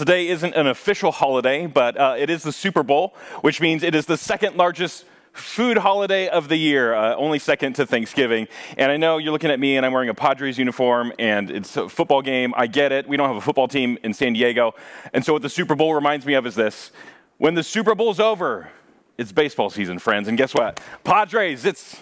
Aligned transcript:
Today 0.00 0.28
isn't 0.28 0.54
an 0.54 0.66
official 0.66 1.12
holiday, 1.12 1.66
but 1.66 1.94
uh, 2.00 2.14
it 2.16 2.30
is 2.30 2.42
the 2.42 2.52
Super 2.52 2.82
Bowl, 2.82 3.14
which 3.42 3.60
means 3.60 3.82
it 3.82 3.94
is 3.94 4.06
the 4.06 4.16
second 4.16 4.56
largest 4.56 5.04
food 5.34 5.76
holiday 5.76 6.26
of 6.26 6.48
the 6.48 6.56
year, 6.56 6.94
uh, 6.94 7.14
only 7.16 7.38
second 7.38 7.74
to 7.74 7.84
Thanksgiving. 7.84 8.48
And 8.78 8.90
I 8.90 8.96
know 8.96 9.18
you're 9.18 9.30
looking 9.30 9.50
at 9.50 9.60
me 9.60 9.76
and 9.76 9.84
I'm 9.84 9.92
wearing 9.92 10.08
a 10.08 10.14
Padres 10.14 10.56
uniform 10.56 11.12
and 11.18 11.50
it's 11.50 11.76
a 11.76 11.86
football 11.86 12.22
game. 12.22 12.54
I 12.56 12.66
get 12.66 12.92
it. 12.92 13.06
We 13.06 13.18
don't 13.18 13.28
have 13.28 13.36
a 13.36 13.42
football 13.42 13.68
team 13.68 13.98
in 14.02 14.14
San 14.14 14.32
Diego. 14.32 14.72
And 15.12 15.22
so 15.22 15.34
what 15.34 15.42
the 15.42 15.50
Super 15.50 15.74
Bowl 15.74 15.94
reminds 15.94 16.24
me 16.24 16.32
of 16.32 16.46
is 16.46 16.54
this 16.54 16.92
when 17.36 17.54
the 17.54 17.62
Super 17.62 17.94
Bowl's 17.94 18.20
over, 18.20 18.70
it's 19.18 19.32
baseball 19.32 19.68
season, 19.68 19.98
friends. 19.98 20.28
And 20.28 20.38
guess 20.38 20.54
what? 20.54 20.80
Padres, 21.04 21.66
it's 21.66 22.00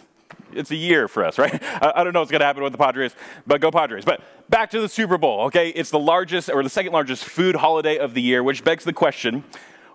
it's 0.52 0.70
a 0.70 0.76
year 0.76 1.08
for 1.08 1.24
us, 1.24 1.38
right? 1.38 1.62
I, 1.82 2.04
don't 2.04 2.12
know 2.12 2.20
what's 2.20 2.30
going 2.30 2.40
to 2.40 2.46
happen 2.46 2.62
with 2.62 2.72
the 2.72 2.78
Padres, 2.78 3.14
but 3.46 3.60
go 3.60 3.70
Padres. 3.70 4.04
But 4.04 4.20
back 4.48 4.70
to 4.70 4.80
the 4.80 4.88
Super 4.88 5.18
Bowl, 5.18 5.42
okay? 5.46 5.70
It's 5.70 5.90
the 5.90 5.98
largest 5.98 6.50
or 6.50 6.62
the 6.62 6.70
second 6.70 6.92
largest 6.92 7.24
food 7.24 7.56
holiday 7.56 7.98
of 7.98 8.14
the 8.14 8.22
year, 8.22 8.42
which 8.42 8.64
begs 8.64 8.84
the 8.84 8.92
question 8.92 9.44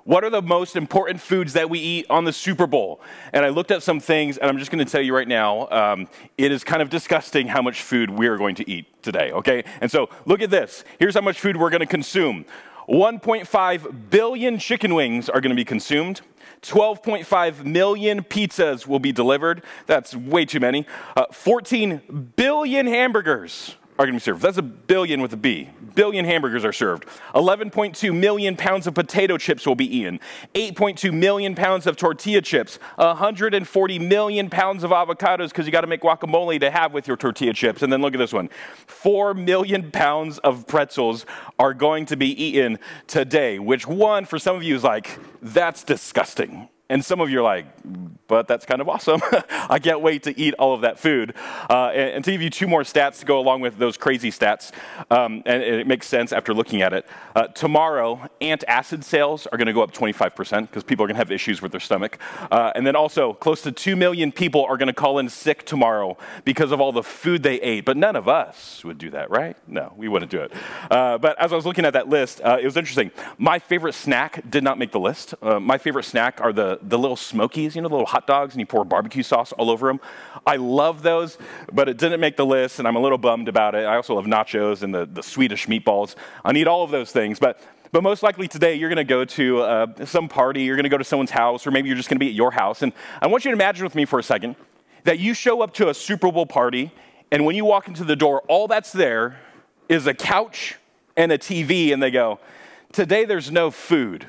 what 0.05 0.23
are 0.23 0.29
the 0.29 0.41
most 0.41 0.75
important 0.75 1.21
foods 1.21 1.53
that 1.53 1.69
we 1.69 1.79
eat 1.79 2.05
on 2.09 2.25
the 2.25 2.33
Super 2.33 2.67
Bowl? 2.67 2.99
And 3.31 3.45
I 3.45 3.49
looked 3.49 3.71
at 3.71 3.83
some 3.83 3.99
things, 3.99 4.37
and 4.37 4.49
I'm 4.49 4.57
just 4.57 4.69
going 4.69 4.83
to 4.83 4.91
tell 4.91 5.01
you 5.01 5.15
right 5.15 5.27
now 5.27 5.69
um, 5.69 6.09
it 6.37 6.51
is 6.51 6.63
kind 6.63 6.81
of 6.81 6.89
disgusting 6.89 7.47
how 7.47 7.61
much 7.61 7.81
food 7.81 8.09
we're 8.09 8.37
going 8.37 8.55
to 8.55 8.69
eat 8.69 8.85
today, 9.01 9.31
okay? 9.31 9.63
And 9.79 9.89
so 9.89 10.09
look 10.25 10.41
at 10.41 10.49
this. 10.49 10.83
Here's 10.99 11.15
how 11.15 11.21
much 11.21 11.39
food 11.39 11.55
we're 11.55 11.69
going 11.69 11.79
to 11.79 11.85
consume 11.85 12.45
1.5 12.87 14.09
billion 14.09 14.57
chicken 14.57 14.93
wings 14.93 15.29
are 15.29 15.41
going 15.41 15.49
to 15.51 15.55
be 15.55 15.65
consumed. 15.65 16.21
12.5 16.61 17.65
million 17.65 18.23
pizzas 18.23 18.87
will 18.87 18.99
be 18.99 19.11
delivered. 19.11 19.63
That's 19.85 20.15
way 20.15 20.45
too 20.45 20.59
many. 20.59 20.85
Uh, 21.15 21.25
14 21.31 22.31
billion 22.35 22.87
hamburgers 22.87 23.75
are 24.03 24.07
going 24.07 24.19
to 24.19 24.23
be 24.23 24.23
served. 24.23 24.41
That's 24.41 24.57
a 24.57 24.61
billion 24.61 25.21
with 25.21 25.33
a 25.33 25.37
B. 25.37 25.69
Billion 25.95 26.25
hamburgers 26.25 26.65
are 26.65 26.73
served. 26.73 27.05
11.2 27.35 28.17
million 28.17 28.55
pounds 28.55 28.87
of 28.87 28.93
potato 28.93 29.37
chips 29.37 29.65
will 29.65 29.75
be 29.75 29.97
eaten. 29.97 30.19
8.2 30.53 31.13
million 31.13 31.55
pounds 31.55 31.87
of 31.87 31.95
tortilla 31.95 32.41
chips. 32.41 32.79
140 32.95 33.99
million 33.99 34.49
pounds 34.49 34.83
of 34.83 34.91
avocados 34.91 35.49
because 35.49 35.65
you 35.65 35.71
got 35.71 35.81
to 35.81 35.87
make 35.87 36.01
guacamole 36.01 36.59
to 36.59 36.69
have 36.69 36.93
with 36.93 37.07
your 37.07 37.17
tortilla 37.17 37.53
chips. 37.53 37.81
And 37.81 37.91
then 37.91 38.01
look 38.01 38.13
at 38.13 38.17
this 38.17 38.33
one 38.33 38.49
4 38.87 39.33
million 39.33 39.91
pounds 39.91 40.39
of 40.39 40.67
pretzels 40.67 41.25
are 41.57 41.73
going 41.73 42.05
to 42.07 42.17
be 42.17 42.27
eaten 42.43 42.79
today, 43.07 43.59
which 43.59 43.87
one 43.87 44.25
for 44.25 44.39
some 44.39 44.55
of 44.55 44.63
you 44.63 44.75
is 44.75 44.83
like, 44.83 45.19
that's 45.41 45.83
disgusting. 45.83 46.69
And 46.93 47.03
some 47.03 47.21
of 47.21 47.31
you 47.31 47.39
are 47.39 47.43
like, 47.43 47.65
but 48.27 48.47
that's 48.47 48.67
kind 48.67 48.79
of 48.79 48.87
awesome. 48.87 49.19
I 49.49 49.79
can't 49.79 50.01
wait 50.01 50.21
to 50.23 50.39
eat 50.39 50.53
all 50.59 50.75
of 50.75 50.81
that 50.81 50.99
food. 50.99 51.33
Uh, 51.67 51.87
and, 51.87 52.09
and, 52.11 52.25
to 52.25 52.31
give 52.31 52.41
you 52.43 52.51
two 52.51 52.67
more 52.67 52.83
stats 52.83 53.19
to 53.21 53.25
go 53.25 53.39
along 53.39 53.61
with 53.61 53.77
those 53.77 53.97
crazy 53.97 54.29
stats, 54.29 54.71
um, 55.09 55.41
and, 55.47 55.63
and, 55.63 55.75
it 55.75 55.87
makes 55.87 56.07
sense 56.07 56.31
after 56.31 56.53
looking 56.53 56.83
at 56.83 56.93
it. 56.93 57.07
Uh, 57.35 57.47
tomorrow, 57.47 58.21
antacid 58.41 59.03
sales 59.03 59.47
are 59.47 59.57
going 59.57 59.65
to 59.65 59.73
go 59.73 59.81
up 59.81 59.91
25% 59.91 60.61
because 60.61 60.83
people 60.83 61.03
are 61.03 61.07
going 61.07 61.15
to 61.15 61.19
have 61.19 61.31
issues 61.31 61.63
with 61.63 61.71
their 61.71 61.81
stomach. 61.81 62.19
Uh, 62.51 62.71
and 62.75 62.85
then 62.85 62.95
also, 62.95 63.33
close 63.33 63.63
to 63.63 63.71
2 63.71 63.95
million 63.95 64.31
people 64.31 64.63
are 64.63 64.77
going 64.77 64.87
to 64.87 64.93
call 64.93 65.17
in 65.17 65.29
sick 65.29 65.65
tomorrow 65.65 66.15
because 66.45 66.71
of 66.71 66.79
all 66.79 66.91
the 66.91 67.03
food 67.03 67.41
they 67.41 67.59
ate. 67.61 67.85
But 67.85 67.97
none 67.97 68.15
of 68.15 68.27
us 68.27 68.83
would 68.83 68.99
do 68.99 69.09
that, 69.09 69.31
right? 69.31 69.57
No, 69.67 69.93
we 69.97 70.07
wouldn't 70.07 70.29
do 70.29 70.41
it. 70.41 70.53
Uh, 70.91 71.17
but 71.17 71.39
as 71.41 71.51
I 71.51 71.55
was 71.55 71.65
looking 71.65 71.85
at 71.85 71.93
that 71.93 72.07
list, 72.07 72.39
uh, 72.41 72.59
it 72.61 72.65
was 72.65 72.77
interesting. 72.77 73.09
My 73.39 73.57
favorite 73.57 73.93
snack 73.93 74.47
did 74.47 74.63
not 74.63 74.77
make 74.77 74.91
the 74.91 74.99
list. 74.99 75.33
Uh, 75.41 75.59
my 75.59 75.79
favorite 75.79 76.05
snack 76.05 76.39
are 76.39 76.53
the, 76.53 76.79
the 76.89 76.97
little 76.97 77.15
smokies, 77.15 77.75
you 77.75 77.81
know, 77.81 77.87
the 77.87 77.95
little 77.95 78.07
hot 78.07 78.27
dogs 78.27 78.53
and 78.53 78.59
you 78.59 78.65
pour 78.65 78.83
barbecue 78.83 79.23
sauce 79.23 79.51
all 79.53 79.69
over 79.69 79.87
them. 79.87 79.99
I 80.45 80.57
love 80.57 81.03
those, 81.03 81.37
but 81.71 81.89
it 81.89 81.97
didn't 81.97 82.19
make 82.19 82.37
the 82.37 82.45
list, 82.45 82.79
and 82.79 82.87
I'm 82.87 82.95
a 82.95 82.99
little 82.99 83.17
bummed 83.17 83.47
about 83.47 83.75
it. 83.75 83.85
I 83.85 83.95
also 83.95 84.15
love 84.15 84.25
nachos 84.25 84.83
and 84.83 84.93
the, 84.93 85.05
the 85.05 85.23
Swedish 85.23 85.67
meatballs. 85.67 86.15
I 86.43 86.51
need 86.51 86.67
all 86.67 86.83
of 86.83 86.91
those 86.91 87.11
things, 87.11 87.39
but 87.39 87.59
but 87.91 88.01
most 88.01 88.23
likely 88.23 88.47
today, 88.47 88.73
you're 88.73 88.89
going 88.89 88.97
to 88.97 89.03
go 89.03 89.23
to 89.23 89.61
uh, 89.61 90.05
some 90.05 90.27
party, 90.27 90.63
you're 90.63 90.75
going 90.75 90.85
to 90.85 90.89
go 90.89 90.97
to 90.97 91.03
someone's 91.03 91.29
house, 91.29 91.67
or 91.67 91.69
maybe 91.69 91.89
you're 91.89 91.95
just 91.95 92.09
going 92.09 92.15
to 92.15 92.19
be 92.19 92.27
at 92.27 92.33
your 92.33 92.49
house. 92.49 92.81
And 92.81 92.91
I 93.21 93.27
want 93.27 93.45
you 93.45 93.51
to 93.51 93.55
imagine 93.55 93.83
with 93.83 93.93
me 93.93 94.05
for 94.05 94.17
a 94.17 94.23
second 94.23 94.55
that 95.03 95.19
you 95.19 95.35
show 95.35 95.61
up 95.61 95.75
to 95.75 95.89
a 95.89 95.93
Super 95.93 96.31
Bowl 96.31 96.47
party, 96.47 96.91
and 97.31 97.45
when 97.45 97.55
you 97.55 97.65
walk 97.65 97.87
into 97.87 98.03
the 98.03 98.15
door, 98.15 98.41
all 98.47 98.67
that's 98.67 98.91
there 98.91 99.39
is 99.89 100.07
a 100.07 100.13
couch 100.15 100.77
and 101.15 101.31
a 101.31 101.37
TV, 101.37 101.93
and 101.93 102.01
they 102.01 102.09
go, 102.09 102.39
Today 102.91 103.25
there's 103.25 103.51
no 103.51 103.69
food. 103.69 104.25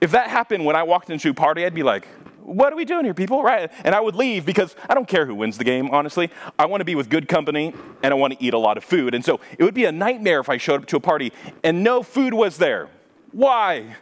If 0.00 0.10
that 0.12 0.28
happened 0.28 0.64
when 0.64 0.76
I 0.76 0.82
walked 0.82 1.10
into 1.10 1.30
a 1.30 1.34
party, 1.34 1.64
I'd 1.64 1.74
be 1.74 1.82
like, 1.82 2.06
what 2.42 2.72
are 2.72 2.76
we 2.76 2.84
doing 2.84 3.04
here, 3.04 3.14
people? 3.14 3.42
Right? 3.42 3.70
And 3.84 3.94
I 3.94 4.00
would 4.00 4.14
leave 4.14 4.46
because 4.46 4.76
I 4.88 4.94
don't 4.94 5.08
care 5.08 5.26
who 5.26 5.34
wins 5.34 5.58
the 5.58 5.64
game, 5.64 5.90
honestly. 5.90 6.30
I 6.58 6.66
want 6.66 6.80
to 6.80 6.84
be 6.84 6.94
with 6.94 7.10
good 7.10 7.28
company 7.28 7.74
and 8.02 8.12
I 8.12 8.16
want 8.16 8.34
to 8.34 8.44
eat 8.44 8.54
a 8.54 8.58
lot 8.58 8.76
of 8.76 8.84
food. 8.84 9.14
And 9.14 9.24
so 9.24 9.40
it 9.58 9.64
would 9.64 9.74
be 9.74 9.84
a 9.84 9.92
nightmare 9.92 10.40
if 10.40 10.48
I 10.48 10.56
showed 10.56 10.82
up 10.82 10.86
to 10.88 10.96
a 10.96 11.00
party 11.00 11.32
and 11.64 11.82
no 11.82 12.02
food 12.02 12.34
was 12.34 12.58
there. 12.58 12.88
Why? 13.32 13.96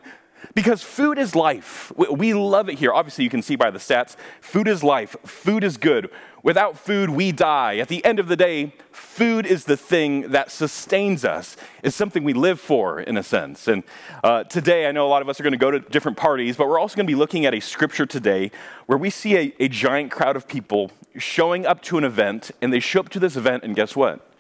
Because 0.54 0.82
food 0.82 1.18
is 1.18 1.34
life. 1.34 1.92
We 1.96 2.34
love 2.34 2.68
it 2.68 2.78
here. 2.78 2.92
Obviously, 2.92 3.24
you 3.24 3.30
can 3.30 3.42
see 3.42 3.56
by 3.56 3.70
the 3.70 3.78
stats 3.78 4.16
food 4.40 4.68
is 4.68 4.82
life, 4.82 5.16
food 5.24 5.64
is 5.64 5.76
good. 5.76 6.10
Without 6.42 6.78
food, 6.78 7.08
we 7.08 7.32
die. 7.32 7.78
At 7.78 7.88
the 7.88 8.04
end 8.04 8.20
of 8.20 8.28
the 8.28 8.36
day, 8.36 8.74
food 8.92 9.46
is 9.46 9.64
the 9.64 9.78
thing 9.78 10.32
that 10.32 10.50
sustains 10.50 11.24
us. 11.24 11.56
It's 11.82 11.96
something 11.96 12.22
we 12.22 12.34
live 12.34 12.60
for, 12.60 13.00
in 13.00 13.16
a 13.16 13.22
sense. 13.22 13.66
And 13.66 13.82
uh, 14.22 14.44
today, 14.44 14.86
I 14.86 14.92
know 14.92 15.06
a 15.06 15.08
lot 15.08 15.22
of 15.22 15.28
us 15.30 15.40
are 15.40 15.42
going 15.42 15.52
to 15.52 15.58
go 15.58 15.70
to 15.70 15.80
different 15.80 16.18
parties, 16.18 16.58
but 16.58 16.68
we're 16.68 16.78
also 16.78 16.96
going 16.96 17.06
to 17.06 17.10
be 17.10 17.14
looking 17.14 17.46
at 17.46 17.54
a 17.54 17.60
scripture 17.60 18.04
today 18.04 18.50
where 18.84 18.98
we 18.98 19.08
see 19.08 19.38
a, 19.38 19.54
a 19.58 19.68
giant 19.68 20.10
crowd 20.10 20.36
of 20.36 20.46
people 20.46 20.90
showing 21.16 21.64
up 21.64 21.80
to 21.84 21.96
an 21.96 22.04
event, 22.04 22.50
and 22.60 22.74
they 22.74 22.80
show 22.80 23.00
up 23.00 23.08
to 23.08 23.18
this 23.18 23.36
event, 23.36 23.64
and 23.64 23.74
guess 23.74 23.96
what? 23.96 24.30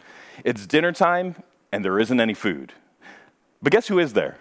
It's 0.44 0.66
dinner 0.66 0.92
time, 0.92 1.36
and 1.72 1.82
there 1.82 1.98
isn't 1.98 2.20
any 2.20 2.34
food. 2.34 2.74
But 3.62 3.72
guess 3.72 3.88
who 3.88 3.98
is 3.98 4.12
there? 4.12 4.36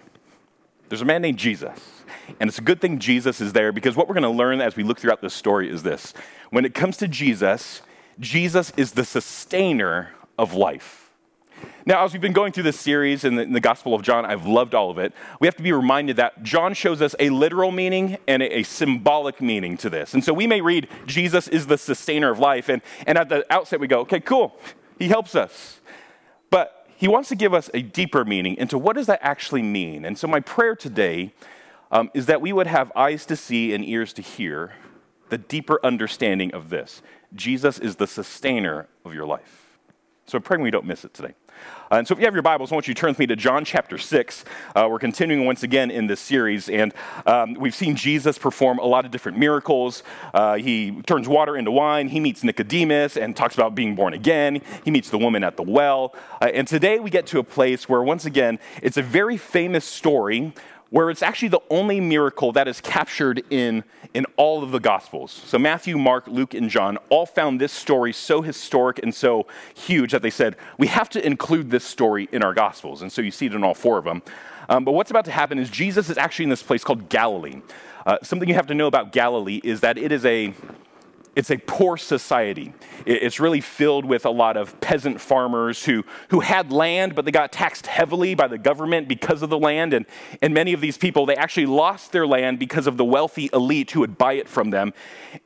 There's 0.93 1.01
a 1.01 1.05
man 1.05 1.23
named 1.23 1.39
Jesus. 1.39 2.03
And 2.39 2.47
it's 2.47 2.59
a 2.59 2.61
good 2.61 2.79
thing 2.79 2.99
Jesus 2.99 3.41
is 3.41 3.53
there 3.53 3.71
because 3.71 3.95
what 3.95 4.07
we're 4.07 4.13
going 4.13 4.21
to 4.21 4.29
learn 4.29 4.61
as 4.61 4.75
we 4.75 4.83
look 4.83 4.99
throughout 4.99 5.23
this 5.23 5.33
story 5.33 5.67
is 5.67 5.81
this. 5.81 6.13
When 6.51 6.65
it 6.65 6.75
comes 6.75 6.97
to 6.97 7.07
Jesus, 7.07 7.81
Jesus 8.19 8.71
is 8.77 8.91
the 8.91 9.03
sustainer 9.03 10.11
of 10.37 10.53
life. 10.53 11.09
Now, 11.87 12.05
as 12.05 12.13
we've 12.13 12.21
been 12.21 12.31
going 12.31 12.51
through 12.51 12.65
this 12.65 12.79
series 12.79 13.23
in 13.23 13.37
the, 13.37 13.41
in 13.41 13.53
the, 13.53 13.59
Gospel 13.59 13.95
of 13.95 14.03
John, 14.03 14.23
I've 14.23 14.45
loved 14.45 14.75
all 14.75 14.91
of 14.91 14.99
it. 14.99 15.13
We 15.39 15.47
have 15.47 15.55
to 15.55 15.63
be 15.63 15.71
reminded 15.71 16.17
that 16.17 16.43
John 16.43 16.75
shows 16.75 17.01
us 17.01 17.15
a 17.19 17.31
literal 17.31 17.71
meaning 17.71 18.19
and 18.27 18.43
a, 18.43 18.59
a, 18.59 18.61
symbolic 18.61 19.41
meaning 19.41 19.77
to 19.77 19.89
this. 19.89 20.13
And 20.13 20.23
so 20.23 20.31
we 20.31 20.45
may 20.45 20.61
read, 20.61 20.89
Jesus 21.07 21.47
is 21.47 21.65
the 21.65 21.79
sustainer 21.79 22.29
of 22.29 22.37
life. 22.37 22.69
And, 22.69 22.83
and 23.07 23.17
at 23.17 23.29
the 23.29 23.51
outset, 23.51 23.79
we 23.79 23.87
go, 23.87 24.01
okay, 24.01 24.19
cool. 24.19 24.55
He 24.99 25.07
helps 25.07 25.33
us. 25.33 25.81
But 26.51 26.82
he 26.95 27.07
wants 27.07 27.29
to 27.29 27.35
give 27.35 27.53
us 27.53 27.69
a 27.73 27.81
deeper 27.81 28.23
meaning 28.25 28.55
into 28.57 28.77
what 28.77 28.95
does 28.95 29.07
that 29.07 29.19
actually 29.21 29.61
mean. 29.61 30.05
And 30.05 30.17
so 30.17 30.27
my 30.27 30.39
prayer 30.39 30.75
today 30.75 31.33
um, 31.91 32.09
is 32.13 32.25
that 32.25 32.41
we 32.41 32.51
would 32.51 32.67
have 32.67 32.91
eyes 32.95 33.25
to 33.27 33.35
see 33.35 33.73
and 33.73 33.85
ears 33.85 34.13
to 34.13 34.21
hear 34.21 34.73
the 35.29 35.37
deeper 35.37 35.79
understanding 35.83 36.53
of 36.53 36.69
this. 36.69 37.01
Jesus 37.33 37.79
is 37.79 37.95
the 37.95 38.07
sustainer 38.07 38.87
of 39.05 39.13
your 39.13 39.25
life. 39.25 39.62
So 40.25 40.37
I'm 40.37 40.41
praying 40.41 40.63
we 40.63 40.71
don't 40.71 40.85
miss 40.85 41.03
it 41.03 41.13
today. 41.13 41.33
Uh, 41.91 41.95
and 41.95 42.07
so 42.07 42.13
if 42.13 42.19
you 42.19 42.25
have 42.25 42.33
your 42.33 42.43
Bibles, 42.43 42.71
I 42.71 42.75
want 42.75 42.87
you 42.87 42.93
to 42.93 42.99
turn 42.99 43.09
with 43.09 43.19
me 43.19 43.27
to 43.27 43.35
John 43.35 43.65
chapter 43.65 43.97
6. 43.97 44.45
Uh, 44.75 44.87
we're 44.89 44.99
continuing 44.99 45.45
once 45.45 45.63
again 45.63 45.91
in 45.91 46.07
this 46.07 46.19
series, 46.19 46.69
and 46.69 46.93
um, 47.25 47.53
we've 47.55 47.75
seen 47.75 47.95
Jesus 47.95 48.37
perform 48.37 48.79
a 48.79 48.85
lot 48.85 49.05
of 49.05 49.11
different 49.11 49.37
miracles. 49.37 50.01
Uh, 50.33 50.55
he 50.55 51.01
turns 51.03 51.27
water 51.27 51.55
into 51.55 51.71
wine, 51.71 52.07
he 52.07 52.19
meets 52.19 52.43
Nicodemus 52.43 53.17
and 53.17 53.35
talks 53.35 53.53
about 53.53 53.75
being 53.75 53.95
born 53.95 54.13
again, 54.13 54.61
he 54.83 54.91
meets 54.91 55.09
the 55.09 55.17
woman 55.17 55.43
at 55.43 55.57
the 55.57 55.63
well. 55.63 56.15
Uh, 56.41 56.45
and 56.53 56.67
today 56.67 56.99
we 56.99 57.09
get 57.09 57.27
to 57.27 57.39
a 57.39 57.43
place 57.43 57.87
where, 57.87 58.01
once 58.01 58.25
again, 58.25 58.59
it's 58.81 58.97
a 58.97 59.03
very 59.03 59.37
famous 59.37 59.85
story 59.85 60.53
where 60.93 61.09
it's 61.09 61.23
actually 61.23 61.47
the 61.47 61.61
only 61.71 61.99
miracle 61.99 62.51
that 62.51 62.67
is 62.67 62.79
captured 62.79 63.43
in, 63.49 63.83
in 64.13 64.27
all 64.37 64.61
of 64.61 64.69
the 64.69 64.79
Gospels. 64.79 65.31
So, 65.31 65.57
Matthew, 65.57 65.97
Mark, 65.97 66.27
Luke, 66.27 66.53
and 66.53 66.69
John 66.69 66.99
all 67.09 67.25
found 67.25 67.59
this 67.59 67.71
story 67.71 68.13
so 68.13 68.43
historic 68.43 68.99
and 69.01 69.11
so 69.11 69.47
huge 69.73 70.11
that 70.11 70.21
they 70.21 70.29
said, 70.29 70.55
we 70.77 70.85
have 70.85 71.09
to 71.09 71.25
include 71.25 71.71
this 71.71 71.83
story 71.83 72.29
in 72.31 72.43
our 72.43 72.53
Gospels. 72.53 73.01
And 73.01 73.11
so 73.11 73.23
you 73.23 73.31
see 73.31 73.47
it 73.47 73.55
in 73.55 73.63
all 73.63 73.73
four 73.73 73.97
of 73.97 74.05
them. 74.05 74.21
Um, 74.69 74.85
but 74.85 74.91
what's 74.91 75.09
about 75.09 75.25
to 75.25 75.31
happen 75.31 75.57
is 75.57 75.71
Jesus 75.71 76.11
is 76.11 76.17
actually 76.19 76.43
in 76.43 76.49
this 76.51 76.61
place 76.61 76.83
called 76.83 77.09
Galilee. 77.09 77.63
Uh, 78.05 78.19
something 78.21 78.47
you 78.47 78.53
have 78.53 78.67
to 78.67 78.75
know 78.75 78.85
about 78.85 79.11
Galilee 79.11 79.61
is 79.63 79.79
that 79.79 79.97
it 79.97 80.11
is 80.11 80.23
a 80.25 80.53
it's 81.35 81.49
a 81.49 81.57
poor 81.57 81.97
society. 81.97 82.73
It's 83.05 83.39
really 83.39 83.61
filled 83.61 84.05
with 84.05 84.25
a 84.25 84.29
lot 84.29 84.55
of 84.55 84.79
peasant 84.81 85.19
farmers 85.19 85.83
who, 85.83 86.05
who 86.29 86.41
had 86.41 86.71
land, 86.71 87.15
but 87.15 87.25
they 87.25 87.31
got 87.31 87.51
taxed 87.51 87.87
heavily 87.87 88.35
by 88.35 88.47
the 88.47 88.59
government 88.59 89.07
because 89.07 89.41
of 89.41 89.49
the 89.49 89.57
land. 89.57 89.93
And, 89.93 90.05
and 90.43 90.53
many 90.53 90.73
of 90.73 90.81
these 90.81 90.97
people, 90.97 91.25
they 91.25 91.35
actually 91.35 91.65
lost 91.65 92.11
their 92.11 92.27
land 92.27 92.59
because 92.59 92.85
of 92.85 92.97
the 92.97 93.05
wealthy 93.05 93.49
elite 93.51 93.91
who 93.91 94.01
would 94.01 94.17
buy 94.17 94.33
it 94.33 94.47
from 94.47 94.69
them. 94.69 94.93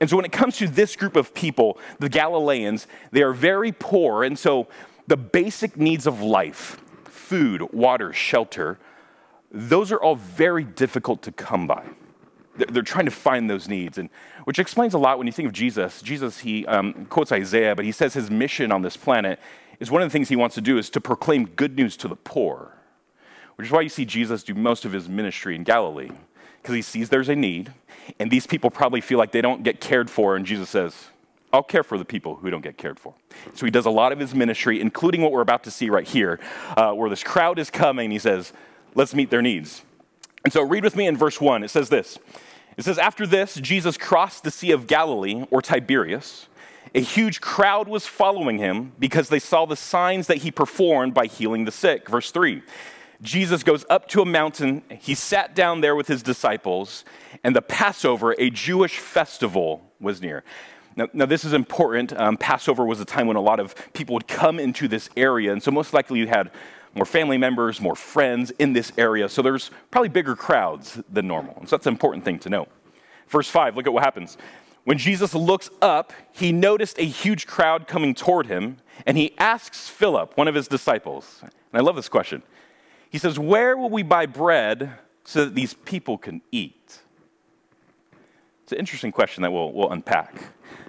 And 0.01 0.09
so 0.09 0.17
when 0.17 0.25
it 0.25 0.33
comes 0.33 0.57
to 0.57 0.67
this 0.67 0.97
group 0.97 1.15
of 1.15 1.33
people, 1.33 1.77
the 1.99 2.09
Galileans, 2.09 2.85
they 3.11 3.23
are 3.23 3.33
very 3.33 3.71
poor. 3.71 4.23
And 4.23 4.37
so 4.37 4.67
the 5.07 5.17
basic 5.17 5.77
needs 5.77 6.05
of 6.05 6.21
life, 6.21 6.81
food, 7.05 7.71
water, 7.71 8.11
shelter, 8.11 8.77
those 9.51 9.93
are 9.93 10.01
all 10.01 10.15
very 10.15 10.65
difficult 10.65 11.21
to 11.23 11.31
come 11.31 11.65
by. 11.65 11.85
They're 12.57 12.83
trying 12.83 13.05
to 13.05 13.11
find 13.11 13.49
those 13.49 13.67
needs, 13.67 13.97
and 13.97 14.09
which 14.45 14.59
explains 14.59 14.93
a 14.93 14.97
lot 14.97 15.17
when 15.17 15.27
you 15.27 15.33
think 15.33 15.47
of 15.47 15.53
Jesus. 15.53 16.01
Jesus, 16.01 16.39
he 16.39 16.65
um, 16.65 17.05
quotes 17.05 17.31
Isaiah, 17.31 17.75
but 17.75 17.85
he 17.85 17.91
says 17.91 18.13
his 18.13 18.29
mission 18.29 18.71
on 18.71 18.81
this 18.81 18.97
planet 18.97 19.39
is 19.79 19.91
one 19.91 20.01
of 20.01 20.07
the 20.07 20.11
things 20.11 20.29
he 20.29 20.35
wants 20.35 20.55
to 20.55 20.61
do 20.61 20.77
is 20.77 20.89
to 20.91 21.01
proclaim 21.01 21.45
good 21.45 21.75
news 21.75 21.95
to 21.97 22.07
the 22.07 22.15
poor, 22.15 22.73
which 23.55 23.67
is 23.67 23.71
why 23.71 23.81
you 23.81 23.89
see 23.89 24.05
Jesus 24.05 24.43
do 24.43 24.55
most 24.55 24.85
of 24.85 24.91
his 24.91 25.07
ministry 25.07 25.55
in 25.55 25.63
Galilee, 25.63 26.11
because 26.61 26.75
he 26.75 26.81
sees 26.81 27.09
there's 27.09 27.29
a 27.29 27.35
need, 27.35 27.73
and 28.19 28.31
these 28.31 28.47
people 28.47 28.69
probably 28.69 29.01
feel 29.01 29.17
like 29.17 29.31
they 29.31 29.41
don't 29.41 29.63
get 29.63 29.79
cared 29.79 30.09
for, 30.09 30.35
and 30.35 30.45
Jesus 30.45 30.69
says, 30.69 31.07
I'll 31.53 31.63
care 31.63 31.83
for 31.83 31.97
the 31.97 32.05
people 32.05 32.35
who 32.35 32.49
don't 32.49 32.61
get 32.61 32.77
cared 32.77 32.99
for. 32.99 33.13
So 33.53 33.65
he 33.65 33.71
does 33.71 33.85
a 33.85 33.89
lot 33.89 34.11
of 34.11 34.19
his 34.19 34.35
ministry, 34.35 34.81
including 34.81 35.21
what 35.21 35.31
we're 35.31 35.41
about 35.41 35.63
to 35.63 35.71
see 35.71 35.89
right 35.89 36.07
here, 36.07 36.39
uh, 36.75 36.91
where 36.91 37.09
this 37.09 37.23
crowd 37.23 37.57
is 37.57 37.69
coming. 37.69 38.11
He 38.11 38.19
says, 38.19 38.51
Let's 38.95 39.13
meet 39.13 39.29
their 39.29 39.41
needs. 39.41 39.83
And 40.43 40.51
so 40.51 40.61
read 40.63 40.83
with 40.83 40.95
me 40.95 41.07
in 41.07 41.15
verse 41.15 41.39
1. 41.39 41.63
It 41.63 41.69
says 41.69 41.89
this 41.89 42.19
It 42.77 42.85
says, 42.85 42.97
After 42.97 43.25
this, 43.25 43.55
Jesus 43.55 43.97
crossed 43.97 44.43
the 44.43 44.51
Sea 44.51 44.71
of 44.71 44.87
Galilee, 44.87 45.45
or 45.49 45.61
Tiberias. 45.61 46.47
A 46.95 47.01
huge 47.01 47.41
crowd 47.41 47.87
was 47.87 48.07
following 48.07 48.59
him 48.59 48.93
because 48.97 49.29
they 49.29 49.39
saw 49.39 49.65
the 49.65 49.75
signs 49.75 50.27
that 50.27 50.37
he 50.37 50.51
performed 50.51 51.13
by 51.13 51.25
healing 51.25 51.65
the 51.65 51.71
sick. 51.71 52.09
Verse 52.09 52.31
3 52.31 52.63
Jesus 53.21 53.63
goes 53.63 53.83
up 53.89 54.07
to 54.09 54.21
a 54.21 54.25
mountain. 54.25 54.83
He 54.99 55.15
sat 55.15 55.55
down 55.55 55.81
there 55.81 55.95
with 55.95 56.07
his 56.07 56.21
disciples, 56.21 57.03
and 57.43 57.55
the 57.55 57.61
Passover, 57.61 58.35
a 58.37 58.49
Jewish 58.51 58.99
festival, 58.99 59.81
was 59.99 60.21
near. 60.21 60.43
Now, 60.95 61.07
now 61.13 61.25
this 61.25 61.43
is 61.43 61.53
important. 61.53 62.13
Um, 62.13 62.37
Passover 62.37 62.85
was 62.85 62.99
a 62.99 63.05
time 63.05 63.27
when 63.27 63.37
a 63.37 63.41
lot 63.41 63.59
of 63.59 63.75
people 63.93 64.13
would 64.13 64.27
come 64.27 64.59
into 64.59 64.87
this 64.87 65.09
area, 65.17 65.51
and 65.51 65.61
so 65.61 65.71
most 65.71 65.93
likely 65.93 66.19
you 66.19 66.27
had 66.27 66.51
more 66.97 67.05
family 67.05 67.37
members, 67.37 67.79
more 67.79 67.95
friends 67.95 68.51
in 68.59 68.73
this 68.73 68.91
area, 68.97 69.29
so 69.29 69.41
there's 69.41 69.71
probably 69.91 70.09
bigger 70.09 70.35
crowds 70.35 70.99
than 71.09 71.27
normal. 71.27 71.55
And 71.59 71.69
so 71.69 71.77
that's 71.77 71.87
an 71.87 71.93
important 71.93 72.25
thing 72.25 72.39
to 72.39 72.49
know. 72.49 72.67
Verse 73.29 73.49
5, 73.49 73.77
look 73.77 73.87
at 73.87 73.93
what 73.93 74.03
happens. 74.03 74.37
When 74.83 74.97
Jesus 74.97 75.35
looks 75.35 75.69
up, 75.81 76.13
he 76.31 76.51
noticed 76.51 76.97
a 76.97 77.05
huge 77.05 77.45
crowd 77.45 77.87
coming 77.87 78.13
toward 78.13 78.47
him, 78.47 78.77
and 79.05 79.17
he 79.17 79.33
asks 79.37 79.89
Philip, 79.89 80.35
one 80.35 80.47
of 80.47 80.55
his 80.55 80.67
disciples, 80.67 81.39
and 81.41 81.51
I 81.73 81.79
love 81.81 81.95
this 81.95 82.09
question. 82.09 82.41
He 83.09 83.17
says, 83.17 83.37
Where 83.37 83.77
will 83.77 83.89
we 83.89 84.03
buy 84.03 84.25
bread 84.25 84.93
so 85.23 85.45
that 85.45 85.55
these 85.55 85.73
people 85.73 86.17
can 86.17 86.41
eat? 86.51 86.99
It's 88.63 88.71
an 88.71 88.79
interesting 88.79 89.11
question 89.11 89.43
that 89.43 89.51
we'll, 89.51 89.71
we'll 89.71 89.91
unpack. 89.91 90.41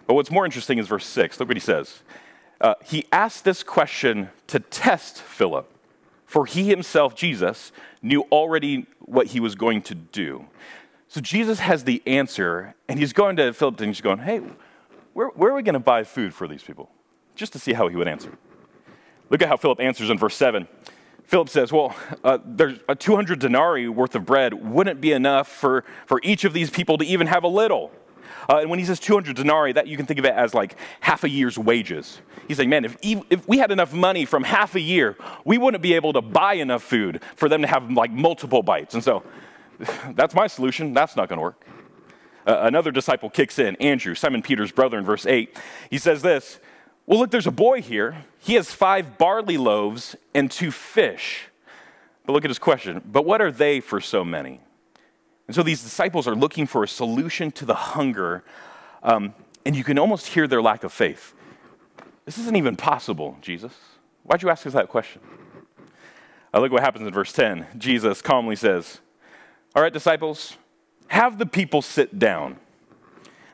But 0.07 0.15
what's 0.15 0.31
more 0.31 0.45
interesting 0.45 0.79
is 0.79 0.89
verse 0.89 1.07
6. 1.07 1.39
Look 1.39 1.49
what 1.49 1.57
he 1.57 1.61
says. 1.61 2.03
Uh, 2.61 2.75
he 2.85 3.07
asked 3.13 3.45
this 3.45 3.63
question 3.63 4.31
to 4.49 4.59
test 4.59 5.19
Philip, 5.19 5.71
for 6.29 6.45
he 6.45 6.69
himself, 6.69 7.15
Jesus, 7.17 7.73
knew 8.03 8.21
already 8.31 8.87
what 9.01 9.29
he 9.29 9.41
was 9.41 9.55
going 9.55 9.81
to 9.83 9.95
do. 9.95 10.45
So 11.09 11.23
Jesus 11.23 11.59
has 11.61 11.85
the 11.85 12.03
answer, 12.07 12.75
and 12.87 12.99
he's 12.99 13.15
going 13.15 13.37
to 13.37 13.55
Philip 13.55 13.81
and 13.81 13.89
he's 13.89 14.03
going, 14.03 14.19
Hey, 14.19 14.43
where, 15.15 15.29
where 15.29 15.51
are 15.51 15.57
we 15.57 15.63
going 15.63 15.73
to 15.73 15.81
buy 15.81 16.05
food 16.05 16.35
for 16.35 16.47
these 16.47 16.63
people? 16.63 16.91
Just 17.35 17.55
to 17.55 17.59
see 17.59 17.73
how 17.73 17.89
he 17.89 17.97
would 17.97 18.07
answer. 18.07 18.37
Look 19.31 19.41
at 19.41 19.49
how 19.49 19.57
Philip 19.57 19.81
answers 19.81 20.11
in 20.11 20.19
verse 20.19 20.37
7. 20.37 20.69
Philip 21.25 21.49
says, 21.49 21.73
Well, 21.73 21.97
uh, 22.23 22.39
there's 22.45 22.79
a 22.91 22.95
200 22.95 23.39
denarii 23.39 23.89
worth 23.89 24.15
of 24.15 24.27
bread 24.27 24.53
wouldn't 24.53 25.01
be 25.01 25.13
enough 25.13 25.49
for, 25.49 25.83
for 26.05 26.21
each 26.23 26.45
of 26.45 26.53
these 26.53 26.69
people 26.69 26.99
to 26.99 27.07
even 27.07 27.27
have 27.27 27.43
a 27.43 27.49
little. 27.49 27.91
Uh, 28.49 28.59
and 28.59 28.71
when 28.71 28.79
he 28.79 28.85
says 28.85 29.01
200 29.01 29.37
denarii, 29.37 29.73
that 29.73 29.87
you 29.87 29.97
can 29.97 30.07
think 30.07 30.19
of 30.19 30.25
it 30.25 30.35
as 30.35 30.55
like 30.55 30.77
half 31.01 31.25
a 31.25 31.29
year's 31.29 31.59
wages. 31.59 32.21
He's 32.47 32.57
saying, 32.57 32.71
man, 32.71 32.85
if, 32.85 32.97
if 33.03 33.47
we 33.49 33.59
had 33.59 33.71
enough 33.71 33.93
money 33.93 34.25
from 34.25 34.45
half 34.45 34.75
a 34.75 34.81
year, 34.81 35.17
we 35.45 35.59
wouldn't 35.59 35.83
be 35.83 35.95
able 35.95 36.13
to 36.15 36.23
buy 36.23 36.55
enough 36.55 36.83
food 36.83 37.23
for 37.37 37.49
them 37.49 37.63
to 37.63 37.69
have 37.69 37.91
like 37.91 38.11
multiple 38.11 38.63
bites. 38.63 38.95
And 38.95 39.05
so 39.05 39.23
that's 40.15 40.35
my 40.35 40.47
solution. 40.47 40.95
That's 40.95 41.17
not 41.17 41.29
going 41.29 41.39
to 41.39 41.43
work. 41.43 41.65
Uh, 42.47 42.61
another 42.63 42.91
disciple 42.91 43.29
kicks 43.29 43.59
in, 43.59 43.77
Andrew, 43.77 44.15
Simon 44.15 44.41
Peter's 44.41 44.73
brother, 44.73 44.99
in 44.99 45.05
verse 45.05 45.27
8. 45.27 45.55
He 45.91 45.99
says 45.99 46.23
this 46.23 46.61
well, 47.09 47.21
look, 47.21 47.31
there's 47.31 47.47
a 47.47 47.51
boy 47.51 47.81
here. 47.81 48.27
He 48.39 48.55
has 48.55 48.71
five 48.71 49.17
barley 49.17 49.57
loaves 49.57 50.15
and 50.35 50.51
two 50.51 50.71
fish. 50.71 51.49
But 52.27 52.35
look 52.35 52.45
at 52.45 52.51
his 52.51 52.59
question. 52.59 53.01
But 53.03 53.25
what 53.25 53.41
are 53.41 53.51
they 53.51 53.81
for 53.81 53.99
so 53.99 54.27
many? 54.27 54.61
And 55.49 55.55
so 55.55 55.63
these 55.63 55.83
disciples 55.83 56.29
are 56.29 56.37
looking 56.37 56.67
for 56.67 56.85
a 56.85 56.89
solution 56.89 57.51
to 57.53 57.65
the 57.65 57.75
hunger, 57.75 58.45
um, 59.03 59.35
and 59.65 59.75
you 59.75 59.83
can 59.83 59.99
almost 59.99 60.29
hear 60.29 60.47
their 60.47 60.63
lack 60.63 60.85
of 60.85 60.93
faith. 60.93 61.35
This 62.27 62.39
isn't 62.39 62.57
even 62.57 62.77
possible, 62.77 63.39
Jesus. 63.41 63.73
Why'd 64.25 64.43
you 64.43 64.51
ask 64.51 64.67
us 64.67 64.75
that 64.75 64.89
question? 64.89 65.23
Uh, 66.53 66.61
look 66.61 66.71
what 66.71 66.83
happens 66.83 67.07
in 67.07 67.13
verse 67.13 67.33
10. 67.33 67.67
Jesus 67.79 68.21
calmly 68.21 68.57
says, 68.57 69.01
All 69.75 69.83
right, 69.83 69.93
disciples, 69.93 70.57
have 71.09 71.39
the 71.39 71.47
people 71.47 71.81
sit 71.81 72.19
down. 72.19 72.59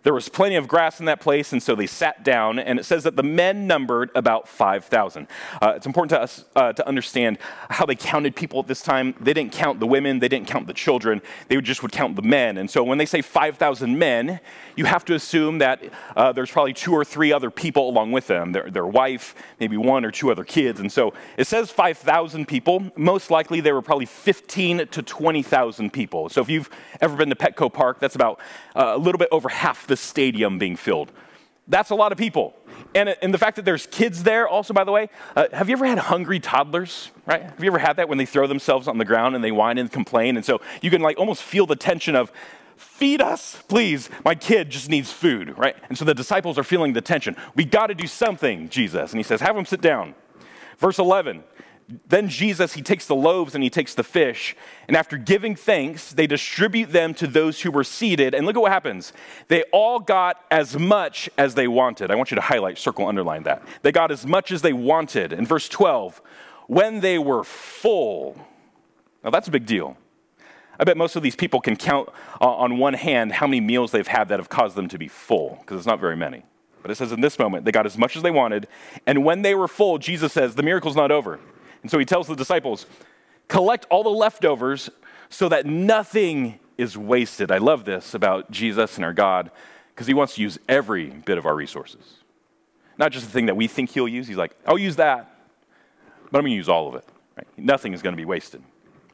There 0.04 0.12
was 0.12 0.28
plenty 0.28 0.56
of 0.56 0.68
grass 0.68 1.00
in 1.00 1.06
that 1.06 1.20
place, 1.20 1.54
and 1.54 1.62
so 1.62 1.74
they 1.74 1.86
sat 1.86 2.22
down, 2.22 2.58
and 2.58 2.78
it 2.78 2.84
says 2.84 3.04
that 3.04 3.16
the 3.16 3.22
men 3.22 3.66
numbered 3.66 4.10
about 4.14 4.46
5,000. 4.46 5.26
Uh, 5.62 5.72
it's 5.76 5.86
important 5.86 6.10
to 6.10 6.20
us 6.20 6.44
uh, 6.54 6.74
to 6.74 6.86
understand 6.86 7.38
how 7.70 7.86
they 7.86 7.94
counted 7.94 8.36
people 8.36 8.60
at 8.60 8.66
this 8.66 8.82
time. 8.82 9.14
They 9.18 9.32
didn't 9.32 9.52
count 9.52 9.80
the 9.80 9.86
women, 9.86 10.18
they 10.18 10.28
didn't 10.28 10.46
count 10.46 10.66
the 10.66 10.74
children, 10.74 11.22
they 11.48 11.58
just 11.62 11.82
would 11.82 11.90
count 11.90 12.16
the 12.16 12.22
men. 12.22 12.58
And 12.58 12.70
so 12.70 12.84
when 12.84 12.98
they 12.98 13.06
say 13.06 13.22
5,000 13.22 13.98
men, 13.98 14.40
you 14.76 14.84
have 14.84 15.06
to 15.06 15.14
assume 15.14 15.58
that 15.58 15.82
uh, 16.14 16.32
there's 16.32 16.50
probably 16.50 16.74
two 16.74 16.92
or 16.92 17.04
three 17.04 17.32
other 17.32 17.50
people 17.50 17.88
along 17.88 18.12
with 18.12 18.26
them 18.26 18.52
their, 18.52 18.70
their 18.70 18.86
wife, 18.86 19.34
maybe 19.58 19.78
one 19.78 20.04
or 20.04 20.10
two 20.10 20.30
other 20.30 20.44
kids. 20.44 20.80
And 20.80 20.92
so 20.92 21.14
it 21.38 21.46
says 21.46 21.70
5,000 21.70 22.46
people. 22.46 22.92
Most 22.94 23.30
likely, 23.30 23.60
there 23.60 23.74
were 23.74 23.82
probably 23.82 24.06
15 24.06 24.86
to 24.88 25.02
20,000 25.02 25.92
people. 25.94 26.28
So 26.28 26.42
if 26.42 26.50
you've 26.50 26.68
ever 27.00 27.16
been 27.16 27.30
to 27.30 27.36
Petco 27.36 27.72
Park, 27.72 28.00
that's 28.00 28.16
about 28.16 28.38
uh, 28.76 28.92
a 28.94 28.98
little 28.98 29.18
bit 29.18 29.28
over 29.32 29.48
half 29.48 29.86
the 29.86 29.93
the 29.94 29.98
stadium 29.98 30.58
being 30.58 30.74
filled. 30.74 31.12
That's 31.68 31.90
a 31.90 31.94
lot 31.94 32.10
of 32.10 32.18
people. 32.18 32.56
And, 32.96 33.14
and 33.22 33.32
the 33.32 33.38
fact 33.38 33.54
that 33.56 33.64
there's 33.64 33.86
kids 33.86 34.24
there, 34.24 34.48
also, 34.48 34.74
by 34.74 34.82
the 34.82 34.90
way, 34.90 35.08
uh, 35.36 35.46
have 35.52 35.68
you 35.68 35.76
ever 35.76 35.86
had 35.86 35.98
hungry 35.98 36.40
toddlers, 36.40 37.12
right? 37.26 37.44
Have 37.44 37.62
you 37.62 37.68
ever 37.68 37.78
had 37.78 37.94
that 37.98 38.08
when 38.08 38.18
they 38.18 38.26
throw 38.26 38.48
themselves 38.48 38.88
on 38.88 38.98
the 38.98 39.04
ground 39.04 39.36
and 39.36 39.44
they 39.44 39.52
whine 39.52 39.78
and 39.78 39.90
complain? 39.90 40.36
And 40.36 40.44
so 40.44 40.60
you 40.82 40.90
can 40.90 41.00
like 41.00 41.16
almost 41.16 41.44
feel 41.44 41.64
the 41.64 41.76
tension 41.76 42.16
of, 42.16 42.32
feed 42.76 43.22
us, 43.22 43.62
please. 43.68 44.10
My 44.24 44.34
kid 44.34 44.68
just 44.68 44.90
needs 44.90 45.12
food, 45.12 45.56
right? 45.56 45.76
And 45.88 45.96
so 45.96 46.04
the 46.04 46.14
disciples 46.14 46.58
are 46.58 46.64
feeling 46.64 46.92
the 46.92 47.00
tension. 47.00 47.36
We 47.54 47.64
got 47.64 47.86
to 47.86 47.94
do 47.94 48.08
something, 48.08 48.68
Jesus. 48.68 49.12
And 49.12 49.20
he 49.20 49.22
says, 49.22 49.40
have 49.40 49.54
them 49.54 49.64
sit 49.64 49.80
down. 49.80 50.16
Verse 50.78 50.98
11 50.98 51.44
then 52.06 52.28
Jesus, 52.28 52.72
he 52.72 52.82
takes 52.82 53.06
the 53.06 53.14
loaves 53.14 53.54
and 53.54 53.62
he 53.62 53.68
takes 53.68 53.94
the 53.94 54.02
fish, 54.02 54.56
and 54.88 54.96
after 54.96 55.18
giving 55.18 55.54
thanks, 55.54 56.12
they 56.12 56.26
distribute 56.26 56.92
them 56.92 57.12
to 57.14 57.26
those 57.26 57.60
who 57.60 57.70
were 57.70 57.84
seated. 57.84 58.34
And 58.34 58.46
look 58.46 58.56
at 58.56 58.62
what 58.62 58.72
happens. 58.72 59.12
They 59.48 59.64
all 59.64 60.00
got 60.00 60.40
as 60.50 60.78
much 60.78 61.28
as 61.36 61.54
they 61.54 61.68
wanted. 61.68 62.10
I 62.10 62.14
want 62.14 62.30
you 62.30 62.36
to 62.36 62.40
highlight, 62.40 62.78
circle, 62.78 63.06
underline 63.06 63.42
that. 63.42 63.62
They 63.82 63.92
got 63.92 64.10
as 64.10 64.26
much 64.26 64.50
as 64.50 64.62
they 64.62 64.72
wanted. 64.72 65.32
In 65.32 65.44
verse 65.44 65.68
12, 65.68 66.22
when 66.66 67.00
they 67.00 67.18
were 67.18 67.44
full. 67.44 68.36
Now 69.22 69.30
that's 69.30 69.48
a 69.48 69.50
big 69.50 69.66
deal. 69.66 69.96
I 70.78 70.84
bet 70.84 70.96
most 70.96 71.16
of 71.16 71.22
these 71.22 71.36
people 71.36 71.60
can 71.60 71.76
count 71.76 72.08
uh, 72.40 72.48
on 72.48 72.78
one 72.78 72.94
hand 72.94 73.32
how 73.32 73.46
many 73.46 73.60
meals 73.60 73.92
they've 73.92 74.06
had 74.06 74.28
that 74.28 74.40
have 74.40 74.48
caused 74.48 74.74
them 74.74 74.88
to 74.88 74.98
be 74.98 75.08
full, 75.08 75.58
because 75.60 75.78
it's 75.78 75.86
not 75.86 76.00
very 76.00 76.16
many. 76.16 76.42
But 76.82 76.90
it 76.90 76.96
says 76.96 77.12
in 77.12 77.20
this 77.20 77.38
moment, 77.38 77.64
they 77.64 77.72
got 77.72 77.86
as 77.86 77.96
much 77.96 78.16
as 78.16 78.22
they 78.22 78.30
wanted. 78.30 78.66
And 79.06 79.24
when 79.24 79.42
they 79.42 79.54
were 79.54 79.68
full, 79.68 79.98
Jesus 79.98 80.32
says, 80.32 80.54
the 80.54 80.62
miracle's 80.62 80.96
not 80.96 81.10
over. 81.10 81.38
And 81.84 81.90
so 81.90 81.98
he 81.98 82.06
tells 82.06 82.26
the 82.26 82.34
disciples, 82.34 82.86
collect 83.46 83.84
all 83.90 84.02
the 84.02 84.08
leftovers 84.08 84.88
so 85.28 85.50
that 85.50 85.66
nothing 85.66 86.58
is 86.78 86.96
wasted. 86.96 87.52
I 87.52 87.58
love 87.58 87.84
this 87.84 88.14
about 88.14 88.50
Jesus 88.50 88.96
and 88.96 89.04
our 89.04 89.12
God 89.12 89.50
because 89.94 90.06
he 90.06 90.14
wants 90.14 90.36
to 90.36 90.40
use 90.40 90.58
every 90.66 91.10
bit 91.10 91.36
of 91.36 91.44
our 91.44 91.54
resources. 91.54 92.16
Not 92.96 93.12
just 93.12 93.26
the 93.26 93.32
thing 93.32 93.46
that 93.46 93.56
we 93.56 93.68
think 93.68 93.90
he'll 93.90 94.08
use. 94.08 94.26
He's 94.26 94.38
like, 94.38 94.56
I'll 94.66 94.78
use 94.78 94.96
that, 94.96 95.36
but 96.30 96.38
I'm 96.38 96.44
going 96.44 96.52
to 96.52 96.56
use 96.56 96.70
all 96.70 96.88
of 96.88 96.94
it. 96.94 97.04
Right? 97.36 97.46
Nothing 97.58 97.92
is 97.92 98.00
going 98.00 98.14
to 98.14 98.20
be 98.20 98.24
wasted. 98.24 98.62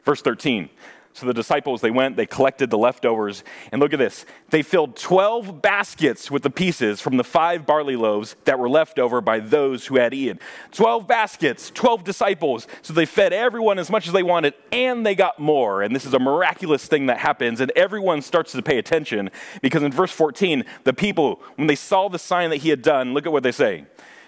Verse 0.04 0.22
13 0.22 0.70
so 1.12 1.26
the 1.26 1.34
disciples, 1.34 1.80
they 1.80 1.90
went, 1.90 2.16
they 2.16 2.24
collected 2.24 2.70
the 2.70 2.78
leftovers, 2.78 3.42
and 3.72 3.80
look 3.80 3.92
at 3.92 3.98
this. 3.98 4.24
They 4.50 4.62
filled 4.62 4.96
12 4.96 5.60
baskets 5.60 6.30
with 6.30 6.42
the 6.44 6.50
pieces 6.50 7.00
from 7.00 7.16
the 7.16 7.24
five 7.24 7.66
barley 7.66 7.96
loaves 7.96 8.36
that 8.44 8.58
were 8.58 8.68
left 8.68 8.98
over 8.98 9.20
by 9.20 9.40
those 9.40 9.86
who 9.86 9.96
had 9.96 10.14
eaten. 10.14 10.38
12 10.70 11.08
baskets, 11.08 11.70
12 11.72 12.04
disciples. 12.04 12.68
So 12.82 12.92
they 12.92 13.06
fed 13.06 13.32
everyone 13.32 13.78
as 13.80 13.90
much 13.90 14.06
as 14.06 14.12
they 14.12 14.22
wanted, 14.22 14.54
and 14.70 15.04
they 15.04 15.16
got 15.16 15.38
more. 15.40 15.82
And 15.82 15.94
this 15.94 16.06
is 16.06 16.14
a 16.14 16.20
miraculous 16.20 16.86
thing 16.86 17.06
that 17.06 17.18
happens, 17.18 17.60
and 17.60 17.72
everyone 17.74 18.22
starts 18.22 18.52
to 18.52 18.62
pay 18.62 18.78
attention 18.78 19.30
because 19.62 19.82
in 19.82 19.90
verse 19.90 20.12
14, 20.12 20.64
the 20.84 20.92
people, 20.92 21.42
when 21.56 21.66
they 21.66 21.74
saw 21.74 22.08
the 22.08 22.20
sign 22.20 22.50
that 22.50 22.58
he 22.58 22.68
had 22.68 22.82
done, 22.82 23.14
look 23.14 23.26
at 23.26 23.32
what 23.32 23.42
they 23.42 23.52
say. 23.52 23.84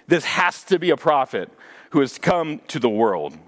This 0.09 0.25
has 0.25 0.65
to 0.65 0.81
be 0.81 0.91
a 0.91 0.97
prophet 0.97 1.49
who 1.91 2.01
has 2.01 2.19
come 2.19 2.61
to 2.69 2.81
the 2.81 2.89
world. 2.89 3.39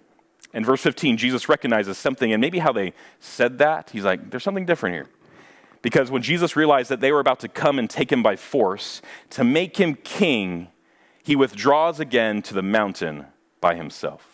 In 0.55 0.65
verse 0.65 0.81
15, 0.81 1.17
Jesus 1.17 1.49
recognizes 1.49 1.99
something, 1.99 2.33
and 2.33 2.41
maybe 2.41 2.61
how 2.61 2.73
they 2.73 2.95
said 3.19 3.59
that, 3.59 3.91
he's 3.91 4.05
like, 4.05 4.31
there's 4.31 4.45
something 4.45 4.65
different 4.65 4.95
here. 4.95 5.09
Because 5.83 6.11
when 6.11 6.23
Jesus 6.23 6.57
realized 6.57 6.89
that 6.91 7.01
they 7.01 7.13
were 7.13 7.21
about 7.21 7.41
to 7.41 7.49
come 7.49 7.79
and 7.79 7.91
take 7.91 8.11
him 8.11 8.23
by 8.23 8.37
force 8.37 9.03
to 9.31 9.45
make 9.45 9.77
him 9.77 9.97
king, 9.97 10.69
he 11.23 11.37
withdraws 11.37 12.01
again 12.01 12.41
to 12.43 12.55
the 12.55 12.63
mountain 12.63 13.27
by 13.61 13.75
himself. 13.75 14.27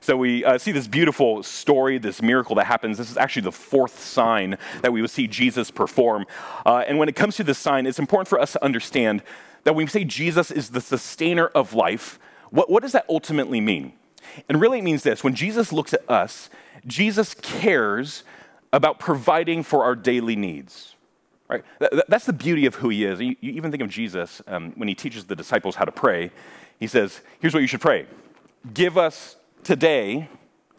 So 0.00 0.16
we 0.16 0.44
uh, 0.44 0.58
see 0.58 0.72
this 0.72 0.88
beautiful 0.88 1.44
story, 1.44 1.96
this 1.96 2.20
miracle 2.20 2.56
that 2.56 2.66
happens. 2.66 2.98
This 2.98 3.08
is 3.08 3.16
actually 3.16 3.42
the 3.42 3.52
fourth 3.52 4.02
sign 4.02 4.58
that 4.82 4.92
we 4.92 5.00
will 5.00 5.08
see 5.08 5.28
Jesus 5.28 5.70
perform. 5.70 6.26
Uh, 6.66 6.78
and 6.88 6.98
when 6.98 7.08
it 7.08 7.14
comes 7.14 7.36
to 7.36 7.44
this 7.44 7.58
sign, 7.58 7.86
it's 7.86 8.00
important 8.00 8.26
for 8.26 8.40
us 8.40 8.52
to 8.52 8.64
understand 8.64 9.22
that 9.62 9.74
when 9.74 9.84
we 9.86 9.88
say 9.88 10.02
Jesus 10.02 10.50
is 10.50 10.70
the 10.70 10.80
sustainer 10.80 11.46
of 11.46 11.72
life, 11.72 12.18
what, 12.50 12.68
what 12.68 12.82
does 12.82 12.92
that 12.92 13.06
ultimately 13.08 13.60
mean? 13.60 13.92
And 14.48 14.60
really, 14.60 14.78
it 14.78 14.84
means 14.84 15.02
this 15.02 15.22
when 15.24 15.34
Jesus 15.34 15.72
looks 15.72 15.92
at 15.92 16.08
us, 16.08 16.50
Jesus 16.86 17.34
cares 17.34 18.24
about 18.72 18.98
providing 18.98 19.62
for 19.62 19.84
our 19.84 19.94
daily 19.94 20.36
needs. 20.36 20.94
Right? 21.48 21.64
That's 22.08 22.24
the 22.24 22.32
beauty 22.32 22.64
of 22.64 22.76
who 22.76 22.88
he 22.88 23.04
is. 23.04 23.20
You 23.20 23.36
even 23.42 23.70
think 23.70 23.82
of 23.82 23.90
Jesus 23.90 24.40
um, 24.46 24.72
when 24.76 24.88
he 24.88 24.94
teaches 24.94 25.26
the 25.26 25.36
disciples 25.36 25.76
how 25.76 25.84
to 25.84 25.92
pray. 25.92 26.30
He 26.80 26.86
says, 26.86 27.20
Here's 27.40 27.52
what 27.52 27.60
you 27.60 27.66
should 27.66 27.82
pray 27.82 28.06
Give 28.72 28.96
us 28.96 29.36
today 29.62 30.28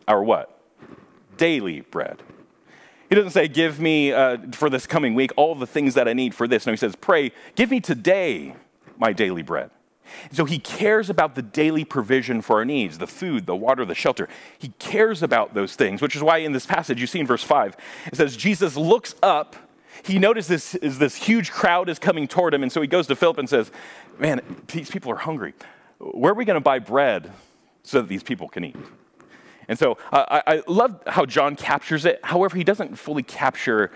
our 0.07 0.23
what? 0.23 0.59
Daily 1.37 1.81
bread. 1.81 2.21
He 3.09 3.15
doesn't 3.15 3.31
say, 3.31 3.47
Give 3.47 3.79
me 3.79 4.11
uh, 4.11 4.37
for 4.53 4.69
this 4.69 4.87
coming 4.87 5.13
week 5.13 5.31
all 5.35 5.53
the 5.53 5.67
things 5.67 5.93
that 5.93 6.07
I 6.07 6.13
need 6.13 6.33
for 6.33 6.47
this. 6.47 6.65
No, 6.65 6.73
he 6.73 6.77
says, 6.77 6.95
Pray, 6.95 7.31
give 7.55 7.69
me 7.69 7.79
today 7.79 8.55
my 8.97 9.13
daily 9.13 9.43
bread. 9.43 9.69
So 10.31 10.45
he 10.45 10.59
cares 10.59 11.09
about 11.09 11.35
the 11.35 11.41
daily 11.41 11.85
provision 11.85 12.41
for 12.41 12.57
our 12.57 12.65
needs 12.65 12.97
the 12.97 13.07
food, 13.07 13.45
the 13.45 13.55
water, 13.55 13.85
the 13.85 13.95
shelter. 13.95 14.27
He 14.57 14.69
cares 14.79 15.23
about 15.23 15.53
those 15.53 15.75
things, 15.75 16.01
which 16.01 16.15
is 16.15 16.23
why 16.23 16.37
in 16.37 16.53
this 16.53 16.65
passage 16.65 16.99
you 16.99 17.07
see 17.07 17.19
in 17.19 17.27
verse 17.27 17.43
5, 17.43 17.75
it 18.07 18.15
says, 18.15 18.35
Jesus 18.37 18.75
looks 18.75 19.15
up 19.23 19.55
he 20.03 20.19
notices 20.19 20.71
this, 20.73 20.97
this 20.97 21.15
huge 21.15 21.51
crowd 21.51 21.87
is 21.87 21.97
coming 21.97 22.27
toward 22.27 22.53
him, 22.53 22.63
and 22.63 22.71
so 22.71 22.81
he 22.81 22.87
goes 22.87 23.07
to 23.07 23.15
Philip 23.15 23.37
and 23.37 23.49
says, 23.49 23.71
Man, 24.19 24.41
these 24.67 24.89
people 24.89 25.11
are 25.11 25.17
hungry. 25.17 25.53
Where 25.99 26.31
are 26.33 26.35
we 26.35 26.45
going 26.45 26.55
to 26.55 26.61
buy 26.61 26.79
bread 26.79 27.31
so 27.83 28.01
that 28.01 28.07
these 28.07 28.23
people 28.23 28.47
can 28.47 28.65
eat? 28.65 28.75
And 29.67 29.79
so 29.79 29.97
uh, 30.11 30.41
I, 30.45 30.55
I, 30.55 30.63
love 30.67 31.01
how 31.07 31.25
John 31.25 31.55
captures 31.55 32.05
it. 32.05 32.19
However, 32.21 32.57
he 32.57 32.65
doesn't 32.65 32.97
fully 32.97 33.23
capture 33.23 33.91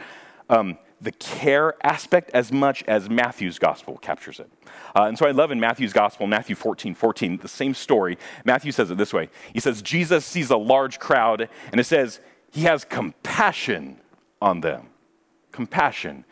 um, 0.50 0.78
the 1.00 1.12
care 1.12 1.75
aspect 1.86 2.32
as 2.34 2.51
much 2.51 2.84
as 2.88 3.10
Matthew's 3.10 3.60
gospel 3.60 3.98
captures 3.98 4.39
it. 4.39 4.50
Uh, 4.96 5.04
and 5.04 5.18
so 5.18 5.27
I 5.27 5.32
love 5.32 5.51
in 5.51 5.60
Matthew's 5.60 5.94
gospel, 5.94 6.25
Matthew 6.27 6.56
14, 6.56 6.96
14, 6.96 7.38
the 7.38 7.48
same 7.48 7.74
story. 7.74 8.18
Matthew 8.46 8.72
says 8.72 8.89
it 8.89 8.98
this 8.98 9.13
way 9.13 9.30
He 9.54 9.60
says, 9.60 9.82
Jesus 9.82 10.25
sees 10.25 10.50
a 10.50 10.58
large 10.58 11.00
crowd, 11.00 11.50
and 11.72 11.80
it 11.80 11.86
says, 11.86 12.20
He 12.51 12.62
has 12.62 12.84
compassion 12.84 14.01
on 14.42 14.62
them 14.62 14.89
compassion. 15.58 16.24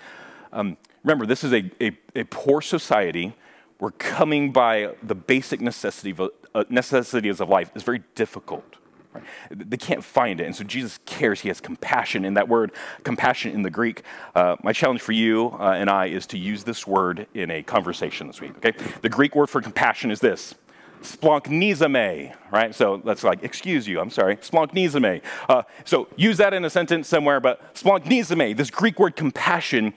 Um, 0.54 0.78
remember, 1.04 1.26
this 1.26 1.44
is 1.44 1.52
a, 1.52 1.72
a, 1.82 1.98
a, 2.16 2.24
poor 2.26 2.62
society 2.62 3.36
where 3.80 3.90
coming 3.90 4.52
by 4.52 4.94
the 5.02 5.16
basic 5.16 5.60
necessity 5.62 6.16
uh, 6.54 6.64
necessities 6.70 7.42
of 7.42 7.50
life 7.50 7.72
is 7.76 7.82
very 7.82 8.04
difficult. 8.14 8.76
Right? 9.16 9.24
They 9.70 9.78
can't 9.78 10.04
find 10.04 10.40
it. 10.40 10.46
And 10.46 10.56
so 10.56 10.64
Jesus 10.64 11.00
cares. 11.06 11.42
He 11.42 11.48
has 11.48 11.60
compassion. 11.60 12.26
And 12.26 12.38
that 12.38 12.48
word, 12.48 12.72
compassion 13.04 13.52
in 13.52 13.62
the 13.62 13.70
Greek, 13.70 14.04
uh, 14.36 14.56
my 14.64 14.74
challenge 14.74 15.02
for 15.02 15.12
you 15.14 15.56
uh, 15.60 15.72
and 15.72 15.90
I 15.90 16.08
is 16.08 16.28
to 16.28 16.38
use 16.38 16.64
this 16.64 16.86
word 16.86 17.28
in 17.34 17.50
a 17.52 17.64
conversation 17.64 18.28
this 18.28 18.42
week. 18.42 18.58
Okay? 18.58 18.74
The 19.02 19.10
Greek 19.10 19.36
word 19.36 19.50
for 19.50 19.62
compassion 19.62 20.12
is 20.12 20.20
this 20.20 20.56
splanchnizomai, 21.02 22.36
right? 22.52 22.74
So 22.74 23.02
that's 23.04 23.24
like, 23.24 23.44
excuse 23.44 23.88
you, 23.88 24.00
I'm 24.00 24.10
sorry, 24.10 24.38
splanchnizomai. 24.38 25.22
Uh, 25.48 25.64
so 25.84 26.08
use 26.16 26.38
that 26.38 26.54
in 26.54 26.66
a 26.66 26.70
sentence 26.70 27.08
somewhere, 27.08 27.40
but 27.40 27.76
splanchnizomai, 27.76 28.58
this 28.58 28.72
Greek 28.72 29.00
word 29.00 29.16
compassion, 29.16 29.94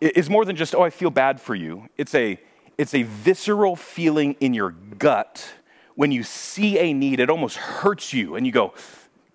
is 0.00 0.28
more 0.28 0.44
than 0.44 0.56
just, 0.56 0.74
oh, 0.74 0.82
I 0.82 0.90
feel 0.90 1.10
bad 1.10 1.40
for 1.40 1.54
you. 1.54 1.88
It's 1.96 2.14
a, 2.14 2.38
it's 2.78 2.94
a 2.94 3.02
visceral 3.02 3.76
feeling 3.76 4.36
in 4.40 4.54
your 4.54 4.70
gut 4.70 5.52
when 5.96 6.12
you 6.12 6.22
see 6.22 6.78
a 6.78 6.92
need, 6.92 7.18
it 7.18 7.28
almost 7.28 7.56
hurts 7.56 8.12
you, 8.12 8.36
and 8.36 8.46
you 8.46 8.52
go, 8.52 8.72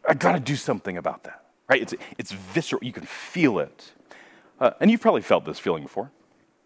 I 0.08 0.14
gotta 0.14 0.40
do 0.40 0.56
something 0.56 0.98
about 0.98 1.24
that, 1.24 1.44
right? 1.70 1.82
It's, 1.82 1.94
it's 2.18 2.32
visceral, 2.32 2.84
you 2.84 2.94
can 2.94 3.04
feel 3.04 3.60
it. 3.60 3.92
Uh, 4.60 4.72
and 4.80 4.90
you've 4.90 5.02
probably 5.02 5.22
felt 5.22 5.44
this 5.44 5.60
feeling 5.60 5.84
before. 5.84 6.12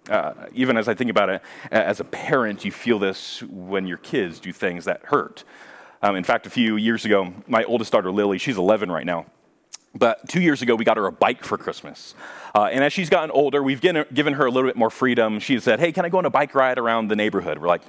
Uh, 0.10 0.34
even 0.54 0.78
as 0.78 0.88
I 0.88 0.94
think 0.94 1.10
about 1.10 1.30
it, 1.30 1.42
as 1.72 2.00
a 2.00 2.04
parent, 2.04 2.64
you 2.64 2.72
feel 2.72 3.00
this 3.00 3.42
when 3.44 3.88
your 3.88 3.98
kids 3.98 4.40
do 4.40 4.54
things 4.54 4.86
that 4.86 5.02
hurt. 5.06 5.44
Um, 6.02 6.16
in 6.16 6.24
fact, 6.24 6.46
a 6.46 6.50
few 6.50 6.75
years 6.75 7.06
ago, 7.06 7.34
my 7.48 7.64
oldest 7.64 7.92
daughter, 7.92 8.12
Lily, 8.12 8.38
she's 8.38 8.58
11 8.58 8.92
right 8.92 9.06
now. 9.06 9.25
But 9.96 10.28
two 10.28 10.42
years 10.42 10.62
ago, 10.62 10.75
we 10.75 10.84
got 10.84 10.98
her 10.98 11.08
a 11.08 11.12
bike 11.12 11.44
for 11.44 11.58
Christmas. 11.58 12.14
Uh, 12.54 12.66
and 12.66 12.84
as 12.84 12.92
she's 12.92 13.10
gotten 13.10 13.32
older, 13.32 13.64
we've 13.64 13.80
given 13.80 13.96
her, 13.96 14.14
given 14.14 14.34
her 14.34 14.46
a 14.46 14.52
little 14.52 14.70
bit 14.70 14.75
more 14.75 14.90
freedom. 14.90 15.40
She 15.40 15.58
said, 15.60 15.80
Hey, 15.80 15.94
can 15.94 16.04
I 16.04 16.10
go 16.10 16.18
on 16.18 16.25
a 16.25 16.30
bike 16.30 16.54
ride 16.54 16.78
around 16.78 17.08
the 17.08 17.16
neighborhood? 17.16 17.58
We're 17.60 17.70
like, 17.70 17.84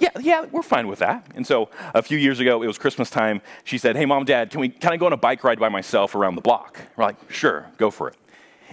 yeah, 0.00 0.10
yeah, 0.20 0.46
we're 0.50 0.62
fine 0.62 0.88
with 0.88 0.98
that. 0.98 1.26
And 1.34 1.46
so 1.46 1.68
a 1.94 2.02
few 2.02 2.18
years 2.18 2.40
ago, 2.40 2.62
it 2.62 2.66
was 2.66 2.78
Christmas 2.78 3.10
time. 3.10 3.42
She 3.64 3.78
said, 3.78 3.96
Hey, 3.96 4.06
mom, 4.06 4.24
dad, 4.24 4.50
can, 4.50 4.60
we, 4.60 4.70
can 4.70 4.92
I 4.92 4.96
go 4.96 5.06
on 5.06 5.12
a 5.12 5.18
bike 5.18 5.44
ride 5.44 5.60
by 5.60 5.68
myself 5.68 6.14
around 6.14 6.34
the 6.34 6.40
block? 6.40 6.80
We're 6.96 7.04
like, 7.04 7.30
Sure, 7.30 7.66
go 7.76 7.90
for 7.90 8.08
it. 8.08 8.16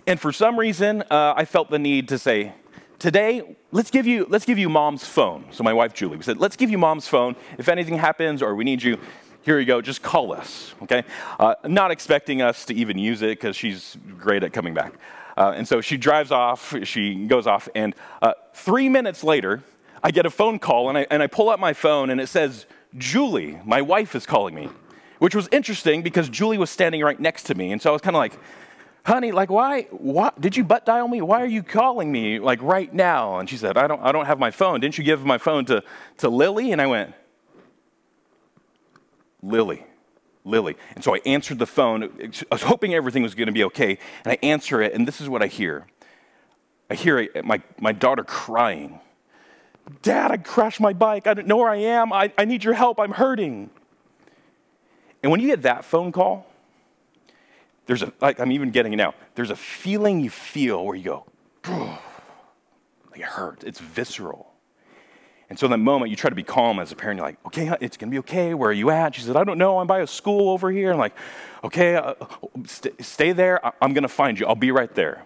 And 0.07 0.19
for 0.19 0.31
some 0.31 0.57
reason, 0.57 1.03
uh, 1.11 1.33
I 1.35 1.45
felt 1.45 1.69
the 1.69 1.79
need 1.79 2.07
to 2.09 2.17
say, 2.17 2.53
today 2.99 3.55
let's 3.71 3.91
give 3.91 4.07
you 4.07 4.25
let's 4.29 4.45
give 4.45 4.57
you 4.57 4.69
mom's 4.69 5.05
phone 5.05 5.45
so 5.51 5.63
my 5.63 5.71
wife 5.71 5.93
julie 5.93 6.17
we 6.17 6.23
said 6.23 6.37
let's 6.37 6.55
give 6.55 6.71
you 6.71 6.79
mom's 6.79 7.07
phone 7.07 7.35
if 7.59 7.69
anything 7.69 7.95
happens 7.95 8.41
or 8.41 8.55
we 8.55 8.63
need 8.63 8.81
you 8.81 8.97
here 9.43 9.59
you 9.59 9.67
go 9.67 9.81
just 9.81 10.01
call 10.01 10.33
us 10.33 10.73
okay 10.81 11.03
uh, 11.39 11.53
not 11.65 11.91
expecting 11.91 12.41
us 12.41 12.65
to 12.65 12.73
even 12.73 12.97
use 12.97 13.21
it 13.21 13.37
because 13.39 13.55
she's 13.55 13.97
great 14.17 14.43
at 14.43 14.51
coming 14.51 14.73
back 14.73 14.93
uh, 15.37 15.53
and 15.55 15.67
so 15.67 15.79
she 15.79 15.95
drives 15.95 16.31
off 16.31 16.73
she 16.83 17.13
goes 17.27 17.45
off 17.45 17.69
and 17.75 17.93
uh, 18.23 18.33
three 18.53 18.89
minutes 18.89 19.23
later 19.23 19.61
i 20.03 20.11
get 20.11 20.25
a 20.25 20.29
phone 20.29 20.59
call 20.59 20.89
and 20.89 20.97
I, 20.97 21.07
and 21.09 21.21
I 21.23 21.27
pull 21.27 21.49
up 21.49 21.59
my 21.59 21.73
phone 21.73 22.09
and 22.09 22.19
it 22.21 22.27
says 22.27 22.65
julie 22.97 23.59
my 23.65 23.81
wife 23.81 24.15
is 24.15 24.25
calling 24.25 24.55
me 24.55 24.69
which 25.19 25.35
was 25.35 25.47
interesting 25.51 26.01
because 26.01 26.29
julie 26.29 26.57
was 26.57 26.69
standing 26.69 27.01
right 27.01 27.19
next 27.19 27.43
to 27.43 27.55
me 27.55 27.71
and 27.71 27.81
so 27.81 27.89
i 27.89 27.93
was 27.93 28.01
kind 28.01 28.15
of 28.15 28.19
like 28.19 28.37
honey, 29.07 29.31
like, 29.31 29.49
why, 29.49 29.83
why, 29.83 30.31
did 30.37 30.57
you 30.57 30.65
butt 30.65 30.85
dial 30.85 31.07
me? 31.07 31.21
Why 31.21 31.41
are 31.41 31.47
you 31.47 31.63
calling 31.63 32.11
me, 32.11 32.39
like, 32.39 32.61
right 32.61 32.93
now? 32.93 33.39
And 33.39 33.49
she 33.49 33.55
said, 33.55 33.77
I 33.77 33.87
don't, 33.87 34.01
I 34.01 34.11
don't 34.11 34.25
have 34.25 34.37
my 34.37 34.51
phone. 34.51 34.81
Didn't 34.81 34.97
you 34.97 35.03
give 35.05 35.25
my 35.25 35.37
phone 35.37 35.63
to, 35.65 35.81
to 36.17 36.27
Lily? 36.27 36.73
And 36.73 36.81
I 36.81 36.87
went, 36.87 37.13
Lily, 39.41 39.85
Lily. 40.43 40.75
And 40.93 41.05
so 41.05 41.15
I 41.15 41.21
answered 41.25 41.57
the 41.57 41.65
phone. 41.65 42.03
I 42.03 42.29
was 42.51 42.63
hoping 42.63 42.93
everything 42.93 43.23
was 43.23 43.33
going 43.33 43.47
to 43.47 43.53
be 43.53 43.63
okay. 43.63 43.97
And 44.25 44.33
I 44.33 44.37
answer 44.43 44.81
it, 44.81 44.93
and 44.93 45.07
this 45.07 45.21
is 45.21 45.29
what 45.29 45.41
I 45.41 45.47
hear. 45.47 45.87
I 46.89 46.95
hear 46.95 47.29
my, 47.45 47.61
my 47.79 47.93
daughter 47.93 48.25
crying. 48.25 48.99
Dad, 50.01 50.31
I 50.31 50.37
crashed 50.37 50.79
my 50.79 50.93
bike. 50.93 51.27
I 51.27 51.33
don't 51.33 51.47
know 51.47 51.57
where 51.57 51.69
I 51.69 51.77
am. 51.77 52.11
I, 52.11 52.31
I 52.37 52.45
need 52.45 52.63
your 52.63 52.73
help. 52.73 52.99
I'm 52.99 53.11
hurting. 53.11 53.69
And 55.23 55.31
when 55.31 55.39
you 55.39 55.47
get 55.47 55.63
that 55.63 55.85
phone 55.85 56.11
call, 56.11 56.45
there's 57.85 58.03
a, 58.03 58.11
like 58.21 58.39
I'm 58.39 58.51
even 58.51 58.71
getting 58.71 58.93
it 58.93 58.97
now, 58.97 59.13
there's 59.35 59.49
a 59.49 59.55
feeling 59.55 60.19
you 60.19 60.29
feel 60.29 60.85
where 60.85 60.95
you 60.95 61.03
go, 61.03 61.25
like 63.09 63.19
it 63.19 63.23
hurts. 63.23 63.63
It's 63.63 63.79
visceral. 63.79 64.51
And 65.49 65.57
so 65.57 65.65
in 65.65 65.71
that 65.71 65.77
moment, 65.77 66.09
you 66.11 66.17
try 66.17 66.29
to 66.29 66.35
be 66.35 66.43
calm 66.43 66.77
as 66.77 66.91
a 66.91 66.95
parent. 66.95 67.19
You're 67.19 67.27
like, 67.27 67.37
okay, 67.45 67.73
it's 67.79 67.95
going 67.95 68.09
to 68.09 68.13
be 68.13 68.19
okay. 68.19 68.53
Where 68.53 68.69
are 68.69 68.73
you 68.73 68.89
at? 68.89 69.15
She 69.15 69.21
said, 69.21 69.37
I 69.37 69.45
don't 69.45 69.57
know. 69.57 69.79
I'm 69.79 69.87
by 69.87 70.01
a 70.01 70.07
school 70.07 70.49
over 70.49 70.69
here. 70.69 70.91
I'm 70.91 70.97
like, 70.97 71.15
okay, 71.63 71.95
uh, 71.95 72.15
st- 72.65 73.01
stay 73.03 73.31
there. 73.31 73.65
I- 73.65 73.71
I'm 73.81 73.93
going 73.93 74.03
to 74.03 74.09
find 74.09 74.37
you. 74.37 74.45
I'll 74.45 74.55
be 74.55 74.71
right 74.71 74.93
there. 74.93 75.23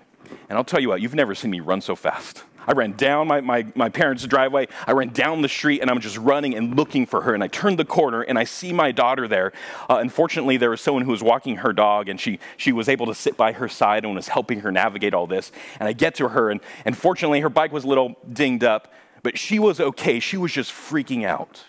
And 0.47 0.57
I'll 0.59 0.63
tell 0.63 0.79
you 0.79 0.89
what, 0.89 1.01
you've 1.01 1.15
never 1.15 1.33
seen 1.33 1.49
me 1.49 1.59
run 1.59 1.81
so 1.81 1.95
fast. 1.95 2.43
I 2.67 2.73
ran 2.73 2.93
down 2.93 3.27
my, 3.27 3.41
my, 3.41 3.65
my 3.75 3.89
parents' 3.89 4.25
driveway. 4.25 4.67
I 4.85 4.91
ran 4.91 5.09
down 5.09 5.41
the 5.41 5.49
street 5.49 5.81
and 5.81 5.89
I'm 5.89 5.99
just 5.99 6.17
running 6.17 6.55
and 6.55 6.75
looking 6.75 7.05
for 7.05 7.21
her. 7.21 7.33
And 7.33 7.43
I 7.43 7.47
turned 7.47 7.79
the 7.79 7.85
corner 7.85 8.21
and 8.21 8.37
I 8.37 8.43
see 8.43 8.73
my 8.73 8.91
daughter 8.91 9.27
there. 9.27 9.51
Uh, 9.89 9.97
unfortunately, 10.01 10.57
there 10.57 10.69
was 10.69 10.81
someone 10.81 11.03
who 11.03 11.11
was 11.11 11.23
walking 11.23 11.57
her 11.57 11.73
dog 11.73 12.09
and 12.09 12.19
she, 12.19 12.39
she 12.57 12.71
was 12.71 12.89
able 12.89 13.05
to 13.07 13.15
sit 13.15 13.37
by 13.37 13.53
her 13.53 13.67
side 13.67 14.05
and 14.05 14.15
was 14.15 14.27
helping 14.27 14.61
her 14.61 14.71
navigate 14.71 15.13
all 15.13 15.27
this. 15.27 15.51
And 15.79 15.87
I 15.87 15.93
get 15.93 16.15
to 16.15 16.29
her 16.29 16.49
and, 16.49 16.61
and 16.85 16.97
fortunately, 16.97 17.41
her 17.41 17.49
bike 17.49 17.71
was 17.71 17.83
a 17.83 17.87
little 17.87 18.15
dinged 18.31 18.63
up, 18.63 18.93
but 19.23 19.37
she 19.37 19.59
was 19.59 19.79
okay. 19.79 20.19
She 20.19 20.37
was 20.37 20.51
just 20.51 20.71
freaking 20.71 21.25
out. 21.25 21.63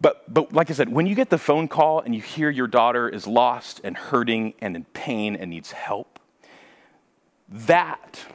But, 0.00 0.32
but 0.32 0.52
like 0.52 0.70
I 0.70 0.74
said, 0.74 0.90
when 0.90 1.06
you 1.06 1.14
get 1.14 1.30
the 1.30 1.38
phone 1.38 1.66
call 1.66 2.00
and 2.00 2.14
you 2.14 2.20
hear 2.20 2.50
your 2.50 2.66
daughter 2.66 3.08
is 3.08 3.26
lost 3.26 3.80
and 3.84 3.96
hurting 3.96 4.54
and 4.60 4.76
in 4.76 4.84
pain 4.86 5.34
and 5.34 5.50
needs 5.50 5.72
help, 5.72 6.18
that 7.48 8.26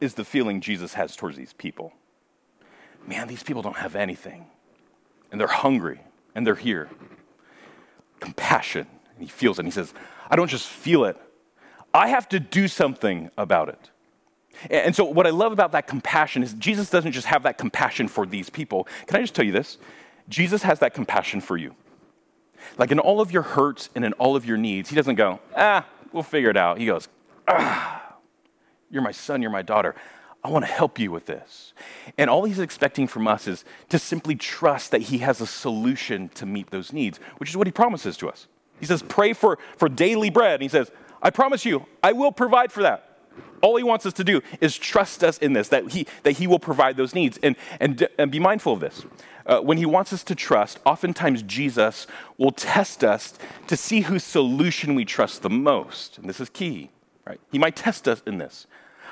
is 0.00 0.14
the 0.14 0.24
feeling 0.24 0.60
Jesus 0.60 0.94
has 0.94 1.16
towards 1.16 1.36
these 1.36 1.52
people. 1.52 1.92
Man, 3.06 3.28
these 3.28 3.42
people 3.42 3.62
don't 3.62 3.76
have 3.76 3.94
anything, 3.94 4.46
and 5.30 5.40
they're 5.40 5.48
hungry, 5.48 6.00
and 6.34 6.46
they're 6.46 6.54
here. 6.54 6.88
Compassion, 8.20 8.86
and 9.14 9.22
he 9.22 9.28
feels 9.28 9.58
it, 9.58 9.62
and 9.62 9.68
he 9.68 9.72
says, 9.72 9.94
I 10.28 10.36
don't 10.36 10.48
just 10.48 10.68
feel 10.68 11.04
it, 11.04 11.16
I 11.94 12.08
have 12.08 12.28
to 12.30 12.40
do 12.40 12.68
something 12.68 13.30
about 13.38 13.68
it. 13.68 13.90
And 14.70 14.96
so, 14.96 15.04
what 15.04 15.26
I 15.26 15.30
love 15.30 15.52
about 15.52 15.72
that 15.72 15.86
compassion 15.86 16.42
is 16.42 16.54
Jesus 16.54 16.90
doesn't 16.90 17.12
just 17.12 17.26
have 17.26 17.42
that 17.42 17.58
compassion 17.58 18.08
for 18.08 18.26
these 18.26 18.50
people. 18.50 18.88
Can 19.06 19.16
I 19.16 19.20
just 19.20 19.34
tell 19.34 19.44
you 19.44 19.52
this? 19.52 19.78
Jesus 20.28 20.62
has 20.62 20.78
that 20.80 20.94
compassion 20.94 21.40
for 21.40 21.56
you. 21.56 21.74
Like 22.78 22.90
in 22.90 22.98
all 22.98 23.20
of 23.20 23.30
your 23.30 23.42
hurts 23.42 23.90
and 23.94 24.04
in 24.04 24.12
all 24.14 24.34
of 24.36 24.44
your 24.44 24.56
needs, 24.56 24.90
he 24.90 24.96
doesn't 24.96 25.14
go, 25.14 25.40
ah, 25.54 25.86
we'll 26.12 26.22
figure 26.22 26.50
it 26.50 26.56
out. 26.56 26.78
He 26.78 26.86
goes, 26.86 27.08
ah, 27.46 28.05
you're 28.90 29.02
my 29.02 29.12
son, 29.12 29.42
you're 29.42 29.50
my 29.50 29.62
daughter. 29.62 29.94
I 30.44 30.48
want 30.48 30.64
to 30.64 30.70
help 30.70 30.98
you 30.98 31.10
with 31.10 31.26
this. 31.26 31.72
And 32.16 32.30
all 32.30 32.44
he's 32.44 32.60
expecting 32.60 33.08
from 33.08 33.26
us 33.26 33.48
is 33.48 33.64
to 33.88 33.98
simply 33.98 34.36
trust 34.36 34.92
that 34.92 35.02
he 35.02 35.18
has 35.18 35.40
a 35.40 35.46
solution 35.46 36.28
to 36.30 36.46
meet 36.46 36.70
those 36.70 36.92
needs, 36.92 37.18
which 37.38 37.50
is 37.50 37.56
what 37.56 37.66
he 37.66 37.72
promises 37.72 38.16
to 38.18 38.28
us. 38.28 38.46
He 38.78 38.86
says, 38.86 39.02
Pray 39.02 39.32
for, 39.32 39.58
for 39.76 39.88
daily 39.88 40.30
bread. 40.30 40.54
And 40.54 40.62
he 40.62 40.68
says, 40.68 40.90
I 41.20 41.30
promise 41.30 41.64
you, 41.64 41.86
I 42.02 42.12
will 42.12 42.30
provide 42.30 42.70
for 42.70 42.82
that. 42.82 43.18
All 43.60 43.76
he 43.76 43.82
wants 43.82 44.06
us 44.06 44.12
to 44.14 44.24
do 44.24 44.42
is 44.60 44.76
trust 44.76 45.24
us 45.24 45.38
in 45.38 45.52
this, 45.52 45.68
that 45.70 45.90
he, 45.90 46.06
that 46.22 46.32
he 46.32 46.46
will 46.46 46.58
provide 46.58 46.96
those 46.96 47.14
needs. 47.14 47.38
And, 47.42 47.56
and, 47.80 48.06
and 48.18 48.30
be 48.30 48.38
mindful 48.38 48.72
of 48.72 48.80
this. 48.80 49.04
Uh, 49.46 49.60
when 49.60 49.78
he 49.78 49.86
wants 49.86 50.12
us 50.12 50.22
to 50.24 50.34
trust, 50.34 50.78
oftentimes 50.84 51.42
Jesus 51.42 52.06
will 52.38 52.52
test 52.52 53.02
us 53.02 53.34
to 53.66 53.76
see 53.76 54.02
whose 54.02 54.24
solution 54.24 54.94
we 54.94 55.04
trust 55.04 55.42
the 55.42 55.50
most. 55.50 56.18
And 56.18 56.28
this 56.28 56.40
is 56.40 56.48
key, 56.50 56.90
right? 57.26 57.40
He 57.50 57.58
might 57.58 57.76
test 57.76 58.08
us 58.08 58.22
in 58.26 58.38
this. 58.38 58.66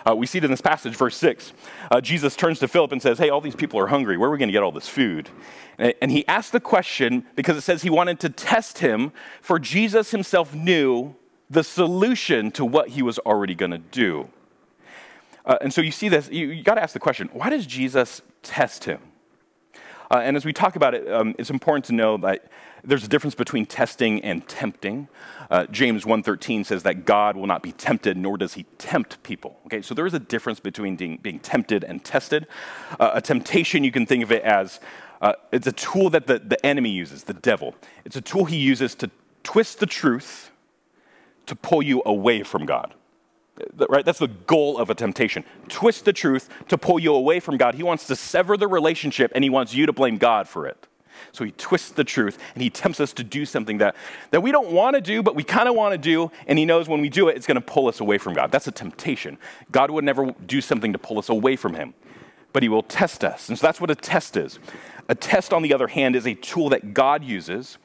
Uh, 0.06 0.14
we 0.14 0.26
see 0.26 0.38
it 0.38 0.44
in 0.44 0.50
this 0.50 0.60
passage, 0.60 0.94
verse 0.94 1.16
6. 1.16 1.52
Uh, 1.90 2.00
Jesus 2.00 2.36
turns 2.36 2.58
to 2.58 2.68
Philip 2.68 2.92
and 2.92 3.00
says, 3.00 3.18
Hey, 3.18 3.30
all 3.30 3.40
these 3.40 3.56
people 3.56 3.80
are 3.80 3.86
hungry. 3.86 4.18
Where 4.18 4.28
are 4.28 4.32
we 4.32 4.38
going 4.38 4.48
to 4.48 4.52
get 4.52 4.62
all 4.62 4.72
this 4.72 4.88
food? 4.88 5.30
And, 5.78 5.94
and 6.02 6.10
he 6.10 6.26
asked 6.28 6.52
the 6.52 6.60
question 6.60 7.24
because 7.36 7.56
it 7.56 7.62
says 7.62 7.82
he 7.82 7.90
wanted 7.90 8.20
to 8.20 8.28
test 8.28 8.78
him, 8.78 9.12
for 9.40 9.58
Jesus 9.58 10.10
himself 10.10 10.54
knew 10.54 11.14
the 11.48 11.64
solution 11.64 12.50
to 12.52 12.64
what 12.64 12.90
he 12.90 13.02
was 13.02 13.18
already 13.20 13.54
going 13.54 13.70
to 13.70 13.78
do. 13.78 14.28
Uh, 15.46 15.58
and 15.60 15.72
so 15.72 15.80
you 15.80 15.90
see 15.90 16.08
this, 16.08 16.28
you, 16.30 16.48
you 16.48 16.62
got 16.62 16.74
to 16.74 16.82
ask 16.82 16.92
the 16.92 17.00
question 17.00 17.28
why 17.32 17.50
does 17.50 17.66
Jesus 17.66 18.22
test 18.42 18.84
him? 18.84 19.00
Uh, 20.10 20.18
and 20.18 20.36
as 20.36 20.44
we 20.44 20.52
talk 20.52 20.76
about 20.76 20.94
it, 20.94 21.10
um, 21.10 21.34
it's 21.38 21.50
important 21.50 21.84
to 21.86 21.92
know 21.92 22.16
that 22.18 22.50
there's 22.84 23.04
a 23.04 23.08
difference 23.08 23.34
between 23.34 23.66
testing 23.66 24.22
and 24.22 24.46
tempting. 24.46 25.08
Uh, 25.50 25.66
James 25.66 26.04
1.13 26.04 26.64
says 26.64 26.82
that 26.82 27.04
God 27.04 27.36
will 27.36 27.46
not 27.46 27.62
be 27.62 27.72
tempted, 27.72 28.16
nor 28.16 28.36
does 28.36 28.54
he 28.54 28.64
tempt 28.78 29.22
people. 29.22 29.58
Okay, 29.66 29.82
so 29.82 29.94
there 29.94 30.06
is 30.06 30.14
a 30.14 30.18
difference 30.18 30.60
between 30.60 30.96
being, 30.96 31.18
being 31.18 31.38
tempted 31.38 31.84
and 31.84 32.04
tested. 32.04 32.46
Uh, 32.98 33.12
a 33.14 33.20
temptation, 33.20 33.84
you 33.84 33.92
can 33.92 34.06
think 34.06 34.22
of 34.22 34.32
it 34.32 34.42
as 34.42 34.80
uh, 35.20 35.32
it's 35.52 35.66
a 35.66 35.72
tool 35.72 36.10
that 36.10 36.26
the, 36.26 36.38
the 36.38 36.64
enemy 36.64 36.90
uses, 36.90 37.24
the 37.24 37.34
devil. 37.34 37.74
It's 38.04 38.16
a 38.16 38.20
tool 38.20 38.44
he 38.44 38.56
uses 38.56 38.94
to 38.96 39.10
twist 39.42 39.80
the 39.80 39.86
truth 39.86 40.50
to 41.46 41.56
pull 41.56 41.82
you 41.82 42.02
away 42.04 42.42
from 42.42 42.66
God. 42.66 42.94
Right? 43.88 44.04
That's 44.04 44.18
the 44.18 44.28
goal 44.28 44.78
of 44.78 44.90
a 44.90 44.94
temptation. 44.94 45.44
Twist 45.68 46.04
the 46.04 46.12
truth 46.12 46.48
to 46.68 46.76
pull 46.76 46.98
you 46.98 47.14
away 47.14 47.38
from 47.38 47.56
God. 47.56 47.76
He 47.76 47.82
wants 47.82 48.06
to 48.08 48.16
sever 48.16 48.56
the 48.56 48.66
relationship 48.66 49.30
and 49.34 49.44
he 49.44 49.50
wants 49.50 49.74
you 49.74 49.86
to 49.86 49.92
blame 49.92 50.18
God 50.18 50.48
for 50.48 50.66
it. 50.66 50.88
So 51.32 51.44
he 51.44 51.52
twists 51.52 51.90
the 51.90 52.04
truth 52.04 52.38
and 52.54 52.62
he 52.62 52.70
tempts 52.70 53.00
us 53.00 53.12
to 53.14 53.24
do 53.24 53.44
something 53.44 53.78
that, 53.78 53.96
that 54.30 54.42
we 54.42 54.52
don't 54.52 54.70
want 54.70 54.94
to 54.94 55.00
do, 55.00 55.22
but 55.22 55.34
we 55.34 55.42
kind 55.42 55.68
of 55.68 55.74
want 55.74 55.92
to 55.92 55.98
do. 55.98 56.30
And 56.46 56.58
he 56.58 56.64
knows 56.64 56.88
when 56.88 57.00
we 57.00 57.08
do 57.08 57.28
it, 57.28 57.36
it's 57.36 57.46
going 57.46 57.56
to 57.56 57.60
pull 57.60 57.88
us 57.88 58.00
away 58.00 58.18
from 58.18 58.34
God. 58.34 58.50
That's 58.50 58.66
a 58.66 58.72
temptation. 58.72 59.38
God 59.72 59.90
would 59.90 60.04
never 60.04 60.32
do 60.46 60.60
something 60.60 60.92
to 60.92 60.98
pull 60.98 61.18
us 61.18 61.28
away 61.28 61.56
from 61.56 61.74
him, 61.74 61.94
but 62.52 62.62
he 62.62 62.68
will 62.68 62.82
test 62.82 63.24
us. 63.24 63.48
And 63.48 63.58
so 63.58 63.66
that's 63.66 63.80
what 63.80 63.90
a 63.90 63.94
test 63.94 64.36
is. 64.36 64.58
A 65.08 65.14
test, 65.14 65.52
on 65.52 65.62
the 65.62 65.74
other 65.74 65.88
hand, 65.88 66.16
is 66.16 66.26
a 66.26 66.34
tool 66.34 66.70
that 66.70 66.94
God 66.94 67.22
uses 67.22 67.78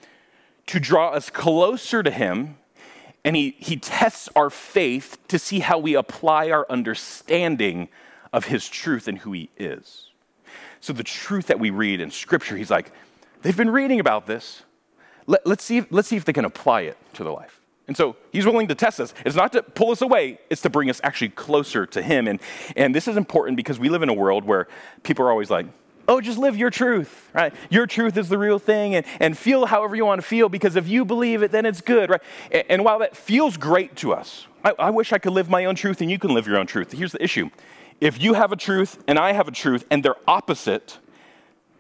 to 0.68 0.80
draw 0.80 1.10
us 1.10 1.30
closer 1.30 2.02
to 2.04 2.12
him 2.12 2.56
and 3.24 3.36
he, 3.36 3.56
he 3.60 3.78
tests 3.78 4.30
our 4.36 4.50
faith 4.50 5.18
to 5.28 5.38
see 5.38 5.60
how 5.60 5.78
we 5.78 5.96
apply 5.96 6.50
our 6.52 6.66
understanding 6.70 7.90
of 8.32 8.46
his 8.46 8.70
truth 8.70 9.08
and 9.08 9.20
who 9.20 9.34
he 9.34 9.50
is. 9.58 10.08
So, 10.80 10.94
the 10.94 11.04
truth 11.04 11.48
that 11.48 11.60
we 11.60 11.70
read 11.70 12.00
in 12.00 12.12
Scripture, 12.12 12.56
he's 12.56 12.72
like, 12.72 12.92
they've 13.42 13.58
been 13.58 13.70
reading 13.70 14.00
about 14.00 14.28
this. 14.28 14.64
Let, 15.28 15.46
us 15.46 15.64
see 15.64 15.86
let's 15.90 16.08
see 16.08 16.16
if 16.16 16.26
they 16.26 16.34
can 16.34 16.46
apply 16.46 16.82
it 16.82 16.98
to 17.14 17.24
their 17.24 17.34
life. 17.34 17.60
And 17.88 17.98
so 17.98 18.16
he's 18.32 18.46
willing 18.46 18.68
to 18.68 18.76
test 18.76 19.00
us. 19.00 19.16
It's 19.26 19.36
not 19.36 19.52
to 19.54 19.64
pull 19.64 19.90
us 19.90 20.02
away, 20.02 20.40
it's 20.50 20.62
to 20.62 20.70
bring 20.70 20.92
us 20.92 21.02
actually 21.04 21.30
closer 21.30 21.88
to 21.88 22.02
him. 22.04 22.28
And, 22.28 22.40
and 22.76 22.94
this 22.94 23.08
is 23.08 23.18
important 23.18 23.58
because 23.58 23.80
we 23.80 23.90
live 23.90 24.04
in 24.04 24.10
a 24.10 24.14
world 24.14 24.46
where 24.46 24.68
people 25.02 25.26
are 25.26 25.32
always 25.32 25.50
like, 25.50 25.66
oh, 26.08 26.22
just 26.22 26.38
live 26.38 26.56
your 26.56 26.70
truth, 26.70 27.30
right? 27.34 27.54
Your 27.70 27.88
truth 27.88 28.16
is 28.18 28.30
the 28.30 28.38
real 28.38 28.60
thing, 28.60 28.96
and, 28.96 29.06
and 29.20 29.38
feel 29.38 29.68
however 29.68 29.96
you 29.96 30.06
want 30.06 30.22
to 30.22 30.28
feel 30.28 30.50
because 30.50 30.76
if 30.76 30.88
you 30.88 31.06
believe 31.06 31.44
it, 31.44 31.52
then 31.52 31.66
it's 31.66 31.82
good, 31.82 32.10
right? 32.10 32.22
And, 32.52 32.64
and 32.70 32.86
while 32.86 33.00
that 33.00 33.16
feels 33.16 33.58
great 33.58 33.96
to 33.98 34.14
us, 34.14 34.46
I, 34.64 34.74
I 34.78 34.90
wish 34.92 35.12
I 35.12 35.18
could 35.18 35.34
live 35.34 35.50
my 35.50 35.66
own 35.66 35.76
truth 35.76 36.02
and 36.02 36.12
you 36.12 36.20
can 36.20 36.34
live 36.34 36.46
your 36.46 36.58
own 36.58 36.68
truth. 36.68 36.92
Here's 36.92 37.14
the 37.14 37.24
issue 37.24 37.50
if 38.02 38.22
you 38.22 38.34
have 38.34 38.52
a 38.52 38.56
truth 38.56 39.04
and 39.08 39.20
I 39.20 39.34
have 39.34 39.48
a 39.48 39.52
truth 39.52 39.86
and 39.90 40.04
they're 40.04 40.16
opposite, 40.28 41.00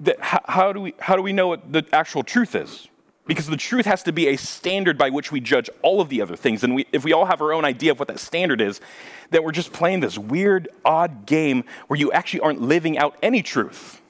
that, 0.02 0.20
how, 0.20 0.42
how, 0.46 0.74
do 0.74 0.82
we, 0.82 0.94
how 1.00 1.16
do 1.16 1.22
we 1.22 1.34
know 1.34 1.48
what 1.48 1.72
the 1.72 1.86
actual 1.94 2.24
truth 2.24 2.56
is? 2.56 2.88
Because 3.26 3.48
the 3.48 3.58
truth 3.58 3.86
has 3.86 4.02
to 4.04 4.12
be 4.12 4.28
a 4.28 4.38
standard 4.38 4.98
by 4.98 5.10
which 5.12 5.32
we 5.32 5.40
judge 5.40 5.70
all 5.82 6.02
of 6.02 6.10
the 6.10 6.22
other 6.22 6.36
things. 6.36 6.64
And 6.64 6.74
we, 6.74 6.88
if 6.92 7.04
we 7.04 7.14
all 7.14 7.26
have 7.26 7.42
our 7.42 7.54
own 7.54 7.64
idea 7.64 7.92
of 7.92 8.00
what 8.00 8.08
that 8.08 8.20
standard 8.20 8.60
is, 8.60 8.82
then 9.30 9.44
we're 9.44 9.52
just 9.52 9.72
playing 9.72 10.00
this 10.00 10.18
weird, 10.18 10.68
odd 10.84 11.26
game 11.28 11.64
where 11.88 12.00
you 12.00 12.12
actually 12.12 12.40
aren't 12.40 12.62
living 12.62 12.98
out 12.98 13.16
any 13.22 13.44
truth. 13.44 14.02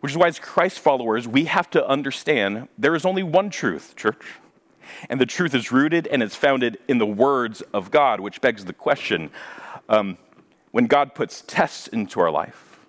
Which 0.00 0.12
is 0.12 0.18
why, 0.18 0.26
as 0.26 0.38
Christ 0.38 0.80
followers, 0.80 1.26
we 1.26 1.44
have 1.44 1.70
to 1.70 1.86
understand 1.86 2.68
there 2.76 2.94
is 2.94 3.06
only 3.06 3.22
one 3.22 3.48
truth, 3.48 3.94
church. 3.96 4.24
And 5.08 5.20
the 5.20 5.26
truth 5.26 5.54
is 5.54 5.72
rooted 5.72 6.06
and 6.08 6.22
it's 6.22 6.36
founded 6.36 6.78
in 6.88 6.98
the 6.98 7.06
words 7.06 7.62
of 7.72 7.90
God, 7.90 8.20
which 8.20 8.40
begs 8.40 8.64
the 8.64 8.72
question 8.72 9.30
um, 9.88 10.18
when 10.72 10.86
God 10.86 11.14
puts 11.14 11.42
tests 11.42 11.86
into 11.86 12.18
our 12.18 12.30
life, 12.30 12.80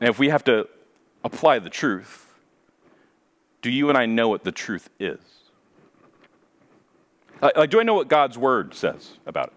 and 0.00 0.08
if 0.08 0.18
we 0.18 0.28
have 0.28 0.44
to 0.44 0.68
apply 1.24 1.58
the 1.58 1.70
truth, 1.70 2.32
do 3.62 3.70
you 3.70 3.88
and 3.88 3.98
I 3.98 4.06
know 4.06 4.28
what 4.28 4.44
the 4.44 4.52
truth 4.52 4.88
is? 4.98 5.18
Like, 7.42 7.70
do 7.70 7.80
I 7.80 7.82
know 7.82 7.94
what 7.94 8.08
God's 8.08 8.36
word 8.36 8.74
says 8.74 9.12
about 9.26 9.48
it? 9.48 9.54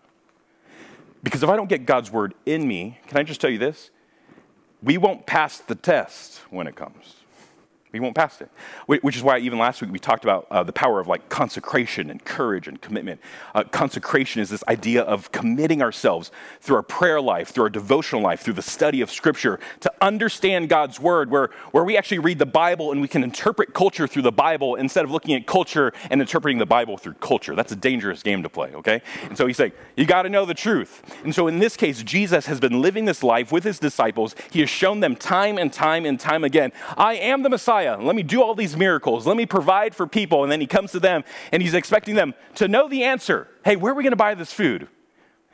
Because 1.21 1.43
if 1.43 1.49
I 1.49 1.55
don't 1.55 1.69
get 1.69 1.85
God's 1.85 2.11
word 2.11 2.33
in 2.45 2.67
me, 2.67 2.99
can 3.07 3.17
I 3.17 3.23
just 3.23 3.39
tell 3.41 3.49
you 3.49 3.57
this? 3.57 3.91
we 4.83 4.97
won't 4.97 5.25
pass 5.25 5.59
the 5.59 5.75
test 5.75 6.39
when 6.49 6.67
it 6.67 6.75
comes. 6.75 7.15
We 7.93 7.99
won't 7.99 8.15
pass 8.15 8.41
it. 8.41 8.49
Which 8.87 9.15
is 9.15 9.21
why 9.21 9.37
even 9.37 9.59
last 9.59 9.79
week 9.79 9.91
we 9.91 9.99
talked 9.99 10.23
about 10.23 10.47
uh, 10.49 10.63
the 10.63 10.73
power 10.73 10.99
of 10.99 11.07
like 11.07 11.29
consecration 11.29 12.09
and 12.09 12.25
courage 12.25 12.67
and 12.67 12.81
commitment. 12.81 13.21
Uh, 13.53 13.65
consecration 13.65 14.41
is 14.41 14.49
this 14.49 14.63
idea 14.67 15.03
of 15.03 15.31
committing 15.31 15.83
ourselves 15.83 16.31
through 16.59 16.77
our 16.77 16.81
prayer 16.81 17.21
life, 17.21 17.49
through 17.49 17.65
our 17.65 17.69
devotional 17.69 18.23
life, 18.23 18.41
through 18.41 18.55
the 18.55 18.63
study 18.63 19.01
of 19.01 19.11
Scripture 19.11 19.59
to 19.81 19.93
understand 20.01 20.69
God's 20.69 20.99
Word, 20.99 21.29
where, 21.29 21.51
where 21.69 21.83
we 21.83 21.95
actually 21.95 22.17
read 22.17 22.39
the 22.39 22.47
Bible 22.47 22.91
and 22.91 22.99
we 22.99 23.07
can 23.07 23.23
interpret 23.23 23.75
culture 23.75 24.07
through 24.07 24.23
the 24.23 24.31
Bible 24.31 24.73
instead 24.73 25.05
of 25.05 25.11
looking 25.11 25.35
at 25.35 25.45
culture 25.45 25.93
and 26.09 26.19
interpreting 26.19 26.57
the 26.57 26.65
Bible 26.65 26.97
through 26.97 27.13
culture. 27.13 27.53
That's 27.53 27.73
a 27.73 27.75
dangerous 27.75 28.23
game 28.23 28.41
to 28.41 28.49
play, 28.49 28.73
okay? 28.73 29.03
And 29.25 29.37
so 29.37 29.45
he's 29.45 29.57
saying, 29.57 29.73
you 29.95 30.07
got 30.07 30.23
to 30.23 30.29
know 30.29 30.45
the 30.45 30.55
truth. 30.55 31.03
And 31.23 31.35
so 31.35 31.45
in 31.45 31.59
this 31.59 31.77
case, 31.77 32.01
Jesus 32.01 32.47
has 32.47 32.59
been 32.59 32.81
living 32.81 33.05
this 33.05 33.21
life 33.21 33.51
with 33.51 33.63
his 33.63 33.77
disciples. 33.77 34.35
He 34.49 34.61
has 34.61 34.69
shown 34.71 34.99
them 34.99 35.15
time 35.15 35.59
and 35.59 35.71
time 35.71 36.07
and 36.07 36.19
time 36.19 36.43
again 36.43 36.71
I 36.97 37.13
am 37.15 37.43
the 37.43 37.49
Messiah. 37.49 37.82
Messiah. 37.83 38.01
Let 38.01 38.15
me 38.15 38.23
do 38.23 38.41
all 38.41 38.55
these 38.55 38.75
miracles. 38.75 39.27
Let 39.27 39.37
me 39.37 39.45
provide 39.45 39.95
for 39.95 40.07
people. 40.07 40.43
And 40.43 40.51
then 40.51 40.61
he 40.61 40.67
comes 40.67 40.91
to 40.91 40.99
them 40.99 41.23
and 41.51 41.61
he's 41.61 41.73
expecting 41.73 42.15
them 42.15 42.33
to 42.55 42.67
know 42.67 42.87
the 42.87 43.03
answer. 43.03 43.47
Hey, 43.63 43.75
where 43.75 43.91
are 43.91 43.95
we 43.95 44.03
going 44.03 44.11
to 44.11 44.17
buy 44.17 44.35
this 44.35 44.53
food? 44.53 44.87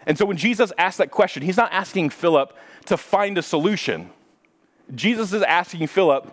And 0.06 0.18
so 0.18 0.26
when 0.26 0.38
Jesus 0.38 0.72
asks 0.78 0.98
that 0.98 1.12
question, 1.12 1.44
he's 1.44 1.58
not 1.58 1.72
asking 1.72 2.12
Philip 2.12 2.56
to 2.86 2.98
find 2.98 3.38
a 3.38 3.42
solution. 3.42 4.10
Jesus 4.96 5.34
is 5.34 5.44
asking 5.44 5.88
Philip 5.88 6.32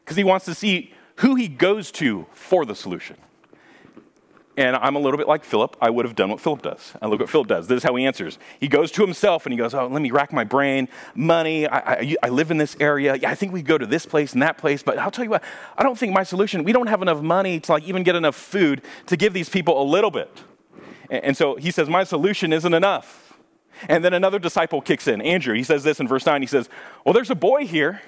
because 0.00 0.16
he 0.16 0.24
wants 0.24 0.44
to 0.46 0.54
see 0.54 0.92
who 1.16 1.34
he 1.34 1.46
goes 1.46 1.92
to 1.92 2.26
for 2.32 2.64
the 2.64 2.74
solution. 2.74 3.16
And 4.54 4.76
I'm 4.76 4.96
a 4.96 4.98
little 4.98 5.16
bit 5.16 5.26
like 5.26 5.44
Philip. 5.44 5.76
I 5.80 5.88
would 5.88 6.04
have 6.04 6.14
done 6.14 6.28
what 6.28 6.38
Philip 6.38 6.60
does. 6.60 6.92
I 7.00 7.06
look 7.06 7.20
what 7.20 7.30
Philip 7.30 7.48
does. 7.48 7.68
This 7.68 7.78
is 7.78 7.82
how 7.82 7.94
he 7.96 8.04
answers. 8.04 8.38
He 8.60 8.68
goes 8.68 8.92
to 8.92 9.02
himself 9.02 9.46
and 9.46 9.52
he 9.52 9.56
goes, 9.56 9.72
Oh, 9.72 9.86
let 9.86 10.02
me 10.02 10.10
rack 10.10 10.30
my 10.30 10.44
brain. 10.44 10.88
Money. 11.14 11.66
I, 11.66 11.78
I, 11.78 12.16
I 12.24 12.28
live 12.28 12.50
in 12.50 12.58
this 12.58 12.76
area. 12.78 13.16
Yeah, 13.16 13.30
I 13.30 13.34
think 13.34 13.52
we 13.52 13.62
go 13.62 13.78
to 13.78 13.86
this 13.86 14.04
place 14.04 14.34
and 14.34 14.42
that 14.42 14.58
place. 14.58 14.82
But 14.82 14.98
I'll 14.98 15.10
tell 15.10 15.24
you 15.24 15.30
what, 15.30 15.42
I 15.78 15.82
don't 15.82 15.96
think 15.96 16.12
my 16.12 16.22
solution, 16.22 16.64
we 16.64 16.72
don't 16.72 16.88
have 16.88 17.00
enough 17.00 17.22
money 17.22 17.60
to 17.60 17.72
like 17.72 17.84
even 17.84 18.02
get 18.02 18.14
enough 18.14 18.36
food 18.36 18.82
to 19.06 19.16
give 19.16 19.32
these 19.32 19.48
people 19.48 19.80
a 19.80 19.84
little 19.84 20.10
bit. 20.10 20.42
And, 21.08 21.24
and 21.24 21.36
so 21.36 21.56
he 21.56 21.70
says, 21.70 21.88
My 21.88 22.04
solution 22.04 22.52
isn't 22.52 22.74
enough. 22.74 23.38
And 23.88 24.04
then 24.04 24.12
another 24.12 24.38
disciple 24.38 24.82
kicks 24.82 25.08
in, 25.08 25.22
Andrew. 25.22 25.54
He 25.54 25.62
says 25.62 25.82
this 25.82 25.98
in 25.98 26.06
verse 26.06 26.26
9. 26.26 26.42
He 26.42 26.46
says, 26.46 26.68
Well, 27.06 27.14
there's 27.14 27.30
a 27.30 27.34
boy 27.34 27.66
here. 27.66 28.02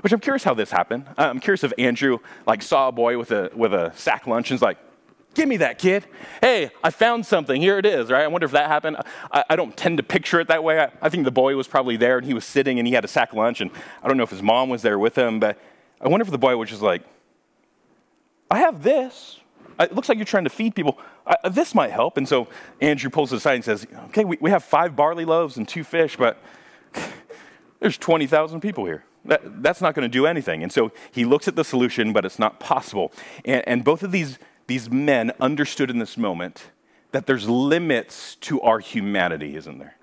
Which 0.00 0.12
I'm 0.12 0.20
curious 0.20 0.42
how 0.42 0.54
this 0.54 0.70
happened. 0.70 1.06
I'm 1.18 1.38
curious 1.38 1.62
if 1.64 1.72
Andrew 1.76 2.18
like 2.46 2.62
saw 2.62 2.88
a 2.88 2.92
boy 2.92 3.18
with 3.18 3.30
a 3.30 3.50
with 3.54 3.74
a 3.74 3.92
sack 3.94 4.26
lunch 4.26 4.50
and 4.50 4.54
was 4.54 4.62
like, 4.62 4.78
Give 5.34 5.48
me 5.48 5.56
that, 5.58 5.78
kid. 5.78 6.04
Hey, 6.42 6.70
I 6.84 6.90
found 6.90 7.24
something. 7.24 7.60
Here 7.60 7.78
it 7.78 7.86
is, 7.86 8.10
right? 8.10 8.22
I 8.22 8.26
wonder 8.26 8.44
if 8.44 8.52
that 8.52 8.68
happened. 8.68 8.98
I, 9.30 9.44
I 9.48 9.56
don't 9.56 9.74
tend 9.76 9.96
to 9.96 10.02
picture 10.02 10.40
it 10.40 10.48
that 10.48 10.62
way. 10.62 10.80
I, 10.80 10.90
I, 11.00 11.08
think 11.08 11.24
the 11.24 11.30
boy 11.30 11.56
was 11.56 11.66
probably 11.66 11.96
there 11.96 12.18
and 12.18 12.26
he 12.26 12.34
was 12.34 12.44
sitting 12.44 12.78
and 12.78 12.86
he 12.86 12.92
had 12.92 13.04
a 13.04 13.08
sack 13.08 13.32
lunch, 13.32 13.60
and 13.60 13.70
I 14.02 14.08
don't 14.08 14.16
know 14.18 14.24
if 14.24 14.30
his 14.30 14.42
mom 14.42 14.68
was 14.68 14.82
there 14.82 14.98
with 14.98 15.16
him, 15.16 15.40
but 15.40 15.58
I 16.00 16.08
wonder 16.08 16.22
if 16.22 16.30
the 16.30 16.38
boy 16.38 16.56
was 16.56 16.68
just 16.68 16.82
like, 16.82 17.02
I 18.50 18.58
have 18.58 18.82
this. 18.82 19.40
It 19.80 19.94
looks 19.94 20.10
like 20.10 20.18
you're 20.18 20.26
trying 20.26 20.44
to 20.44 20.50
feed 20.50 20.74
people. 20.74 20.98
I, 21.26 21.48
this 21.48 21.74
might 21.74 21.90
help. 21.90 22.18
And 22.18 22.28
so 22.28 22.48
Andrew 22.80 23.08
pulls 23.08 23.32
aside 23.32 23.54
and 23.54 23.64
says, 23.64 23.86
Okay, 24.06 24.24
we, 24.24 24.36
we 24.40 24.50
have 24.50 24.62
five 24.62 24.94
barley 24.94 25.24
loaves 25.24 25.56
and 25.56 25.66
two 25.66 25.82
fish, 25.82 26.16
but 26.16 26.36
there's 27.80 27.96
20,000 27.96 28.60
people 28.60 28.84
here. 28.84 29.04
That, 29.24 29.62
that's 29.62 29.80
not 29.80 29.94
going 29.94 30.02
to 30.02 30.12
do 30.12 30.26
anything. 30.26 30.62
And 30.62 30.72
so 30.72 30.92
he 31.10 31.24
looks 31.24 31.48
at 31.48 31.56
the 31.56 31.64
solution, 31.64 32.12
but 32.12 32.24
it's 32.24 32.38
not 32.38 32.60
possible. 32.60 33.12
And, 33.44 33.66
and 33.66 33.84
both 33.84 34.02
of 34.02 34.12
these 34.12 34.38
these 34.72 34.90
men 34.90 35.32
understood 35.38 35.90
in 35.90 35.98
this 35.98 36.16
moment 36.16 36.70
that 37.10 37.26
there's 37.26 37.46
limits 37.46 38.36
to 38.36 38.58
our 38.62 38.78
humanity, 38.78 39.54
isn't 39.54 39.78
there? 39.78 39.96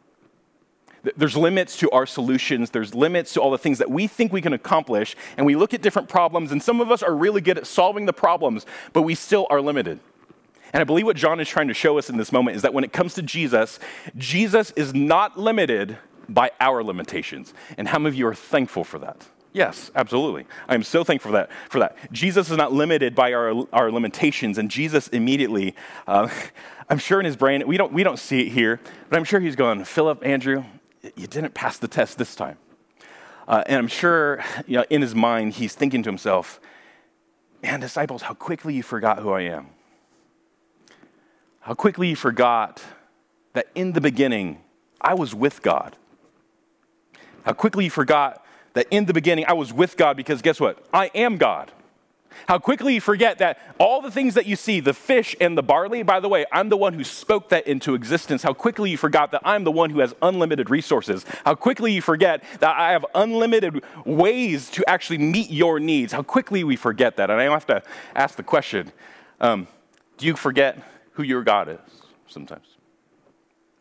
There's 1.17 1.36
limits 1.36 1.75
to 1.77 1.89
our 1.89 2.05
solutions. 2.05 2.69
There's 2.69 2.93
limits 2.93 3.34
to 3.34 3.41
all 3.41 3.49
the 3.49 3.58
things 3.58 3.79
that 3.79 3.89
we 3.89 4.05
think 4.05 4.32
we 4.32 4.43
can 4.43 4.53
accomplish. 4.53 5.15
And 5.38 5.45
we 5.47 5.55
look 5.55 5.73
at 5.73 5.82
different 5.82 6.08
problems, 6.08 6.51
and 6.51 6.62
some 6.62 6.82
of 6.82 6.91
us 6.91 7.01
are 7.01 7.15
really 7.15 7.41
good 7.41 7.58
at 7.58 7.65
solving 7.65 8.05
the 8.05 8.13
problems, 8.13 8.67
but 8.93 9.01
we 9.01 9.15
still 9.15 9.47
are 9.49 9.60
limited. 9.60 9.99
And 10.71 10.82
I 10.82 10.84
believe 10.84 11.08
what 11.08 11.17
John 11.17 11.39
is 11.39 11.49
trying 11.49 11.69
to 11.69 11.73
show 11.73 11.97
us 11.97 12.08
in 12.08 12.17
this 12.17 12.32
moment 12.32 12.55
is 12.55 12.62
that 12.62 12.71
when 12.71 12.84
it 12.84 12.93
comes 12.93 13.15
to 13.15 13.23
Jesus, 13.23 13.79
Jesus 14.17 14.69
is 14.75 14.93
not 14.93 15.36
limited 15.36 15.97
by 16.27 16.51
our 16.60 16.84
limitations. 16.84 17.55
And 17.75 17.88
how 17.88 17.97
many 17.97 18.10
of 18.10 18.19
you 18.19 18.27
are 18.27 18.36
thankful 18.36 18.84
for 18.84 18.99
that? 18.99 19.25
Yes, 19.52 19.90
absolutely. 19.96 20.46
I 20.68 20.76
am 20.76 20.84
so 20.84 21.04
thankful 21.04 21.32
for 21.32 21.38
that. 21.38 21.50
For 21.70 21.80
that, 21.80 21.98
Jesus 22.12 22.52
is 22.52 22.58
not 22.58 22.72
limited 22.72 23.16
by 23.16 23.34
our, 23.34 23.66
our 23.74 23.92
limitations, 23.92 24.58
and 24.58 24.70
Jesus 24.70 25.08
immediately, 25.08 25.76
uh, 26.08 26.30
I'm 26.90 27.00
sure 27.00 27.20
in 27.20 27.26
his 27.26 27.36
brain, 27.36 27.68
we 27.68 27.78
don't 27.78 27.92
we 27.92 28.04
don't 28.04 28.20
see 28.20 28.42
it 28.42 28.50
here, 28.50 28.80
but 29.10 29.18
I'm 29.18 29.24
sure 29.24 29.40
he's 29.40 29.56
going, 29.56 29.84
Philip, 29.86 30.26
Andrew, 30.26 30.66
you 31.16 31.28
didn't 31.28 31.54
pass 31.54 31.78
the 31.78 31.88
test 31.88 32.18
this 32.18 32.36
time, 32.36 32.58
uh, 33.48 33.64
and 33.66 33.78
I'm 33.78 33.88
sure 33.88 34.44
you 34.68 34.78
know, 34.78 34.86
in 34.90 35.02
his 35.02 35.16
mind 35.16 35.54
he's 35.54 35.74
thinking 35.74 36.04
to 36.04 36.10
himself, 36.10 36.60
man, 37.64 37.80
disciples, 37.80 38.24
how 38.24 38.34
quickly 38.34 38.76
you 38.76 38.84
forgot 38.84 39.20
who 39.20 39.32
I 39.32 39.42
am. 39.42 39.68
How 41.62 41.74
quickly 41.74 42.08
you 42.08 42.16
forgot 42.16 42.82
that 43.54 43.68
in 43.76 43.94
the 43.94 44.02
beginning 44.02 44.62
I 45.02 45.14
was 45.14 45.36
with 45.36 45.62
God. 45.62 45.96
How 47.44 47.54
quickly 47.54 47.86
you 47.86 47.92
forgot 47.92 48.44
that 48.73 48.88
in 48.91 49.05
the 49.05 49.13
beginning 49.13 49.45
I 49.47 49.53
was 49.53 49.73
with 49.73 49.97
God 49.97 50.17
because 50.17 50.41
guess 50.41 50.60
what? 50.60 50.84
I 50.93 51.08
am 51.15 51.38
God. 51.38 51.71
How 52.47 52.58
quickly 52.58 52.95
you 52.95 53.01
forget 53.01 53.39
that 53.39 53.60
all 53.79 54.01
the 54.01 54.12
things 54.12 54.34
that 54.36 54.45
you 54.45 54.55
see, 54.55 54.79
the 54.79 54.93
fish 54.93 55.36
and 55.39 55.58
the 55.58 55.63
barley, 55.63 56.03
by 56.03 56.19
the 56.19 56.29
way, 56.29 56.45
I'm 56.51 56.69
the 56.69 56.77
one 56.77 56.93
who 56.93 57.03
spoke 57.03 57.49
that 57.49 57.67
into 57.67 57.93
existence. 57.93 58.43
How 58.43 58.53
quickly 58.53 58.89
you 58.91 58.97
forgot 58.97 59.32
that 59.32 59.41
I'm 59.43 59.63
the 59.63 59.71
one 59.71 59.89
who 59.89 59.99
has 59.99 60.13
unlimited 60.21 60.69
resources. 60.69 61.25
How 61.45 61.55
quickly 61.55 61.91
you 61.91 62.01
forget 62.01 62.43
that 62.60 62.77
I 62.77 62.91
have 62.91 63.05
unlimited 63.13 63.84
ways 64.05 64.69
to 64.71 64.88
actually 64.89 65.19
meet 65.19 65.49
your 65.49 65.79
needs. 65.79 66.13
How 66.13 66.23
quickly 66.23 66.63
we 66.63 66.75
forget 66.75 67.17
that. 67.17 67.29
And 67.29 67.39
I 67.39 67.43
have 67.45 67.67
to 67.67 67.84
ask 68.15 68.36
the 68.36 68.43
question 68.43 68.91
um, 69.41 69.67
do 70.17 70.25
you 70.25 70.36
forget 70.36 70.77
who 71.13 71.23
your 71.23 71.43
God 71.43 71.69
is 71.69 71.79
sometimes? 72.27 72.65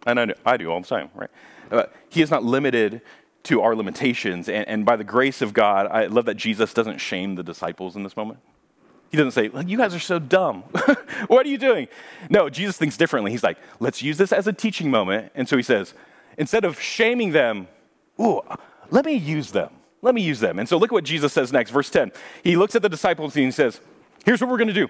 And 0.06 0.20
I 0.20 0.26
do, 0.26 0.34
I 0.46 0.56
do 0.56 0.70
all 0.70 0.80
the 0.80 0.86
time, 0.86 1.10
right? 1.14 1.30
Uh, 1.70 1.84
he 2.08 2.22
is 2.22 2.30
not 2.30 2.44
limited 2.44 3.02
to 3.48 3.62
our 3.62 3.74
limitations. 3.74 4.48
And, 4.48 4.68
and 4.68 4.84
by 4.84 4.96
the 4.96 5.04
grace 5.04 5.40
of 5.40 5.52
God, 5.52 5.86
I 5.86 6.06
love 6.06 6.26
that 6.26 6.36
Jesus 6.36 6.74
doesn't 6.74 6.98
shame 6.98 7.34
the 7.34 7.42
disciples 7.42 7.96
in 7.96 8.02
this 8.02 8.16
moment. 8.16 8.40
He 9.10 9.16
doesn't 9.16 9.32
say, 9.32 9.48
well, 9.48 9.64
You 9.64 9.78
guys 9.78 9.94
are 9.94 10.00
so 10.00 10.18
dumb. 10.18 10.62
what 11.28 11.46
are 11.46 11.48
you 11.48 11.56
doing? 11.56 11.88
No, 12.28 12.50
Jesus 12.50 12.76
thinks 12.76 12.96
differently. 12.98 13.30
He's 13.30 13.42
like, 13.42 13.58
Let's 13.80 14.02
use 14.02 14.18
this 14.18 14.32
as 14.32 14.46
a 14.46 14.52
teaching 14.52 14.90
moment. 14.90 15.32
And 15.34 15.48
so 15.48 15.56
he 15.56 15.62
says, 15.62 15.94
Instead 16.36 16.64
of 16.64 16.78
shaming 16.78 17.32
them, 17.32 17.68
Ooh, 18.20 18.42
let 18.90 19.06
me 19.06 19.14
use 19.14 19.50
them. 19.50 19.70
Let 20.02 20.14
me 20.14 20.22
use 20.22 20.40
them. 20.40 20.58
And 20.58 20.68
so 20.68 20.76
look 20.76 20.90
at 20.90 20.94
what 20.94 21.04
Jesus 21.04 21.32
says 21.32 21.52
next, 21.52 21.70
verse 21.70 21.88
10. 21.90 22.12
He 22.44 22.56
looks 22.56 22.74
at 22.74 22.82
the 22.82 22.88
disciples 22.88 23.34
and 23.34 23.46
he 23.46 23.50
says, 23.50 23.80
Here's 24.24 24.40
what 24.42 24.50
we're 24.50 24.58
going 24.58 24.68
to 24.68 24.74
do. 24.74 24.88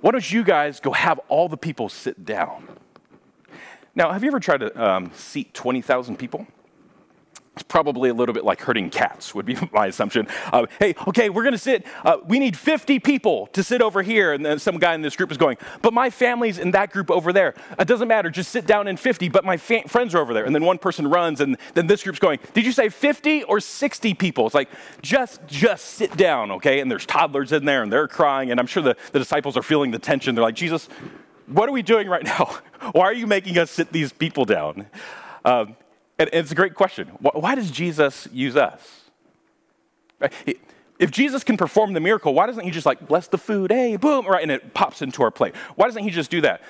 Why 0.00 0.12
don't 0.12 0.32
you 0.32 0.42
guys 0.42 0.80
go 0.80 0.92
have 0.92 1.20
all 1.28 1.48
the 1.48 1.58
people 1.58 1.88
sit 1.90 2.24
down? 2.24 2.68
Now, 3.94 4.12
have 4.12 4.22
you 4.24 4.28
ever 4.28 4.40
tried 4.40 4.60
to 4.60 4.82
um, 4.82 5.12
seat 5.14 5.52
20,000 5.52 6.16
people? 6.18 6.46
It's 7.54 7.62
probably 7.64 8.08
a 8.08 8.14
little 8.14 8.32
bit 8.32 8.46
like 8.46 8.62
herding 8.62 8.88
cats, 8.88 9.34
would 9.34 9.44
be 9.44 9.56
my 9.72 9.86
assumption. 9.86 10.26
Uh, 10.52 10.66
hey, 10.78 10.94
okay, 11.06 11.28
we're 11.28 11.42
going 11.42 11.52
to 11.52 11.58
sit. 11.58 11.84
Uh, 12.02 12.16
we 12.26 12.38
need 12.38 12.56
50 12.56 12.98
people 13.00 13.48
to 13.48 13.62
sit 13.62 13.82
over 13.82 14.00
here. 14.00 14.32
And 14.32 14.44
then 14.44 14.58
some 14.58 14.78
guy 14.78 14.94
in 14.94 15.02
this 15.02 15.16
group 15.16 15.30
is 15.30 15.36
going, 15.36 15.58
but 15.82 15.92
my 15.92 16.08
family's 16.08 16.58
in 16.58 16.70
that 16.70 16.92
group 16.92 17.10
over 17.10 17.30
there. 17.30 17.54
It 17.78 17.86
doesn't 17.86 18.08
matter, 18.08 18.30
just 18.30 18.50
sit 18.50 18.66
down 18.66 18.88
in 18.88 18.96
50, 18.96 19.28
but 19.28 19.44
my 19.44 19.58
fa- 19.58 19.86
friends 19.86 20.14
are 20.14 20.18
over 20.18 20.32
there. 20.32 20.44
And 20.44 20.54
then 20.54 20.64
one 20.64 20.78
person 20.78 21.06
runs, 21.08 21.42
and 21.42 21.58
then 21.74 21.86
this 21.86 22.02
group's 22.02 22.18
going, 22.18 22.38
did 22.54 22.64
you 22.64 22.72
say 22.72 22.88
50 22.88 23.42
or 23.44 23.60
60 23.60 24.14
people? 24.14 24.46
It's 24.46 24.54
like, 24.54 24.70
just, 25.02 25.46
just 25.46 25.84
sit 25.84 26.16
down, 26.16 26.52
okay? 26.52 26.80
And 26.80 26.90
there's 26.90 27.04
toddlers 27.04 27.52
in 27.52 27.66
there, 27.66 27.82
and 27.82 27.92
they're 27.92 28.08
crying. 28.08 28.50
And 28.50 28.58
I'm 28.58 28.66
sure 28.66 28.82
the, 28.82 28.96
the 29.12 29.18
disciples 29.18 29.58
are 29.58 29.62
feeling 29.62 29.90
the 29.90 29.98
tension. 29.98 30.34
They're 30.34 30.42
like, 30.42 30.54
Jesus, 30.54 30.88
what 31.46 31.68
are 31.68 31.72
we 31.72 31.82
doing 31.82 32.08
right 32.08 32.24
now? 32.24 32.56
Why 32.92 33.04
are 33.04 33.14
you 33.14 33.26
making 33.26 33.58
us 33.58 33.70
sit 33.70 33.92
these 33.92 34.10
people 34.10 34.46
down? 34.46 34.86
Um, 35.44 35.76
and 36.28 36.40
it's 36.44 36.52
a 36.52 36.54
great 36.54 36.74
question. 36.74 37.08
Why 37.20 37.54
does 37.54 37.70
Jesus 37.70 38.28
use 38.32 38.56
us? 38.56 39.02
If 40.98 41.10
Jesus 41.10 41.42
can 41.42 41.56
perform 41.56 41.94
the 41.94 42.00
miracle, 42.00 42.32
why 42.32 42.46
doesn't 42.46 42.64
he 42.64 42.70
just 42.70 42.86
like 42.86 43.08
bless 43.08 43.26
the 43.26 43.38
food, 43.38 43.72
hey, 43.72 43.96
boom, 43.96 44.26
right, 44.26 44.42
and 44.42 44.52
it 44.52 44.72
pops 44.72 45.02
into 45.02 45.22
our 45.22 45.30
plate? 45.30 45.56
Why 45.74 45.86
doesn't 45.86 46.04
he 46.04 46.10
just 46.10 46.30
do 46.30 46.40
that? 46.42 46.62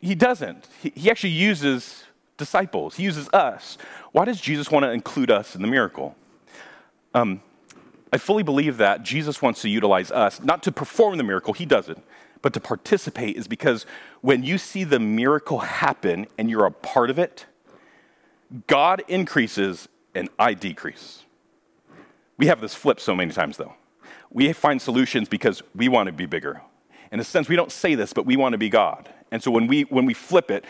He 0.00 0.14
doesn't. 0.14 0.66
He 0.82 1.10
actually 1.10 1.34
uses 1.34 2.04
disciples, 2.36 2.96
he 2.96 3.02
uses 3.02 3.28
us. 3.28 3.78
Why 4.12 4.24
does 4.24 4.40
Jesus 4.40 4.70
want 4.70 4.84
to 4.84 4.90
include 4.90 5.30
us 5.30 5.54
in 5.54 5.62
the 5.62 5.68
miracle? 5.68 6.16
Um, 7.14 7.42
I 8.12 8.16
fully 8.18 8.42
believe 8.42 8.78
that 8.78 9.02
Jesus 9.02 9.42
wants 9.42 9.60
to 9.62 9.68
utilize 9.68 10.10
us, 10.10 10.40
not 10.40 10.62
to 10.62 10.72
perform 10.72 11.18
the 11.18 11.24
miracle, 11.24 11.52
he 11.52 11.66
doesn't, 11.66 12.02
but 12.42 12.52
to 12.54 12.60
participate, 12.60 13.36
is 13.36 13.48
because 13.48 13.86
when 14.20 14.44
you 14.44 14.56
see 14.56 14.84
the 14.84 14.98
miracle 15.00 15.58
happen 15.58 16.26
and 16.38 16.48
you're 16.48 16.64
a 16.64 16.70
part 16.70 17.10
of 17.10 17.18
it, 17.18 17.46
God 18.66 19.02
increases 19.08 19.88
and 20.14 20.28
I 20.38 20.54
decrease. 20.54 21.22
We 22.36 22.46
have 22.46 22.60
this 22.60 22.74
flip 22.74 23.00
so 23.00 23.14
many 23.14 23.32
times, 23.32 23.56
though. 23.56 23.74
We 24.30 24.52
find 24.52 24.80
solutions 24.80 25.28
because 25.28 25.62
we 25.74 25.88
want 25.88 26.08
to 26.08 26.12
be 26.12 26.26
bigger. 26.26 26.62
In 27.12 27.20
a 27.20 27.24
sense, 27.24 27.48
we 27.48 27.56
don't 27.56 27.70
say 27.70 27.94
this, 27.94 28.12
but 28.12 28.26
we 28.26 28.36
want 28.36 28.52
to 28.52 28.58
be 28.58 28.68
God. 28.68 29.08
And 29.30 29.42
so 29.42 29.50
when 29.50 29.66
we, 29.66 29.82
when 29.82 30.04
we 30.04 30.14
flip 30.14 30.50
it, 30.50 30.64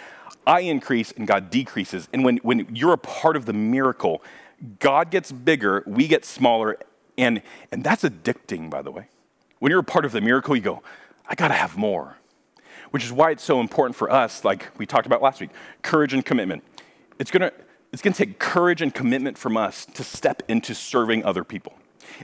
I 0.47 0.61
increase 0.61 1.13
and 1.13 1.27
God 1.27 1.51
decreases. 1.51 2.09
And 2.13 2.25
when, 2.25 2.39
when 2.39 2.75
you're 2.75 2.93
a 2.93 2.99
part 2.99 3.37
of 3.37 3.47
the 3.47 3.53
miracle, 3.53 4.23
God 4.79 5.11
gets 5.11 5.33
bigger, 5.33 5.83
we 5.87 6.07
get 6.07 6.25
smaller, 6.25 6.79
and, 7.17 7.43
and 7.73 7.83
that's 7.83 8.03
addicting, 8.03 8.71
by 8.71 8.83
the 8.83 8.91
way. 8.91 9.09
When 9.59 9.71
you're 9.71 9.81
a 9.81 9.85
part 9.85 10.05
of 10.05 10.13
the 10.13 10.21
miracle, 10.21 10.55
you 10.55 10.63
go, 10.63 10.83
I 11.27 11.35
got 11.35 11.49
to 11.49 11.55
have 11.55 11.77
more. 11.77 12.17
Which 12.91 13.05
is 13.05 13.13
why 13.13 13.31
it's 13.31 13.43
so 13.43 13.61
important 13.61 13.97
for 13.97 14.11
us, 14.11 14.45
like 14.45 14.69
we 14.79 14.87
talked 14.87 15.07
about 15.07 15.21
last 15.23 15.41
week 15.41 15.51
courage 15.83 16.13
and 16.13 16.25
commitment. 16.25 16.63
It's 17.19 17.31
going 17.31 17.43
to 17.43 17.53
it's 17.95 18.03
going 18.03 18.13
to 18.13 18.27
take 18.27 18.41
courage 18.41 18.83
and 18.83 18.93
commitment 18.93 19.39
from 19.39 19.57
us 19.57 19.87
to 19.87 20.03
step 20.03 20.43
into 20.49 20.75
serving 20.75 21.25
other 21.25 21.45
people. 21.45 21.75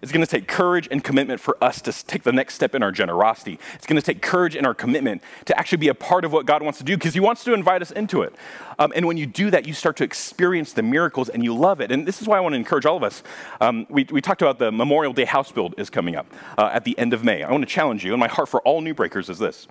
It's 0.03 0.11
going 0.11 0.25
to 0.25 0.31
take 0.31 0.49
courage 0.49 0.89
and 0.91 1.03
commitment 1.03 1.41
for 1.41 1.57
us 1.63 1.81
to 1.83 1.93
take 1.93 2.25
the 2.25 2.33
next 2.33 2.55
step 2.55 2.75
in 2.75 2.83
our 2.83 2.91
generosity. 2.91 3.57
It's 3.75 3.87
going 3.87 4.01
to 4.01 4.05
take 4.05 4.21
courage 4.21 4.57
and 4.57 4.67
our 4.67 4.75
commitment 4.75 5.23
to 5.45 5.57
actually 5.57 5.79
be 5.79 5.87
a 5.87 5.95
part 5.95 6.25
of 6.25 6.33
what 6.33 6.45
God 6.45 6.65
wants 6.65 6.81
to 6.81 6.85
do 6.85 6.97
because 6.97 7.15
He 7.15 7.21
wants 7.21 7.45
to 7.45 7.55
invite 7.55 7.83
us 7.83 7.93
into 7.93 8.23
it. 8.23 8.35
Um, 8.81 8.93
and 8.97 9.07
when 9.07 9.17
you 9.17 9.27
do 9.27 9.49
that, 9.53 9.65
you 9.65 9.73
start 9.73 9.97
to 9.99 10.05
experience 10.05 10.73
the 10.73 10.83
miracles 10.83 11.29
and 11.29 11.45
you 11.45 11.55
love 11.55 11.81
it. 11.81 11.93
And 11.93 12.05
this 12.05 12.21
is 12.21 12.27
why 12.27 12.39
I 12.39 12.41
want 12.41 12.55
to 12.55 12.57
encourage 12.57 12.85
all 12.85 12.97
of 12.97 13.05
us. 13.05 13.23
Um, 13.61 13.87
we, 13.89 14.09
we 14.11 14.21
talked 14.21 14.43
about 14.43 14.59
the 14.59 14.73
Memorial 14.73 15.13
Day 15.13 15.25
house 15.25 15.53
build 15.53 15.77
is 15.79 15.89
coming 15.89 16.17
up 16.17 16.27
uh, 16.59 16.71
at 16.73 16.83
the 16.83 16.99
end 16.99 17.13
of 17.13 17.23
May. 17.23 17.45
I 17.45 17.51
want 17.53 17.63
to 17.63 17.73
challenge 17.73 18.05
you, 18.05 18.13
and 18.13 18.19
my 18.19 18.29
heart 18.29 18.49
for 18.49 18.61
all 18.63 18.81
new 18.81 18.95
breakers 18.95 19.31
is 19.31 19.39
this 19.39 19.69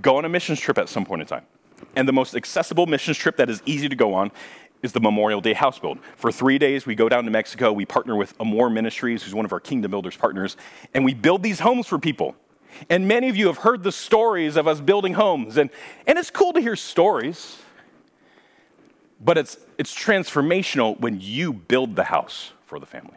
go 0.00 0.16
on 0.16 0.24
a 0.24 0.28
missions 0.28 0.58
trip 0.58 0.78
at 0.78 0.88
some 0.88 1.04
point 1.04 1.22
in 1.22 1.28
time. 1.28 1.44
And 1.96 2.06
the 2.06 2.12
most 2.12 2.34
accessible 2.34 2.86
missions 2.86 3.16
trip 3.16 3.36
that 3.36 3.50
is 3.50 3.62
easy 3.66 3.88
to 3.88 3.96
go 3.96 4.14
on 4.14 4.30
is 4.82 4.92
the 4.92 5.00
Memorial 5.00 5.40
Day 5.40 5.52
house 5.52 5.78
build. 5.78 5.98
For 6.16 6.32
three 6.32 6.58
days, 6.58 6.86
we 6.86 6.94
go 6.94 7.08
down 7.08 7.24
to 7.24 7.30
Mexico. 7.30 7.72
We 7.72 7.86
partner 7.86 8.16
with 8.16 8.34
Amor 8.40 8.68
Ministries, 8.68 9.22
who's 9.22 9.34
one 9.34 9.44
of 9.44 9.52
our 9.52 9.60
Kingdom 9.60 9.90
Builders 9.90 10.16
partners, 10.16 10.56
and 10.92 11.04
we 11.04 11.14
build 11.14 11.42
these 11.42 11.60
homes 11.60 11.86
for 11.86 11.98
people. 11.98 12.34
And 12.88 13.06
many 13.06 13.28
of 13.28 13.36
you 13.36 13.46
have 13.46 13.58
heard 13.58 13.82
the 13.82 13.92
stories 13.92 14.56
of 14.56 14.66
us 14.66 14.80
building 14.80 15.14
homes, 15.14 15.56
and, 15.56 15.70
and 16.06 16.18
it's 16.18 16.30
cool 16.30 16.52
to 16.54 16.60
hear 16.60 16.74
stories, 16.74 17.58
but 19.20 19.38
it's, 19.38 19.56
it's 19.78 19.94
transformational 19.94 20.98
when 20.98 21.20
you 21.20 21.52
build 21.52 21.96
the 21.96 22.04
house 22.04 22.52
for 22.66 22.78
the 22.78 22.86
family. 22.86 23.16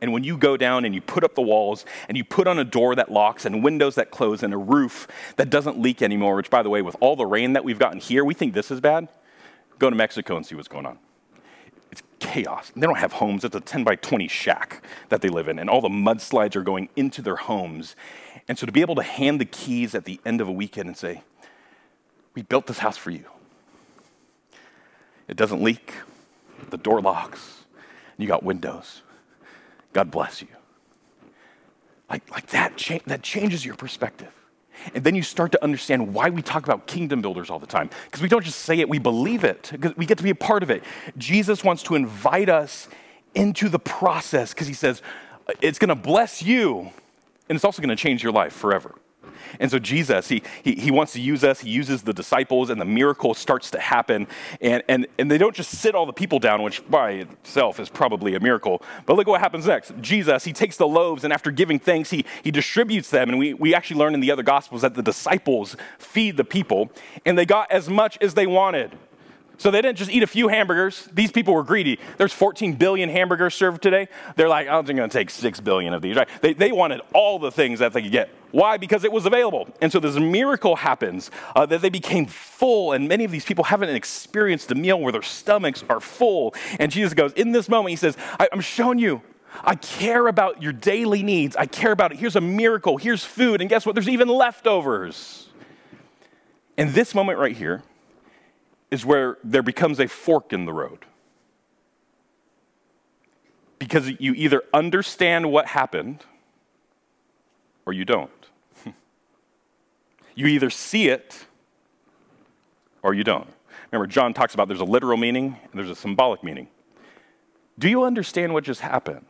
And 0.00 0.12
when 0.12 0.24
you 0.24 0.36
go 0.36 0.56
down 0.56 0.84
and 0.84 0.94
you 0.94 1.00
put 1.00 1.22
up 1.22 1.36
the 1.36 1.42
walls 1.42 1.84
and 2.08 2.16
you 2.16 2.24
put 2.24 2.48
on 2.48 2.58
a 2.58 2.64
door 2.64 2.96
that 2.96 3.10
locks 3.10 3.44
and 3.44 3.62
windows 3.62 3.94
that 3.94 4.10
close 4.10 4.42
and 4.42 4.52
a 4.52 4.56
roof 4.56 5.06
that 5.36 5.48
doesn't 5.48 5.80
leak 5.80 6.02
anymore, 6.02 6.34
which, 6.34 6.50
by 6.50 6.62
the 6.62 6.68
way, 6.68 6.82
with 6.82 6.96
all 7.00 7.14
the 7.14 7.24
rain 7.24 7.52
that 7.52 7.64
we've 7.64 7.78
gotten 7.78 8.00
here, 8.00 8.24
we 8.24 8.34
think 8.34 8.52
this 8.52 8.72
is 8.72 8.80
bad. 8.80 9.08
Go 9.82 9.90
to 9.90 9.96
Mexico 9.96 10.36
and 10.36 10.46
see 10.46 10.54
what's 10.54 10.68
going 10.68 10.86
on. 10.86 10.96
It's 11.90 12.04
chaos. 12.20 12.70
They 12.76 12.82
don't 12.82 12.98
have 12.98 13.14
homes. 13.14 13.42
It's 13.42 13.56
a 13.56 13.60
10 13.60 13.82
by 13.82 13.96
20 13.96 14.28
shack 14.28 14.80
that 15.08 15.22
they 15.22 15.28
live 15.28 15.48
in, 15.48 15.58
and 15.58 15.68
all 15.68 15.80
the 15.80 15.88
mudslides 15.88 16.54
are 16.54 16.62
going 16.62 16.88
into 16.94 17.20
their 17.20 17.34
homes. 17.34 17.96
And 18.46 18.56
so 18.56 18.64
to 18.64 18.70
be 18.70 18.80
able 18.80 18.94
to 18.94 19.02
hand 19.02 19.40
the 19.40 19.44
keys 19.44 19.96
at 19.96 20.04
the 20.04 20.20
end 20.24 20.40
of 20.40 20.46
a 20.46 20.52
weekend 20.52 20.86
and 20.86 20.96
say, 20.96 21.24
We 22.36 22.42
built 22.42 22.68
this 22.68 22.78
house 22.78 22.96
for 22.96 23.10
you. 23.10 23.24
It 25.26 25.36
doesn't 25.36 25.60
leak, 25.60 25.94
the 26.70 26.76
door 26.76 27.00
locks, 27.00 27.64
you 28.18 28.28
got 28.28 28.44
windows. 28.44 29.02
God 29.92 30.12
bless 30.12 30.40
you. 30.40 30.48
Like, 32.08 32.30
like 32.30 32.46
that, 32.50 32.76
cha- 32.76 33.00
that 33.06 33.22
changes 33.24 33.66
your 33.66 33.74
perspective. 33.74 34.32
And 34.94 35.04
then 35.04 35.14
you 35.14 35.22
start 35.22 35.52
to 35.52 35.62
understand 35.62 36.14
why 36.14 36.30
we 36.30 36.42
talk 36.42 36.64
about 36.64 36.86
kingdom 36.86 37.22
builders 37.22 37.50
all 37.50 37.58
the 37.58 37.66
time. 37.66 37.90
Because 38.06 38.22
we 38.22 38.28
don't 38.28 38.44
just 38.44 38.60
say 38.60 38.78
it, 38.78 38.88
we 38.88 38.98
believe 38.98 39.44
it. 39.44 39.70
Because 39.72 39.96
we 39.96 40.06
get 40.06 40.18
to 40.18 40.24
be 40.24 40.30
a 40.30 40.34
part 40.34 40.62
of 40.62 40.70
it. 40.70 40.82
Jesus 41.16 41.64
wants 41.64 41.82
to 41.84 41.94
invite 41.94 42.48
us 42.48 42.88
into 43.34 43.68
the 43.68 43.78
process 43.78 44.52
because 44.52 44.66
he 44.66 44.74
says, 44.74 45.02
it's 45.60 45.78
going 45.78 45.88
to 45.88 45.94
bless 45.94 46.42
you 46.42 46.90
and 47.48 47.56
it's 47.56 47.64
also 47.64 47.82
going 47.82 47.94
to 47.94 47.96
change 47.96 48.22
your 48.22 48.32
life 48.32 48.52
forever. 48.52 48.94
And 49.60 49.70
so 49.70 49.78
Jesus, 49.78 50.28
he, 50.28 50.42
he, 50.62 50.74
he 50.74 50.90
wants 50.90 51.12
to 51.12 51.20
use 51.20 51.44
us. 51.44 51.60
He 51.60 51.70
uses 51.70 52.02
the 52.02 52.12
disciples, 52.12 52.70
and 52.70 52.80
the 52.80 52.86
miracle 52.86 53.34
starts 53.34 53.70
to 53.72 53.80
happen. 53.80 54.26
And, 54.60 54.82
and, 54.88 55.06
and 55.18 55.30
they 55.30 55.38
don't 55.38 55.54
just 55.54 55.70
sit 55.70 55.94
all 55.94 56.06
the 56.06 56.12
people 56.12 56.38
down, 56.38 56.62
which 56.62 56.88
by 56.90 57.12
itself 57.12 57.78
is 57.78 57.88
probably 57.88 58.34
a 58.34 58.40
miracle. 58.40 58.82
But 59.06 59.16
look 59.16 59.26
what 59.26 59.40
happens 59.40 59.66
next. 59.66 59.92
Jesus, 60.00 60.44
he 60.44 60.52
takes 60.52 60.76
the 60.76 60.88
loaves, 60.88 61.24
and 61.24 61.32
after 61.32 61.50
giving 61.50 61.78
thanks, 61.78 62.10
he, 62.10 62.24
he 62.42 62.50
distributes 62.50 63.10
them. 63.10 63.28
And 63.28 63.38
we, 63.38 63.54
we 63.54 63.74
actually 63.74 63.98
learn 63.98 64.14
in 64.14 64.20
the 64.20 64.30
other 64.30 64.42
Gospels 64.42 64.82
that 64.82 64.94
the 64.94 65.02
disciples 65.02 65.76
feed 65.98 66.36
the 66.36 66.44
people, 66.44 66.90
and 67.24 67.38
they 67.38 67.46
got 67.46 67.70
as 67.70 67.88
much 67.88 68.18
as 68.20 68.34
they 68.34 68.46
wanted. 68.46 68.96
So 69.58 69.70
they 69.70 69.80
didn't 69.80 69.98
just 69.98 70.10
eat 70.10 70.22
a 70.22 70.26
few 70.26 70.48
hamburgers. 70.48 71.08
These 71.12 71.30
people 71.30 71.54
were 71.54 71.62
greedy. 71.62 71.98
There's 72.18 72.32
14 72.32 72.74
billion 72.74 73.08
hamburgers 73.08 73.54
served 73.54 73.82
today. 73.82 74.08
They're 74.36 74.48
like, 74.48 74.68
I'm 74.68 74.84
just 74.84 74.96
going 74.96 75.08
to 75.08 75.12
take 75.18 75.30
6 75.30 75.60
billion 75.60 75.94
of 75.94 76.02
these. 76.02 76.16
Right? 76.16 76.28
They, 76.40 76.54
they 76.54 76.72
wanted 76.72 77.00
all 77.14 77.38
the 77.38 77.50
things 77.50 77.78
that 77.78 77.92
they 77.92 78.02
could 78.02 78.12
get. 78.12 78.30
Why? 78.50 78.76
Because 78.76 79.04
it 79.04 79.12
was 79.12 79.24
available. 79.24 79.68
And 79.80 79.90
so 79.90 80.00
this 80.00 80.16
miracle 80.16 80.76
happens 80.76 81.30
uh, 81.54 81.66
that 81.66 81.80
they 81.80 81.90
became 81.90 82.26
full. 82.26 82.92
And 82.92 83.08
many 83.08 83.24
of 83.24 83.30
these 83.30 83.44
people 83.44 83.64
haven't 83.64 83.90
experienced 83.90 84.70
a 84.70 84.74
meal 84.74 85.00
where 85.00 85.12
their 85.12 85.22
stomachs 85.22 85.84
are 85.88 86.00
full. 86.00 86.54
And 86.78 86.90
Jesus 86.90 87.14
goes, 87.14 87.32
In 87.32 87.52
this 87.52 87.68
moment, 87.68 87.90
he 87.90 87.96
says, 87.96 88.16
I'm 88.38 88.60
showing 88.60 88.98
you. 88.98 89.22
I 89.64 89.74
care 89.74 90.26
about 90.28 90.62
your 90.62 90.72
daily 90.72 91.22
needs. 91.22 91.56
I 91.56 91.66
care 91.66 91.92
about 91.92 92.12
it. 92.12 92.18
Here's 92.18 92.36
a 92.36 92.40
miracle. 92.40 92.96
Here's 92.96 93.24
food. 93.24 93.60
And 93.60 93.68
guess 93.68 93.84
what? 93.84 93.94
There's 93.94 94.08
even 94.08 94.28
leftovers. 94.28 95.48
And 96.78 96.90
this 96.90 97.14
moment 97.14 97.38
right 97.38 97.56
here, 97.56 97.82
is 98.92 99.06
where 99.06 99.38
there 99.42 99.62
becomes 99.62 99.98
a 99.98 100.06
fork 100.06 100.52
in 100.52 100.66
the 100.66 100.72
road. 100.72 101.06
Because 103.78 104.10
you 104.20 104.34
either 104.34 104.62
understand 104.74 105.50
what 105.50 105.66
happened 105.66 106.26
or 107.86 107.94
you 107.94 108.04
don't. 108.04 108.30
you 110.34 110.46
either 110.46 110.68
see 110.68 111.08
it 111.08 111.46
or 113.02 113.14
you 113.14 113.24
don't. 113.24 113.48
Remember, 113.90 114.06
John 114.06 114.34
talks 114.34 114.52
about 114.52 114.68
there's 114.68 114.80
a 114.80 114.84
literal 114.84 115.16
meaning 115.16 115.56
and 115.70 115.72
there's 115.72 115.90
a 115.90 115.96
symbolic 115.96 116.44
meaning. 116.44 116.68
Do 117.78 117.88
you 117.88 118.04
understand 118.04 118.52
what 118.52 118.62
just 118.62 118.82
happened? 118.82 119.24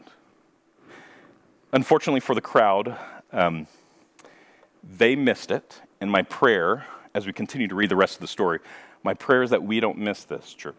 Unfortunately 1.73 2.21
for 2.21 2.35
the 2.35 2.41
crowd, 2.41 2.99
um, 3.31 3.69
they 4.83 5.15
missed 5.15 5.53
it. 5.53 5.81
And 6.01 6.11
my 6.11 6.23
prayer, 6.23 6.85
as 7.15 7.27
we 7.27 7.33
continue 7.33 7.69
to 7.69 7.77
read 7.77 7.91
the 7.91 7.97
rest 7.97 8.17
of 8.17 8.23
the 8.23 8.27
story, 8.27 8.59
my 9.03 9.15
prayer 9.15 9.43
is 9.43 9.51
that 9.51 9.63
we 9.63 9.81
don't 9.81 9.99
miss 9.99 10.25
this, 10.25 10.53
church. 10.55 10.77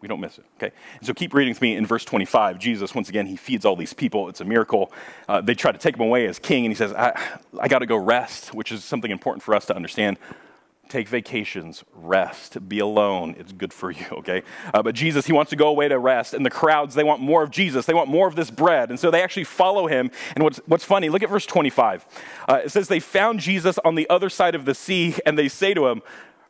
We 0.00 0.08
don't 0.08 0.20
miss 0.20 0.38
it, 0.38 0.44
okay? 0.56 0.74
And 0.98 1.06
so 1.06 1.12
keep 1.12 1.34
reading 1.34 1.52
with 1.52 1.60
me 1.60 1.76
in 1.76 1.84
verse 1.84 2.06
25. 2.06 2.58
Jesus, 2.58 2.94
once 2.94 3.10
again, 3.10 3.26
he 3.26 3.36
feeds 3.36 3.66
all 3.66 3.76
these 3.76 3.92
people. 3.92 4.30
It's 4.30 4.40
a 4.40 4.46
miracle. 4.46 4.92
Uh, 5.28 5.42
they 5.42 5.54
try 5.54 5.72
to 5.72 5.78
take 5.78 5.96
him 5.96 6.00
away 6.00 6.26
as 6.26 6.38
king, 6.38 6.64
and 6.64 6.72
he 6.72 6.76
says, 6.76 6.92
I, 6.92 7.20
I 7.60 7.68
got 7.68 7.80
to 7.80 7.86
go 7.86 7.96
rest, 7.96 8.54
which 8.54 8.72
is 8.72 8.82
something 8.82 9.10
important 9.10 9.42
for 9.42 9.54
us 9.54 9.66
to 9.66 9.76
understand 9.76 10.18
take 10.90 11.08
vacations, 11.08 11.84
rest, 11.94 12.68
be 12.68 12.80
alone. 12.80 13.36
It's 13.38 13.52
good 13.52 13.72
for 13.72 13.90
you, 13.90 14.04
okay? 14.12 14.42
Uh, 14.74 14.82
but 14.82 14.94
Jesus, 14.94 15.24
he 15.24 15.32
wants 15.32 15.50
to 15.50 15.56
go 15.56 15.68
away 15.68 15.88
to 15.88 15.98
rest, 15.98 16.34
and 16.34 16.44
the 16.44 16.50
crowds, 16.50 16.94
they 16.94 17.04
want 17.04 17.22
more 17.22 17.42
of 17.42 17.50
Jesus. 17.50 17.86
They 17.86 17.94
want 17.94 18.10
more 18.10 18.26
of 18.26 18.36
this 18.36 18.50
bread. 18.50 18.90
And 18.90 19.00
so 19.00 19.10
they 19.10 19.22
actually 19.22 19.44
follow 19.44 19.86
him. 19.86 20.10
And 20.34 20.44
what's, 20.44 20.58
what's 20.66 20.84
funny, 20.84 21.08
look 21.08 21.22
at 21.22 21.30
verse 21.30 21.46
25. 21.46 22.06
Uh, 22.48 22.60
it 22.64 22.70
says, 22.70 22.88
They 22.88 23.00
found 23.00 23.40
Jesus 23.40 23.78
on 23.84 23.94
the 23.94 24.10
other 24.10 24.28
side 24.28 24.54
of 24.54 24.64
the 24.64 24.74
sea, 24.74 25.14
and 25.24 25.38
they 25.38 25.48
say 25.48 25.72
to 25.72 25.86
him, 25.86 26.02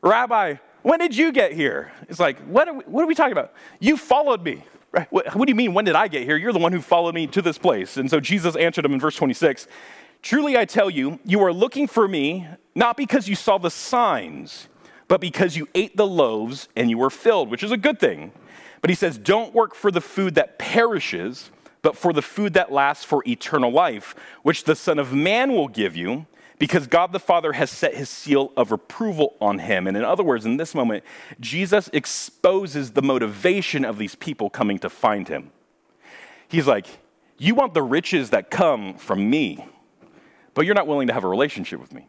Rabbi, 0.02 0.56
when 0.82 0.98
did 0.98 1.16
you 1.16 1.32
get 1.32 1.52
here? 1.52 1.92
It's 2.08 2.20
like, 2.20 2.38
what 2.40 2.68
are 2.68 2.74
we, 2.74 2.84
what 2.84 3.02
are 3.02 3.06
we 3.06 3.14
talking 3.14 3.32
about? 3.32 3.52
You 3.78 3.96
followed 3.96 4.42
me. 4.42 4.64
Right? 4.92 5.06
What, 5.12 5.36
what 5.36 5.46
do 5.46 5.50
you 5.50 5.56
mean, 5.56 5.72
when 5.72 5.84
did 5.84 5.94
I 5.94 6.08
get 6.08 6.24
here? 6.24 6.36
You're 6.36 6.52
the 6.52 6.58
one 6.58 6.72
who 6.72 6.80
followed 6.80 7.14
me 7.14 7.26
to 7.28 7.42
this 7.42 7.58
place. 7.58 7.96
And 7.96 8.10
so 8.10 8.18
Jesus 8.18 8.56
answered 8.56 8.84
him 8.84 8.92
in 8.92 9.00
verse 9.00 9.16
26 9.16 9.66
Truly 10.22 10.56
I 10.56 10.64
tell 10.64 10.90
you, 10.90 11.18
you 11.24 11.42
are 11.42 11.52
looking 11.52 11.86
for 11.86 12.06
me 12.06 12.46
not 12.74 12.96
because 12.96 13.28
you 13.28 13.34
saw 13.34 13.58
the 13.58 13.70
signs, 13.70 14.68
but 15.08 15.20
because 15.20 15.56
you 15.56 15.68
ate 15.74 15.96
the 15.96 16.06
loaves 16.06 16.68
and 16.76 16.90
you 16.90 16.98
were 16.98 17.10
filled, 17.10 17.50
which 17.50 17.62
is 17.62 17.72
a 17.72 17.76
good 17.76 17.98
thing. 17.98 18.32
But 18.80 18.90
he 18.90 18.96
says, 18.96 19.18
Don't 19.18 19.54
work 19.54 19.74
for 19.74 19.90
the 19.90 20.00
food 20.00 20.34
that 20.34 20.58
perishes, 20.58 21.50
but 21.82 21.96
for 21.96 22.12
the 22.12 22.22
food 22.22 22.54
that 22.54 22.72
lasts 22.72 23.04
for 23.04 23.22
eternal 23.26 23.70
life, 23.70 24.14
which 24.42 24.64
the 24.64 24.76
Son 24.76 24.98
of 24.98 25.12
Man 25.12 25.52
will 25.52 25.68
give 25.68 25.96
you 25.96 26.26
because 26.61 26.87
God 26.87 27.12
the 27.12 27.18
Father 27.18 27.55
has 27.55 27.70
set 27.70 27.94
his 27.94 28.11
seal 28.11 28.53
of 28.55 28.70
approval 28.70 29.35
on 29.40 29.61
him. 29.61 29.87
And 29.87 29.96
in 29.96 30.05
other 30.05 30.23
words, 30.23 30.44
in 30.44 30.59
this 30.59 30.75
moment, 30.75 31.03
Jesus 31.40 31.88
exposes 31.94 32.92
the 32.92 33.01
motivation 33.01 33.83
of 33.83 33.96
these 33.96 34.14
people 34.14 34.51
coming 34.51 34.79
to 34.81 34.90
find 34.90 35.27
him. 35.27 35.53
He's 36.46 36.66
like, 36.66 36.87
You 37.38 37.55
want 37.55 37.73
the 37.73 37.83
riches 37.83 38.31
that 38.31 38.51
come 38.51 38.94
from 38.94 39.31
me, 39.31 39.64
but 40.53 40.66
you're 40.66 40.75
not 40.75 40.87
willing 40.87 41.09
to 41.09 41.14
have 41.14 41.25
a 41.25 41.29
relationship 41.29 41.81
with 41.81 41.94
me. 41.94 42.07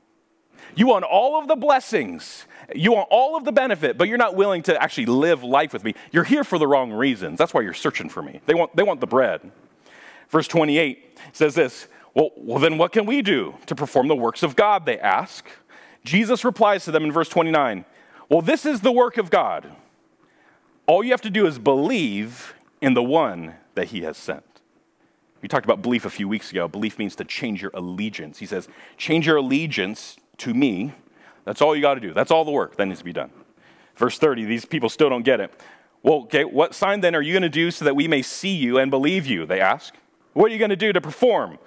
You 0.75 0.85
want 0.87 1.05
all 1.05 1.39
of 1.39 1.47
the 1.47 1.55
blessings, 1.55 2.45
you 2.75 2.91
want 2.91 3.07
all 3.09 3.37
of 3.37 3.45
the 3.45 3.53
benefit, 3.53 3.97
but 3.97 4.09
you're 4.09 4.17
not 4.17 4.35
willing 4.35 4.63
to 4.63 4.83
actually 4.83 5.05
live 5.05 5.43
life 5.43 5.71
with 5.71 5.85
me. 5.85 5.95
You're 6.11 6.25
here 6.25 6.43
for 6.43 6.59
the 6.59 6.67
wrong 6.67 6.91
reasons. 6.91 7.37
That's 7.37 7.53
why 7.53 7.61
you're 7.61 7.73
searching 7.73 8.09
for 8.09 8.21
me. 8.21 8.41
They 8.47 8.53
want, 8.53 8.75
they 8.75 8.83
want 8.83 8.99
the 8.99 9.07
bread. 9.07 9.49
Verse 10.29 10.47
28 10.49 11.17
says 11.31 11.55
this 11.55 11.87
well, 12.13 12.31
well, 12.35 12.59
then 12.59 12.77
what 12.77 12.91
can 12.91 13.05
we 13.05 13.21
do 13.21 13.55
to 13.67 13.75
perform 13.75 14.07
the 14.07 14.15
works 14.15 14.43
of 14.43 14.55
God? 14.55 14.85
They 14.85 14.99
ask. 14.99 15.45
Jesus 16.03 16.43
replies 16.43 16.85
to 16.85 16.91
them 16.91 17.03
in 17.03 17.11
verse 17.11 17.29
29 17.29 17.85
Well, 18.29 18.41
this 18.41 18.65
is 18.65 18.81
the 18.81 18.91
work 18.91 19.17
of 19.17 19.29
God. 19.29 19.71
All 20.87 21.03
you 21.03 21.11
have 21.11 21.21
to 21.21 21.29
do 21.29 21.47
is 21.47 21.59
believe 21.59 22.53
in 22.81 22.95
the 22.95 23.03
one 23.03 23.55
that 23.75 23.89
he 23.89 24.01
has 24.01 24.17
sent. 24.17 24.43
We 25.41 25.47
talked 25.47 25.65
about 25.65 25.81
belief 25.81 26.05
a 26.05 26.09
few 26.09 26.27
weeks 26.27 26.51
ago. 26.51 26.67
Belief 26.67 26.99
means 26.99 27.15
to 27.15 27.23
change 27.23 27.61
your 27.61 27.71
allegiance. 27.73 28.39
He 28.39 28.45
says, 28.45 28.67
change 28.97 29.25
your 29.25 29.37
allegiance 29.37 30.17
to 30.37 30.53
me. 30.53 30.93
That's 31.45 31.61
all 31.61 31.75
you 31.75 31.81
got 31.81 31.95
to 31.95 31.99
do. 31.99 32.13
That's 32.13 32.29
all 32.29 32.45
the 32.45 32.51
work 32.51 32.75
that 32.75 32.85
needs 32.85 32.99
to 32.99 33.05
be 33.05 33.13
done. 33.13 33.31
Verse 33.95 34.17
30, 34.17 34.45
these 34.45 34.65
people 34.65 34.89
still 34.89 35.09
don't 35.09 35.23
get 35.23 35.39
it. 35.39 35.51
Well, 36.03 36.23
okay, 36.23 36.43
what 36.43 36.73
sign 36.73 37.01
then 37.01 37.15
are 37.15 37.21
you 37.21 37.33
going 37.33 37.43
to 37.43 37.49
do 37.49 37.71
so 37.71 37.85
that 37.85 37.95
we 37.95 38.07
may 38.07 38.21
see 38.21 38.55
you 38.55 38.77
and 38.77 38.91
believe 38.91 39.25
you? 39.25 39.45
They 39.45 39.59
ask. 39.59 39.95
What 40.33 40.49
are 40.49 40.53
you 40.53 40.59
going 40.59 40.69
to 40.69 40.75
do 40.75 40.93
to 40.93 41.01
perform? 41.01 41.57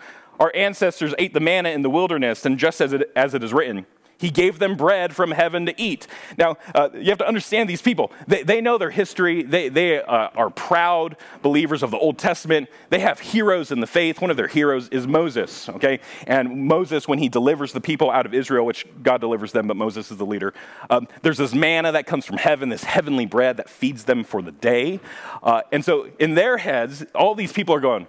Our 0.40 0.52
ancestors 0.54 1.14
ate 1.18 1.34
the 1.34 1.40
manna 1.40 1.70
in 1.70 1.82
the 1.82 1.90
wilderness, 1.90 2.44
and 2.44 2.58
just 2.58 2.80
as 2.80 2.92
it, 2.92 3.10
as 3.14 3.34
it 3.34 3.42
is 3.42 3.52
written, 3.52 3.86
he 4.18 4.30
gave 4.30 4.58
them 4.58 4.76
bread 4.76 5.14
from 5.14 5.32
heaven 5.32 5.66
to 5.66 5.80
eat. 5.80 6.06
Now, 6.38 6.56
uh, 6.74 6.88
you 6.94 7.10
have 7.10 7.18
to 7.18 7.26
understand 7.26 7.68
these 7.68 7.82
people. 7.82 8.12
They, 8.26 8.42
they 8.42 8.60
know 8.60 8.78
their 8.78 8.90
history. 8.90 9.42
They, 9.42 9.68
they 9.68 10.00
uh, 10.00 10.30
are 10.34 10.50
proud 10.50 11.16
believers 11.42 11.82
of 11.82 11.90
the 11.90 11.98
Old 11.98 12.16
Testament. 12.16 12.68
They 12.90 13.00
have 13.00 13.20
heroes 13.20 13.70
in 13.70 13.80
the 13.80 13.86
faith. 13.86 14.20
One 14.20 14.30
of 14.30 14.36
their 14.36 14.46
heroes 14.46 14.88
is 14.88 15.06
Moses, 15.06 15.68
okay? 15.68 16.00
And 16.26 16.66
Moses, 16.66 17.08
when 17.08 17.18
he 17.18 17.28
delivers 17.28 17.72
the 17.72 17.80
people 17.80 18.10
out 18.10 18.24
of 18.24 18.32
Israel, 18.32 18.64
which 18.64 18.86
God 19.02 19.20
delivers 19.20 19.52
them, 19.52 19.66
but 19.66 19.76
Moses 19.76 20.10
is 20.10 20.16
the 20.16 20.26
leader, 20.26 20.54
um, 20.90 21.08
there's 21.22 21.38
this 21.38 21.54
manna 21.54 21.92
that 21.92 22.06
comes 22.06 22.24
from 22.24 22.36
heaven, 22.36 22.68
this 22.68 22.84
heavenly 22.84 23.26
bread 23.26 23.56
that 23.56 23.68
feeds 23.68 24.04
them 24.04 24.24
for 24.24 24.42
the 24.42 24.52
day. 24.52 25.00
Uh, 25.42 25.62
and 25.72 25.84
so 25.84 26.08
in 26.18 26.34
their 26.34 26.58
heads, 26.58 27.04
all 27.14 27.34
these 27.34 27.52
people 27.52 27.74
are 27.74 27.80
going, 27.80 28.06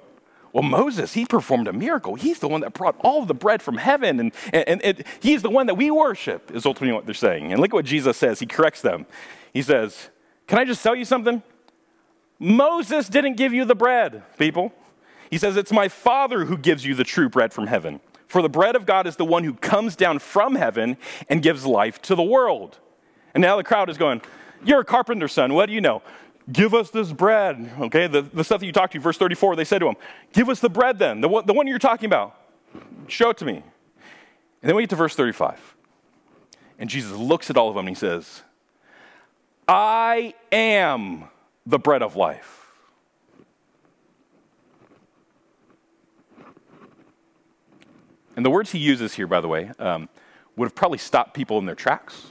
well, 0.56 0.64
Moses, 0.64 1.14
he 1.14 1.26
performed 1.26 1.68
a 1.68 1.74
miracle. 1.74 2.16
He's 2.16 2.40
the 2.40 2.48
one 2.48 2.62
that 2.62 2.74
brought 2.74 2.96
all 3.02 3.26
the 3.26 3.34
bread 3.34 3.62
from 3.62 3.76
heaven, 3.76 4.22
and, 4.22 4.32
and, 4.54 4.82
and 4.82 5.04
he's 5.20 5.42
the 5.42 5.50
one 5.50 5.68
that 5.68 5.76
we 5.76 5.92
worship, 5.92 6.50
is 6.56 6.66
ultimately 6.66 6.96
what 6.96 7.06
they're 7.06 7.14
saying. 7.14 7.52
And 7.52 7.60
look 7.60 7.72
at 7.72 7.74
what 7.74 7.84
Jesus 7.84 8.16
says. 8.16 8.40
He 8.40 8.46
corrects 8.46 8.80
them. 8.80 9.06
He 9.52 9.62
says, 9.62 10.12
Can 10.48 10.58
I 10.58 10.64
just 10.64 10.82
tell 10.82 10.96
you 10.96 11.04
something? 11.04 11.44
Moses 12.40 13.10
didn't 13.10 13.36
give 13.36 13.54
you 13.54 13.66
the 13.66 13.76
bread, 13.76 14.24
people. 14.38 14.72
He 15.30 15.38
says, 15.38 15.58
It's 15.58 15.74
my 15.74 15.90
Father 15.90 16.46
who 16.46 16.58
gives 16.58 16.86
you 16.86 16.96
the 16.96 17.04
true 17.04 17.28
bread 17.28 17.52
from 17.52 17.68
heaven. 17.68 18.00
For 18.26 18.42
the 18.42 18.48
bread 18.48 18.78
of 18.78 18.86
God 18.86 19.08
is 19.08 19.18
the 19.18 19.26
one 19.26 19.44
who 19.44 19.56
comes 19.56 19.98
down 19.98 20.20
from 20.20 20.56
heaven 20.56 20.96
and 21.28 21.42
gives 21.44 21.66
life 21.66 22.02
to 22.04 22.16
the 22.16 22.24
world. 22.24 22.80
And 23.34 23.42
now 23.42 23.58
the 23.58 23.64
crowd 23.66 23.90
is 23.90 23.98
going, 23.98 24.22
You're 24.64 24.80
a 24.80 24.86
carpenter's 24.86 25.34
son. 25.34 25.54
What 25.54 25.66
do 25.66 25.74
you 25.74 25.82
know? 25.82 26.02
Give 26.52 26.74
us 26.74 26.92
this 26.92 27.12
bread. 27.12 27.72
Okay, 27.80 28.08
the, 28.08 28.22
the 28.22 28.44
stuff 28.44 28.60
that 28.60 28.66
you 28.66 28.72
talked 28.72 28.94
to, 28.94 29.00
verse 29.00 29.18
34, 29.18 29.56
they 29.56 29.66
said 29.66 29.80
to 29.80 29.88
him, 29.88 29.96
Give 30.34 30.50
us 30.50 30.60
the 30.60 30.70
bread 30.70 31.00
then, 31.00 31.22
the 31.22 31.30
one, 31.30 31.46
the 31.46 31.54
one 31.54 31.68
you're 31.68 31.80
talking 31.80 32.06
about. 32.06 32.40
Show 33.08 33.32
it 33.32 33.38
to 33.38 33.46
me. 33.46 33.54
And 33.54 34.70
then 34.70 34.76
we 34.76 34.84
get 34.84 34.92
to 34.92 34.96
verse 34.96 35.16
35. 35.16 35.76
And 36.78 36.90
Jesus 36.90 37.12
looks 37.18 37.50
at 37.50 37.58
all 37.58 37.70
of 37.70 37.76
them 37.76 37.88
and 37.88 37.96
he 37.96 38.00
says, 38.00 38.44
I 39.68 40.36
am 40.52 41.26
the 41.66 41.80
bread 41.80 42.04
of 42.04 42.16
life. 42.16 42.68
And 48.36 48.46
the 48.46 48.50
words 48.50 48.72
he 48.72 48.80
uses 48.80 49.16
here, 49.16 49.28
by 49.28 49.40
the 49.40 49.48
way, 49.48 49.72
um, 49.80 50.10
would 50.56 50.66
have 50.66 50.76
probably 50.76 50.98
stopped 50.98 51.34
people 51.34 51.58
in 51.58 51.66
their 51.66 51.76
tracks 51.76 52.28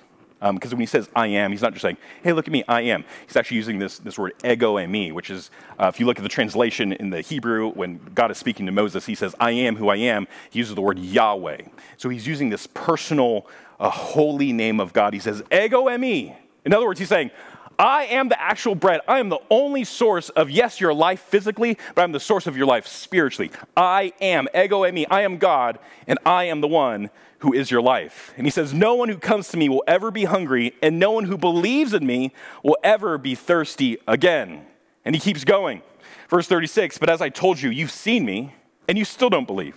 because 0.52 0.72
um, 0.72 0.76
when 0.76 0.80
he 0.80 0.86
says 0.86 1.08
I 1.16 1.28
am, 1.28 1.52
he's 1.52 1.62
not 1.62 1.72
just 1.72 1.82
saying, 1.82 1.96
hey, 2.22 2.32
look 2.32 2.46
at 2.46 2.52
me, 2.52 2.64
I 2.68 2.82
am. 2.82 3.04
He's 3.26 3.36
actually 3.36 3.56
using 3.56 3.78
this, 3.78 3.98
this 3.98 4.18
word 4.18 4.34
ego 4.44 4.76
eimi, 4.76 5.12
which 5.12 5.30
is, 5.30 5.50
uh, 5.78 5.86
if 5.86 5.98
you 5.98 6.04
look 6.04 6.18
at 6.18 6.22
the 6.22 6.28
translation 6.28 6.92
in 6.92 7.10
the 7.10 7.22
Hebrew, 7.22 7.70
when 7.70 7.98
God 8.14 8.30
is 8.30 8.36
speaking 8.36 8.66
to 8.66 8.72
Moses, 8.72 9.06
he 9.06 9.14
says, 9.14 9.34
I 9.40 9.52
am 9.52 9.76
who 9.76 9.88
I 9.88 9.96
am. 9.96 10.26
He 10.50 10.58
uses 10.58 10.74
the 10.74 10.82
word 10.82 10.98
Yahweh. 10.98 11.62
So 11.96 12.10
he's 12.10 12.26
using 12.26 12.50
this 12.50 12.66
personal, 12.66 13.46
uh, 13.80 13.88
holy 13.88 14.52
name 14.52 14.80
of 14.80 14.92
God. 14.92 15.14
He 15.14 15.20
says, 15.20 15.42
ego 15.50 15.86
eimi. 15.86 16.36
In 16.64 16.74
other 16.74 16.86
words, 16.86 16.98
he's 16.98 17.08
saying, 17.08 17.30
I 17.78 18.04
am 18.04 18.28
the 18.28 18.40
actual 18.40 18.74
bread. 18.74 19.00
I 19.08 19.18
am 19.18 19.30
the 19.30 19.40
only 19.50 19.84
source 19.84 20.28
of, 20.30 20.50
yes, 20.50 20.80
your 20.80 20.94
life 20.94 21.20
physically, 21.20 21.78
but 21.94 22.02
I'm 22.02 22.12
the 22.12 22.20
source 22.20 22.46
of 22.46 22.56
your 22.56 22.66
life 22.66 22.86
spiritually. 22.86 23.50
I 23.76 24.12
am, 24.20 24.46
ego 24.54 24.82
eimi, 24.82 25.06
I 25.10 25.22
am 25.22 25.38
God, 25.38 25.78
and 26.06 26.18
I 26.24 26.44
am 26.44 26.60
the 26.60 26.68
one 26.68 27.10
who 27.44 27.52
is 27.52 27.70
your 27.70 27.82
life. 27.82 28.32
And 28.36 28.46
he 28.46 28.50
says, 28.50 28.72
No 28.72 28.94
one 28.94 29.08
who 29.08 29.18
comes 29.18 29.48
to 29.48 29.56
me 29.56 29.68
will 29.68 29.84
ever 29.86 30.10
be 30.10 30.24
hungry, 30.24 30.74
and 30.82 30.98
no 30.98 31.10
one 31.10 31.24
who 31.24 31.36
believes 31.36 31.92
in 31.92 32.06
me 32.06 32.32
will 32.62 32.78
ever 32.82 33.18
be 33.18 33.34
thirsty 33.34 33.98
again. 34.08 34.64
And 35.04 35.14
he 35.14 35.20
keeps 35.20 35.44
going. 35.44 35.82
Verse 36.28 36.48
36 36.48 36.98
But 36.98 37.10
as 37.10 37.20
I 37.20 37.28
told 37.28 37.60
you, 37.60 37.70
you've 37.70 37.90
seen 37.90 38.24
me, 38.24 38.54
and 38.88 38.96
you 38.96 39.04
still 39.04 39.30
don't 39.30 39.46
believe. 39.46 39.76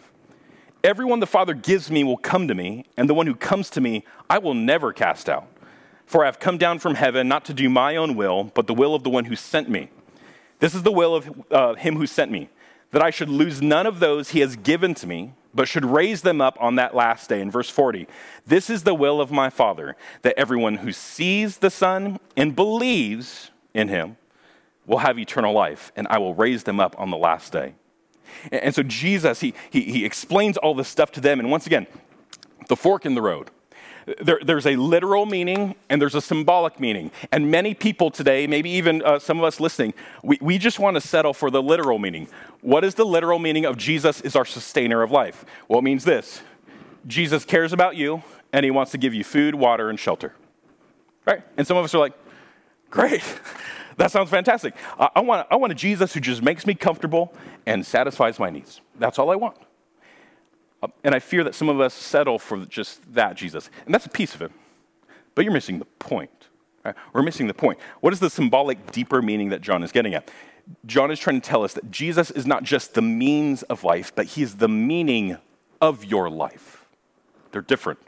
Everyone 0.83 1.19
the 1.19 1.27
Father 1.27 1.53
gives 1.53 1.91
me 1.91 2.03
will 2.03 2.17
come 2.17 2.47
to 2.47 2.55
me, 2.55 2.85
and 2.95 3.09
the 3.09 3.13
one 3.13 3.27
who 3.27 3.35
comes 3.35 3.69
to 3.71 3.81
me, 3.81 4.05
I 4.29 4.37
will 4.37 4.53
never 4.53 4.93
cast 4.93 5.27
out. 5.27 5.47
For 6.05 6.23
I 6.23 6.27
have 6.27 6.39
come 6.39 6.57
down 6.57 6.79
from 6.79 6.95
heaven 6.95 7.27
not 7.27 7.43
to 7.45 7.53
do 7.53 7.69
my 7.69 7.97
own 7.97 8.15
will, 8.15 8.45
but 8.45 8.67
the 8.67 8.73
will 8.73 8.95
of 8.95 9.03
the 9.03 9.09
one 9.09 9.25
who 9.25 9.35
sent 9.35 9.69
me. 9.69 9.89
This 10.59 10.73
is 10.73 10.83
the 10.83 10.91
will 10.91 11.15
of 11.15 11.45
uh, 11.51 11.73
him 11.73 11.97
who 11.97 12.07
sent 12.07 12.31
me, 12.31 12.49
that 12.91 13.01
I 13.01 13.09
should 13.09 13.27
lose 13.27 13.61
none 13.61 13.85
of 13.85 13.99
those 13.99 14.29
he 14.29 14.39
has 14.39 14.55
given 14.55 14.93
to 14.95 15.07
me, 15.07 15.33
but 15.57 15.67
should 15.67 15.83
raise 15.83 16.21
them 16.21 16.39
up 16.39 16.55
on 16.61 16.75
that 16.75 16.95
last 16.95 17.27
day. 17.27 17.41
In 17.41 17.49
verse 17.49 17.69
40, 17.69 18.07
this 18.45 18.69
is 18.69 18.83
the 18.83 18.93
will 18.93 19.19
of 19.19 19.31
my 19.31 19.49
Father, 19.49 19.95
that 20.21 20.37
everyone 20.37 20.75
who 20.75 20.91
sees 20.91 21.57
the 21.57 21.71
Son 21.71 22.19
and 22.37 22.55
believes 22.55 23.49
in 23.73 23.87
him 23.87 24.17
will 24.85 24.99
have 24.99 25.17
eternal 25.17 25.53
life, 25.53 25.91
and 25.95 26.07
I 26.11 26.19
will 26.19 26.35
raise 26.35 26.63
them 26.63 26.79
up 26.79 26.95
on 26.99 27.09
the 27.09 27.17
last 27.17 27.51
day. 27.51 27.73
And, 28.51 28.75
so 28.75 28.83
Jesus, 28.83 29.39
he, 29.39 29.55
he, 29.71 29.81
he 29.81 30.05
explains 30.05 30.57
all 30.57 30.75
this 30.75 30.87
stuff 30.87 31.11
to 31.13 31.21
them. 31.21 31.39
And 31.39 31.49
once 31.49 31.65
again, 31.65 31.87
the 32.67 32.75
fork 32.75 33.05
in 33.05 33.15
the 33.15 33.21
road 33.21 33.49
there, 34.21 34.39
there's 34.43 34.65
a 34.65 34.75
literal 34.75 35.25
meaning 35.25 35.75
and 35.89 36.01
there's 36.01 36.15
a 36.15 36.21
symbolic 36.21 36.79
meaning. 36.79 37.11
And 37.31 37.51
many 37.51 37.73
people 37.73 38.09
today, 38.09 38.47
maybe 38.47 38.69
even 38.71 39.01
uh, 39.03 39.19
some 39.19 39.37
of 39.37 39.43
us 39.43 39.59
listening, 39.59 39.93
we, 40.23 40.37
we 40.41 40.57
just 40.57 40.79
want 40.79 40.95
to 40.95 41.01
settle 41.01 41.33
for 41.33 41.51
the 41.51 41.61
literal 41.61 41.99
meaning. 41.99 42.27
What 42.61 42.83
is 42.83 42.95
the 42.95 43.05
literal 43.05 43.39
meaning 43.39 43.65
of 43.65 43.77
Jesus 43.77 44.21
is 44.21 44.35
our 44.35 44.45
sustainer 44.45 45.01
of 45.01 45.11
life? 45.11 45.45
Well, 45.67 45.79
it 45.79 45.83
means 45.83 46.05
this 46.05 46.41
Jesus 47.05 47.45
cares 47.45 47.73
about 47.73 47.95
you 47.95 48.23
and 48.53 48.63
he 48.63 48.71
wants 48.71 48.91
to 48.91 48.97
give 48.97 49.13
you 49.13 49.23
food, 49.23 49.55
water, 49.55 49.89
and 49.89 49.99
shelter. 49.99 50.33
Right? 51.25 51.41
And 51.57 51.67
some 51.67 51.75
of 51.75 51.83
us 51.83 51.93
are 51.93 51.99
like, 51.99 52.13
great. 52.89 53.23
That 53.97 54.11
sounds 54.11 54.29
fantastic. 54.29 54.75
I, 54.99 55.09
I, 55.15 55.19
want, 55.21 55.47
I 55.49 55.55
want 55.55 55.71
a 55.71 55.75
Jesus 55.75 56.13
who 56.13 56.19
just 56.19 56.43
makes 56.43 56.67
me 56.67 56.75
comfortable 56.75 57.33
and 57.65 57.83
satisfies 57.83 58.37
my 58.37 58.51
needs. 58.51 58.79
That's 58.99 59.17
all 59.17 59.31
I 59.31 59.35
want. 59.35 59.57
Uh, 60.81 60.87
and 61.03 61.15
I 61.15 61.19
fear 61.19 61.43
that 61.43 61.55
some 61.55 61.69
of 61.69 61.79
us 61.79 61.93
settle 61.93 62.37
for 62.39 62.65
just 62.65 63.13
that 63.13 63.35
Jesus. 63.35 63.69
And 63.85 63.93
that's 63.93 64.05
a 64.05 64.09
piece 64.09 64.35
of 64.35 64.41
it. 64.41 64.51
But 65.35 65.45
you're 65.45 65.53
missing 65.53 65.79
the 65.79 65.85
point. 65.85 66.31
Right? 66.83 66.95
We're 67.13 67.23
missing 67.23 67.47
the 67.47 67.53
point. 67.53 67.79
What 68.01 68.13
is 68.13 68.19
the 68.19 68.29
symbolic, 68.29 68.91
deeper 68.91 69.21
meaning 69.21 69.49
that 69.49 69.61
John 69.61 69.83
is 69.83 69.91
getting 69.91 70.13
at? 70.13 70.29
John 70.85 71.11
is 71.11 71.19
trying 71.19 71.39
to 71.39 71.47
tell 71.47 71.63
us 71.63 71.73
that 71.73 71.91
Jesus 71.91 72.31
is 72.31 72.45
not 72.45 72.63
just 72.63 72.93
the 72.93 73.01
means 73.01 73.63
of 73.63 73.83
life, 73.83 74.11
but 74.13 74.25
he 74.25 74.43
is 74.43 74.55
the 74.55 74.67
meaning 74.67 75.37
of 75.81 76.05
your 76.05 76.29
life. 76.29 76.85
They're 77.51 77.61
different. 77.61 77.99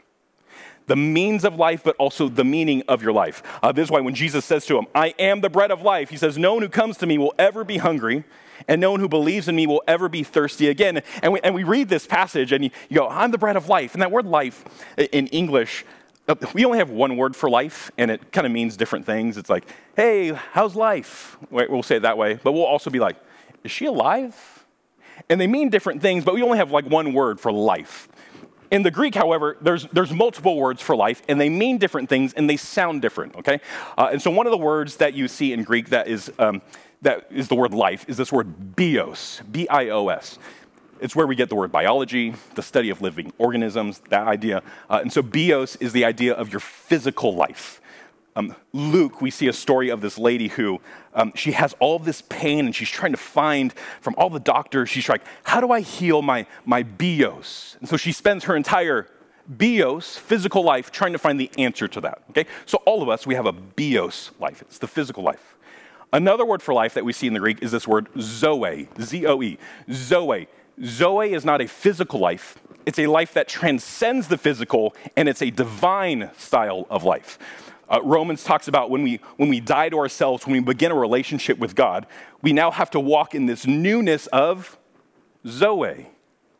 The 0.86 0.96
means 0.96 1.44
of 1.44 1.54
life, 1.54 1.82
but 1.84 1.96
also 1.96 2.28
the 2.28 2.44
meaning 2.44 2.82
of 2.88 3.02
your 3.02 3.12
life. 3.12 3.42
Uh, 3.62 3.72
this 3.72 3.84
is 3.84 3.90
why 3.90 4.00
when 4.00 4.14
Jesus 4.14 4.44
says 4.44 4.66
to 4.66 4.76
him, 4.76 4.86
I 4.94 5.14
am 5.18 5.40
the 5.40 5.50
bread 5.50 5.70
of 5.70 5.82
life, 5.82 6.10
he 6.10 6.16
says, 6.16 6.36
No 6.36 6.54
one 6.54 6.62
who 6.62 6.68
comes 6.68 6.96
to 6.98 7.06
me 7.06 7.16
will 7.16 7.34
ever 7.38 7.64
be 7.64 7.78
hungry, 7.78 8.24
and 8.68 8.80
no 8.80 8.90
one 8.90 9.00
who 9.00 9.08
believes 9.08 9.48
in 9.48 9.56
me 9.56 9.66
will 9.66 9.82
ever 9.86 10.08
be 10.08 10.22
thirsty 10.22 10.68
again. 10.68 11.02
And 11.22 11.32
we, 11.32 11.40
and 11.40 11.54
we 11.54 11.64
read 11.64 11.88
this 11.88 12.06
passage 12.06 12.52
and 12.52 12.64
you, 12.64 12.70
go, 12.92 13.08
I'm 13.08 13.30
the 13.30 13.38
bread 13.38 13.56
of 13.56 13.68
life. 13.68 13.94
And 13.94 14.02
that 14.02 14.10
word 14.10 14.26
life 14.26 14.64
in 14.96 15.26
English, 15.28 15.84
uh, 16.28 16.34
we 16.54 16.64
only 16.64 16.78
have 16.78 16.90
one 16.90 17.16
word 17.16 17.34
for 17.34 17.50
life, 17.50 17.90
and 17.98 18.10
it 18.10 18.30
kind 18.30 18.46
of 18.46 18.52
means 18.52 18.76
different 18.76 19.04
things. 19.04 19.36
It's 19.36 19.50
like, 19.50 19.64
hey, 19.96 20.28
how's 20.52 20.76
life? 20.76 21.36
We'll 21.50 21.82
say 21.82 21.96
it 21.96 22.02
that 22.02 22.16
way, 22.16 22.38
but 22.42 22.52
we'll 22.52 22.64
also 22.64 22.90
be 22.90 23.00
like, 23.00 23.16
is 23.64 23.70
she 23.70 23.86
alive? 23.86 24.64
And 25.28 25.40
they 25.40 25.46
mean 25.46 25.70
different 25.70 26.02
things, 26.02 26.24
but 26.24 26.34
we 26.34 26.42
only 26.42 26.58
have 26.58 26.70
like 26.70 26.86
one 26.86 27.12
word 27.12 27.40
for 27.40 27.52
life. 27.52 28.08
In 28.70 28.84
the 28.84 28.90
Greek, 28.90 29.16
however, 29.16 29.56
there's, 29.60 29.86
there's 29.92 30.12
multiple 30.12 30.56
words 30.56 30.80
for 30.80 30.94
life, 30.94 31.22
and 31.28 31.40
they 31.40 31.48
mean 31.48 31.78
different 31.78 32.08
things, 32.08 32.32
and 32.34 32.48
they 32.48 32.56
sound 32.56 33.02
different, 33.02 33.34
okay? 33.34 33.60
Uh, 33.98 34.10
and 34.12 34.22
so 34.22 34.30
one 34.30 34.46
of 34.46 34.52
the 34.52 34.58
words 34.58 34.96
that 34.98 35.14
you 35.14 35.26
see 35.26 35.52
in 35.52 35.64
Greek 35.64 35.88
that 35.88 36.06
is 36.06 36.32
um, 36.38 36.62
that 37.02 37.26
is 37.30 37.48
the 37.48 37.54
word 37.54 37.72
life 37.72 38.04
is 38.08 38.16
this 38.16 38.32
word 38.32 38.76
bios, 38.76 39.40
B 39.50 39.68
I 39.68 39.88
O 39.88 40.08
S. 40.08 40.38
It's 41.00 41.16
where 41.16 41.26
we 41.26 41.34
get 41.34 41.48
the 41.48 41.54
word 41.54 41.72
biology, 41.72 42.34
the 42.54 42.62
study 42.62 42.90
of 42.90 43.00
living 43.00 43.32
organisms, 43.38 44.00
that 44.10 44.26
idea. 44.26 44.62
Uh, 44.88 44.98
and 45.00 45.12
so, 45.12 45.22
bios 45.22 45.76
is 45.76 45.92
the 45.92 46.04
idea 46.04 46.34
of 46.34 46.52
your 46.52 46.60
physical 46.60 47.34
life. 47.34 47.80
Um, 48.36 48.54
Luke, 48.72 49.20
we 49.20 49.30
see 49.30 49.48
a 49.48 49.52
story 49.52 49.88
of 49.88 50.02
this 50.02 50.16
lady 50.16 50.48
who 50.48 50.80
um, 51.14 51.32
she 51.34 51.52
has 51.52 51.74
all 51.80 51.98
this 51.98 52.22
pain 52.22 52.66
and 52.66 52.74
she's 52.74 52.90
trying 52.90 53.12
to 53.12 53.18
find 53.18 53.72
from 54.00 54.14
all 54.16 54.30
the 54.30 54.38
doctors, 54.38 54.88
she's 54.88 55.08
like, 55.08 55.22
how 55.42 55.60
do 55.60 55.72
I 55.72 55.80
heal 55.80 56.22
my, 56.22 56.46
my 56.64 56.82
bios? 56.84 57.76
And 57.80 57.88
so 57.88 57.96
she 57.96 58.12
spends 58.12 58.44
her 58.44 58.54
entire 58.54 59.08
bios, 59.48 60.16
physical 60.16 60.62
life, 60.62 60.92
trying 60.92 61.12
to 61.12 61.18
find 61.18 61.40
the 61.40 61.50
answer 61.58 61.88
to 61.88 62.00
that. 62.02 62.22
Okay? 62.30 62.46
So 62.66 62.78
all 62.86 63.02
of 63.02 63.08
us, 63.08 63.26
we 63.26 63.34
have 63.34 63.46
a 63.46 63.52
bios 63.52 64.30
life. 64.38 64.62
It's 64.62 64.78
the 64.78 64.86
physical 64.86 65.24
life. 65.24 65.56
Another 66.12 66.44
word 66.44 66.62
for 66.62 66.74
life 66.74 66.94
that 66.94 67.04
we 67.04 67.12
see 67.12 67.26
in 67.26 67.34
the 67.34 67.40
Greek 67.40 67.62
is 67.62 67.70
this 67.70 67.86
word 67.86 68.08
zoe, 68.18 68.88
Z 69.00 69.26
O 69.26 69.42
E. 69.42 69.58
Zoe. 69.92 70.48
Zoe 70.82 71.32
is 71.32 71.44
not 71.44 71.60
a 71.60 71.68
physical 71.68 72.18
life, 72.18 72.56
it's 72.86 72.98
a 72.98 73.06
life 73.06 73.34
that 73.34 73.46
transcends 73.46 74.28
the 74.28 74.38
physical, 74.38 74.94
and 75.16 75.28
it's 75.28 75.42
a 75.42 75.50
divine 75.50 76.30
style 76.36 76.86
of 76.90 77.04
life. 77.04 77.38
Uh, 77.88 78.00
Romans 78.02 78.44
talks 78.44 78.68
about 78.68 78.88
when 78.88 79.02
we, 79.02 79.20
when 79.36 79.48
we 79.48 79.60
die 79.60 79.88
to 79.88 79.98
ourselves, 79.98 80.46
when 80.46 80.52
we 80.52 80.60
begin 80.60 80.92
a 80.92 80.94
relationship 80.94 81.58
with 81.58 81.74
God, 81.74 82.06
we 82.40 82.52
now 82.52 82.70
have 82.70 82.90
to 82.90 83.00
walk 83.00 83.34
in 83.34 83.46
this 83.46 83.66
newness 83.66 84.26
of 84.28 84.78
Zoe. 85.46 86.08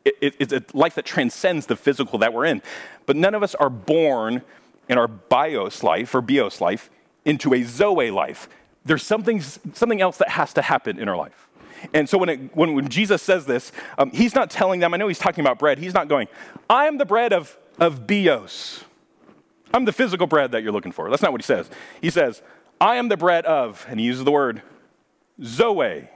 It, 0.05 0.17
it, 0.21 0.37
it's 0.41 0.53
a 0.53 0.65
life 0.73 0.97
that 0.97 1.05
transcends 1.05 1.67
the 1.67 1.77
physical 1.77 2.19
that 2.19 2.33
we're 2.33 2.47
in. 2.47 2.63
But 3.07 3.17
none 3.17 3.35
of 3.35 3.43
us 3.43 3.55
are 3.55 3.71
born 3.71 4.43
in 4.89 4.99
our 4.99 5.07
bios 5.07 5.83
life 5.85 6.15
or 6.15 6.21
bios 6.21 6.61
life 6.61 6.91
into 7.25 7.55
a 7.55 7.63
Zoe 7.63 8.11
life 8.11 8.49
there's 8.85 9.03
something, 9.03 9.41
something 9.41 10.01
else 10.01 10.17
that 10.19 10.31
has 10.31 10.53
to 10.55 10.63
happen 10.63 10.99
in 10.99 11.09
our 11.09 11.17
life. 11.17 11.49
And 11.95 12.09
so 12.09 12.19
when, 12.19 12.29
it, 12.29 12.57
when, 12.57 12.75
when, 12.75 12.89
Jesus 12.89 13.23
says 13.23 13.47
this, 13.47 13.73
um, 13.99 14.11
he's 14.11 14.35
not 14.35 14.51
telling 14.51 14.81
them, 14.81 14.93
I 14.93 14.97
know 14.97 15.09
he's 15.09 15.19
talking 15.19 15.43
about 15.43 15.59
bread, 15.59 15.79
he's 15.79 15.95
not 15.95 16.09
going, 16.09 16.29
I 16.69 16.87
am 16.87 16.99
the 16.99 17.07
bread 17.07 17.33
of, 17.33 17.57
of 17.79 18.07
bios. 18.07 18.85
I'm 19.73 19.85
the 19.85 19.93
physical 19.93 20.27
bread 20.27 20.53
that 20.53 20.63
you're 20.63 20.73
looking 20.73 20.93
for. 20.93 21.09
That's 21.09 21.23
not 21.23 21.33
what 21.33 21.41
he 21.41 21.47
says. 21.47 21.71
He 22.01 22.11
says, 22.11 22.43
I 22.81 22.97
am 22.97 23.09
the 23.09 23.17
bread 23.17 23.47
of, 23.47 23.87
and 23.89 24.01
he 24.01 24.07
uses 24.07 24.25
the 24.25 24.31
word 24.31 24.63
zoe, 25.43 26.09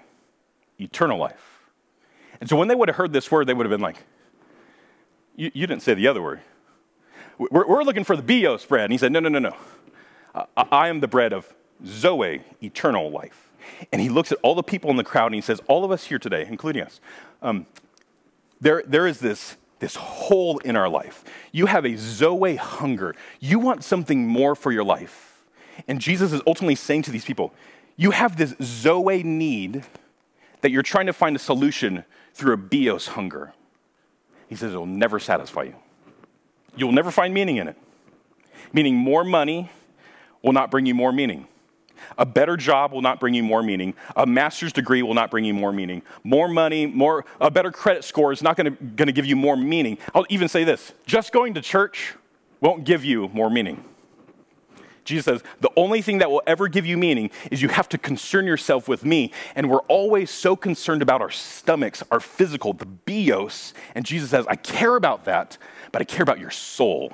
eternal 0.79 1.19
life. 1.19 1.61
And 2.41 2.49
so 2.49 2.57
when 2.57 2.69
they 2.69 2.75
would 2.75 2.89
have 2.89 2.97
heard 2.97 3.13
this 3.13 3.31
word, 3.31 3.47
they 3.47 3.55
would 3.55 3.65
have 3.65 3.71
been 3.71 3.81
like, 3.81 3.97
You, 5.37 5.51
you 5.55 5.67
didn't 5.67 5.83
say 5.83 5.95
the 5.95 6.09
other 6.09 6.21
word. 6.21 6.41
We're, 7.39 7.67
we're, 7.67 7.85
looking 7.85 8.05
for 8.05 8.17
the 8.17 8.23
bios 8.23 8.65
bread. 8.65 8.85
And 8.85 8.93
he 8.93 8.99
said, 8.99 9.13
No, 9.13 9.21
no, 9.21 9.29
no, 9.29 9.39
no. 9.39 9.57
I, 10.35 10.47
I 10.57 10.89
am 10.89 11.01
the 11.01 11.09
bread 11.09 11.33
of 11.33 11.53
Zoe, 11.85 12.43
eternal 12.63 13.11
life. 13.11 13.51
And 13.93 14.01
he 14.01 14.09
looks 14.09 14.33
at 14.33 14.39
all 14.43 14.55
the 14.55 14.63
people 14.63 14.91
in 14.91 14.97
the 14.97 15.05
crowd 15.05 15.27
and 15.27 15.35
he 15.35 15.41
says, 15.41 15.61
All 15.69 15.85
of 15.85 15.91
us 15.91 16.05
here 16.05 16.19
today, 16.19 16.47
including 16.49 16.83
us, 16.83 17.01
um, 17.43 17.67
there, 18.61 18.83
there 18.87 19.07
is 19.07 19.21
this, 19.21 19.57
this 19.79 19.97
hole 19.97 20.59
in 20.59 20.77
our 20.77 20.89
life. 20.89 21.25
You 21.53 21.67
have 21.67 21.85
a 21.85 21.97
Zoe 21.97 22.57
hunger. 22.57 23.15
You 23.41 23.59
want 23.59 23.85
something 23.85 24.27
more 24.27 24.55
for 24.55 24.73
your 24.73 24.85
life. 24.85 25.45
And 25.89 26.01
Jesus 26.01 26.33
is 26.33 26.41
ultimately 26.47 26.77
saying 26.77 27.03
to 27.03 27.11
these 27.11 27.25
people, 27.25 27.53
You 27.97 28.13
have 28.13 28.37
this 28.37 28.55
Zoe 28.63 29.23
need 29.23 29.85
that 30.61 30.71
you're 30.71 30.83
trying 30.83 31.07
to 31.07 31.13
find 31.13 31.37
a 31.37 31.39
solution 31.39 32.05
through 32.33 32.55
a 32.55 32.57
bios 32.57 33.09
hunger. 33.09 33.53
He 34.49 34.57
says, 34.57 34.73
It'll 34.73 34.87
never 34.87 35.19
satisfy 35.19 35.65
you. 35.65 35.75
You'll 36.77 36.93
never 36.93 37.11
find 37.11 37.33
meaning 37.33 37.57
in 37.57 37.69
it. 37.69 37.77
Meaning, 38.73 38.97
more 38.97 39.25
money 39.25 39.71
will 40.43 40.53
not 40.53 40.71
bring 40.71 40.87
you 40.87 40.95
more 40.95 41.13
meaning. 41.13 41.47
A 42.19 42.27
better 42.27 42.57
job 42.57 42.93
will 42.93 43.03
not 43.03 43.21
bring 43.21 43.35
you 43.35 43.43
more 43.43 43.63
meaning. 43.63 43.95
A 44.17 44.27
master's 44.27 44.73
degree 44.73 45.03
will 45.03 45.15
not 45.15 45.31
bring 45.31 45.45
you 45.45 45.55
more 45.55 45.73
meaning. 45.73 46.03
More 46.23 46.49
money, 46.49 46.87
more, 46.87 47.25
a 47.41 47.51
better 47.51 47.71
credit 47.71 48.05
score 48.05 48.33
is 48.33 48.43
not 48.43 48.57
going 48.57 48.77
to 48.97 49.13
give 49.13 49.27
you 49.27 49.37
more 49.37 49.57
meaning. 49.57 49.99
I'll 50.15 50.27
even 50.29 50.49
say 50.49 50.65
this 50.65 50.93
just 51.07 51.33
going 51.33 51.55
to 51.55 51.61
church 51.61 52.15
won't 52.61 52.85
give 52.85 53.05
you 53.05 53.29
more 53.29 53.51
meaning. 53.51 53.85
Jesus 55.05 55.27
says, 55.27 55.43
the 55.61 55.71
only 55.77 56.01
thing 56.01 56.19
that 56.19 56.31
will 56.31 56.43
ever 56.47 56.67
give 56.67 56.87
you 56.87 56.97
meaning 56.97 57.31
is 57.51 57.61
you 57.61 57.69
have 57.69 57.91
to 57.91 57.99
concern 57.99 58.47
yourself 58.47 58.89
with 58.89 59.05
me. 59.05 59.33
And 59.55 59.71
we're 59.71 59.81
always 59.81 60.31
so 60.31 60.57
concerned 60.57 61.03
about 61.03 61.21
our 61.21 61.31
stomachs, 61.31 62.03
our 62.11 62.21
physical, 62.21 62.73
the 62.73 62.87
bios. 62.87 63.75
And 63.95 64.07
Jesus 64.07 64.31
says, 64.31 64.47
I 64.49 64.57
care 64.57 64.97
about 64.97 65.27
that, 65.27 65.59
but 65.93 66.01
I 66.01 66.07
care 66.07 66.23
about 66.23 66.39
your 66.39 66.51
soul. 66.51 67.13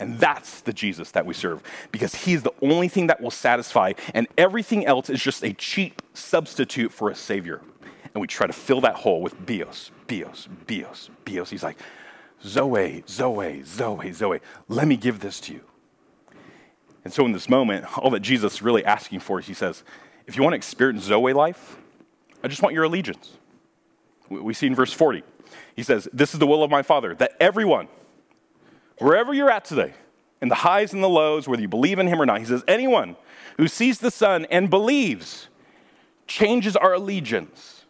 And 0.00 0.18
that's 0.18 0.60
the 0.60 0.72
Jesus 0.72 1.10
that 1.12 1.26
we 1.26 1.34
serve 1.34 1.62
because 1.90 2.14
he's 2.14 2.42
the 2.42 2.52
only 2.62 2.88
thing 2.88 3.08
that 3.08 3.20
will 3.20 3.30
satisfy, 3.30 3.94
and 4.14 4.28
everything 4.36 4.86
else 4.86 5.10
is 5.10 5.20
just 5.22 5.42
a 5.42 5.52
cheap 5.52 6.02
substitute 6.14 6.92
for 6.92 7.10
a 7.10 7.14
Savior. 7.14 7.60
And 8.14 8.20
we 8.20 8.26
try 8.26 8.46
to 8.46 8.52
fill 8.52 8.80
that 8.82 8.96
hole 8.96 9.20
with 9.20 9.44
bios, 9.44 9.90
bios, 10.06 10.48
bios, 10.66 11.10
bios. 11.24 11.50
He's 11.50 11.62
like, 11.62 11.78
Zoe, 12.44 13.02
Zoe, 13.08 13.62
Zoe, 13.64 14.12
Zoe, 14.12 14.40
let 14.68 14.86
me 14.86 14.96
give 14.96 15.20
this 15.20 15.40
to 15.40 15.52
you. 15.52 15.60
And 17.04 17.12
so, 17.12 17.24
in 17.24 17.32
this 17.32 17.48
moment, 17.48 17.98
all 17.98 18.10
that 18.10 18.20
Jesus 18.20 18.54
is 18.54 18.62
really 18.62 18.84
asking 18.84 19.20
for 19.20 19.40
is 19.40 19.46
He 19.46 19.54
says, 19.54 19.82
if 20.26 20.36
you 20.36 20.42
want 20.42 20.52
to 20.52 20.58
experience 20.58 21.04
Zoe 21.04 21.32
life, 21.32 21.78
I 22.44 22.48
just 22.48 22.62
want 22.62 22.74
your 22.74 22.84
allegiance. 22.84 23.32
We 24.28 24.52
see 24.52 24.66
in 24.66 24.74
verse 24.74 24.92
40, 24.92 25.22
He 25.74 25.82
says, 25.82 26.08
This 26.12 26.34
is 26.34 26.38
the 26.38 26.46
will 26.46 26.62
of 26.62 26.70
my 26.70 26.82
Father, 26.82 27.14
that 27.16 27.32
everyone, 27.40 27.88
wherever 29.00 29.32
you're 29.32 29.50
at 29.50 29.64
today, 29.64 29.92
in 30.40 30.48
the 30.48 30.54
highs 30.54 30.92
and 30.92 31.02
the 31.02 31.08
lows, 31.08 31.48
whether 31.48 31.62
you 31.62 31.68
believe 31.68 31.98
in 31.98 32.06
Him 32.06 32.20
or 32.20 32.26
not, 32.26 32.38
He 32.38 32.46
says, 32.46 32.62
anyone 32.68 33.16
who 33.56 33.68
sees 33.68 33.98
the 33.98 34.10
Son 34.10 34.46
and 34.46 34.70
believes 34.70 35.48
changes 36.26 36.76
our 36.76 36.94
allegiance. 36.94 37.84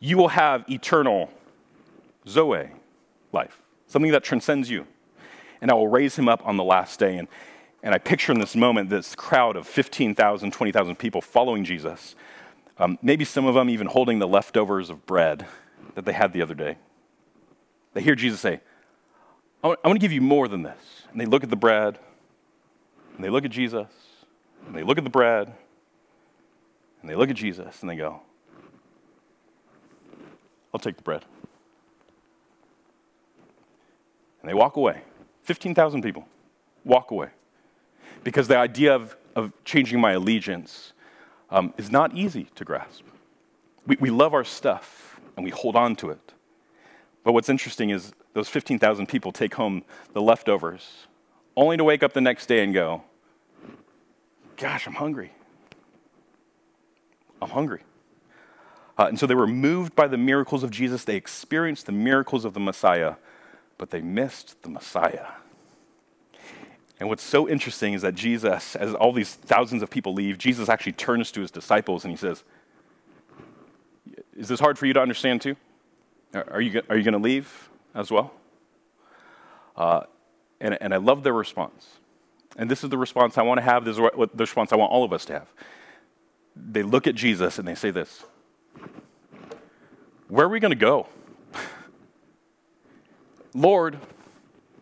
You 0.00 0.16
will 0.16 0.28
have 0.28 0.64
eternal 0.70 1.30
Zoe 2.26 2.70
life, 3.32 3.60
something 3.86 4.12
that 4.12 4.24
transcends 4.24 4.70
you. 4.70 4.86
And 5.60 5.70
I 5.70 5.74
will 5.74 5.88
raise 5.88 6.16
him 6.16 6.28
up 6.28 6.44
on 6.46 6.56
the 6.56 6.64
last 6.64 6.98
day. 6.98 7.16
And, 7.18 7.28
and 7.82 7.94
I 7.94 7.98
picture 7.98 8.32
in 8.32 8.40
this 8.40 8.56
moment 8.56 8.90
this 8.90 9.14
crowd 9.14 9.56
of 9.56 9.66
15,000, 9.66 10.52
20,000 10.52 10.96
people 10.96 11.20
following 11.20 11.64
Jesus. 11.64 12.16
Um, 12.78 12.98
maybe 13.02 13.24
some 13.24 13.46
of 13.46 13.54
them 13.54 13.68
even 13.68 13.86
holding 13.86 14.18
the 14.18 14.26
leftovers 14.26 14.90
of 14.90 15.06
bread 15.06 15.46
that 15.94 16.04
they 16.04 16.12
had 16.12 16.32
the 16.32 16.42
other 16.42 16.54
day. 16.54 16.78
They 17.94 18.02
hear 18.02 18.14
Jesus 18.14 18.40
say, 18.40 18.60
I 19.62 19.68
want, 19.68 19.80
I 19.84 19.88
want 19.88 20.00
to 20.00 20.04
give 20.04 20.12
you 20.12 20.20
more 20.20 20.48
than 20.48 20.62
this. 20.62 21.04
And 21.10 21.20
they 21.20 21.26
look 21.26 21.44
at 21.44 21.50
the 21.50 21.56
bread, 21.56 21.98
and 23.14 23.24
they 23.24 23.30
look 23.30 23.44
at 23.44 23.50
Jesus, 23.50 23.88
and 24.66 24.74
they 24.74 24.82
look 24.82 24.98
at 24.98 25.04
the 25.04 25.10
bread, 25.10 25.52
and 27.00 27.10
they 27.10 27.14
look 27.14 27.30
at 27.30 27.36
Jesus, 27.36 27.80
and 27.80 27.90
they 27.90 27.96
go, 27.96 28.20
I'll 30.72 30.80
take 30.80 30.96
the 30.96 31.02
bread. 31.02 31.24
And 34.40 34.48
they 34.48 34.54
walk 34.54 34.76
away. 34.76 35.02
15,000 35.44 36.02
people 36.02 36.26
walk 36.84 37.10
away. 37.10 37.28
Because 38.24 38.48
the 38.48 38.56
idea 38.56 38.94
of, 38.94 39.16
of 39.36 39.52
changing 39.64 40.00
my 40.00 40.12
allegiance 40.12 40.92
um, 41.50 41.74
is 41.76 41.90
not 41.90 42.14
easy 42.16 42.48
to 42.54 42.64
grasp. 42.64 43.02
We, 43.86 43.96
we 44.00 44.10
love 44.10 44.34
our 44.34 44.44
stuff 44.44 45.20
and 45.36 45.44
we 45.44 45.50
hold 45.50 45.76
on 45.76 45.96
to 45.96 46.10
it. 46.10 46.32
But 47.24 47.32
what's 47.32 47.48
interesting 47.48 47.90
is 47.90 48.12
those 48.34 48.48
15,000 48.48 49.06
people 49.06 49.32
take 49.32 49.54
home 49.54 49.84
the 50.12 50.22
leftovers, 50.22 51.06
only 51.56 51.76
to 51.76 51.84
wake 51.84 52.02
up 52.02 52.12
the 52.12 52.20
next 52.20 52.46
day 52.46 52.62
and 52.64 52.72
go, 52.72 53.02
Gosh, 54.56 54.86
I'm 54.86 54.94
hungry. 54.94 55.32
I'm 57.40 57.50
hungry. 57.50 57.80
Uh, 58.96 59.06
and 59.06 59.18
so 59.18 59.26
they 59.26 59.34
were 59.34 59.46
moved 59.46 59.96
by 59.96 60.06
the 60.06 60.18
miracles 60.18 60.62
of 60.62 60.70
Jesus. 60.70 61.04
They 61.04 61.16
experienced 61.16 61.86
the 61.86 61.92
miracles 61.92 62.44
of 62.44 62.54
the 62.54 62.60
Messiah, 62.60 63.14
but 63.78 63.90
they 63.90 64.00
missed 64.00 64.62
the 64.62 64.68
Messiah. 64.68 65.26
And 67.00 67.08
what's 67.08 67.24
so 67.24 67.48
interesting 67.48 67.94
is 67.94 68.02
that 68.02 68.14
Jesus, 68.14 68.76
as 68.76 68.94
all 68.94 69.12
these 69.12 69.34
thousands 69.34 69.82
of 69.82 69.90
people 69.90 70.14
leave, 70.14 70.38
Jesus 70.38 70.68
actually 70.68 70.92
turns 70.92 71.32
to 71.32 71.40
his 71.40 71.50
disciples 71.50 72.04
and 72.04 72.12
he 72.12 72.16
says, 72.16 72.44
Is 74.36 74.46
this 74.46 74.60
hard 74.60 74.78
for 74.78 74.86
you 74.86 74.92
to 74.92 75.00
understand 75.00 75.40
too? 75.40 75.56
Are 76.34 76.60
you, 76.60 76.80
are 76.88 76.96
you 76.96 77.02
going 77.02 77.12
to 77.12 77.18
leave 77.18 77.68
as 77.94 78.10
well? 78.10 78.32
Uh, 79.76 80.02
and, 80.60 80.78
and 80.80 80.94
I 80.94 80.98
love 80.98 81.22
their 81.22 81.32
response. 81.32 81.86
And 82.56 82.70
this 82.70 82.84
is 82.84 82.90
the 82.90 82.98
response 82.98 83.38
I 83.38 83.42
want 83.42 83.58
to 83.58 83.62
have. 83.62 83.84
This 83.84 83.96
is 83.96 84.00
what, 84.00 84.36
the 84.36 84.42
response 84.42 84.72
I 84.72 84.76
want 84.76 84.92
all 84.92 85.04
of 85.04 85.12
us 85.12 85.24
to 85.26 85.34
have. 85.34 85.48
They 86.54 86.82
look 86.82 87.06
at 87.06 87.14
Jesus 87.14 87.58
and 87.58 87.66
they 87.66 87.74
say 87.74 87.90
this 87.90 88.24
Where 90.28 90.46
are 90.46 90.50
we 90.50 90.60
going 90.60 90.72
to 90.72 90.76
go? 90.76 91.06
Lord, 93.54 93.98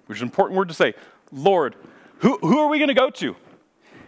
which 0.07 0.19
is 0.19 0.23
an 0.23 0.29
important 0.29 0.59
word 0.59 0.69
to 0.69 0.75
say, 0.75 0.95
Lord, 1.31 1.77
who, 2.19 2.39
who 2.39 2.59
are 2.59 2.69
we 2.69 2.79
going 2.79 2.89
to 2.89 2.95
go 2.95 3.11
to? 3.11 3.37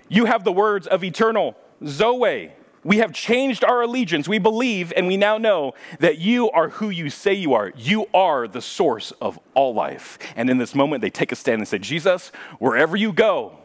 You 0.09 0.25
have 0.25 0.45
the 0.45 0.53
words 0.53 0.87
of 0.87 1.05
eternal 1.05 1.57
Zoe. 1.87 2.53
We 2.85 2.99
have 2.99 3.13
changed 3.13 3.63
our 3.65 3.83
allegiance. 3.83 4.27
We 4.27 4.39
believe 4.39 4.93
and 4.97 5.07
we 5.07 5.17
now 5.17 5.39
know 5.39 5.75
that 6.01 6.19
you 6.19 6.51
are 6.51 6.71
who 6.71 6.91
you 6.91 7.11
say 7.11 7.33
you 7.33 7.55
are. 7.55 7.73
You 7.77 8.07
are 8.13 8.49
the 8.49 8.61
source 8.61 9.13
of 9.21 9.39
all 9.55 9.73
life. 9.73 10.19
And 10.35 10.51
in 10.51 10.59
this 10.59 10.75
moment, 10.75 11.01
they 11.01 11.11
take 11.11 11.31
a 11.31 11.37
stand 11.37 11.61
and 11.61 11.69
say, 11.69 11.79
Jesus, 11.79 12.33
wherever 12.59 12.97
you 12.97 13.13
go, 13.13 13.57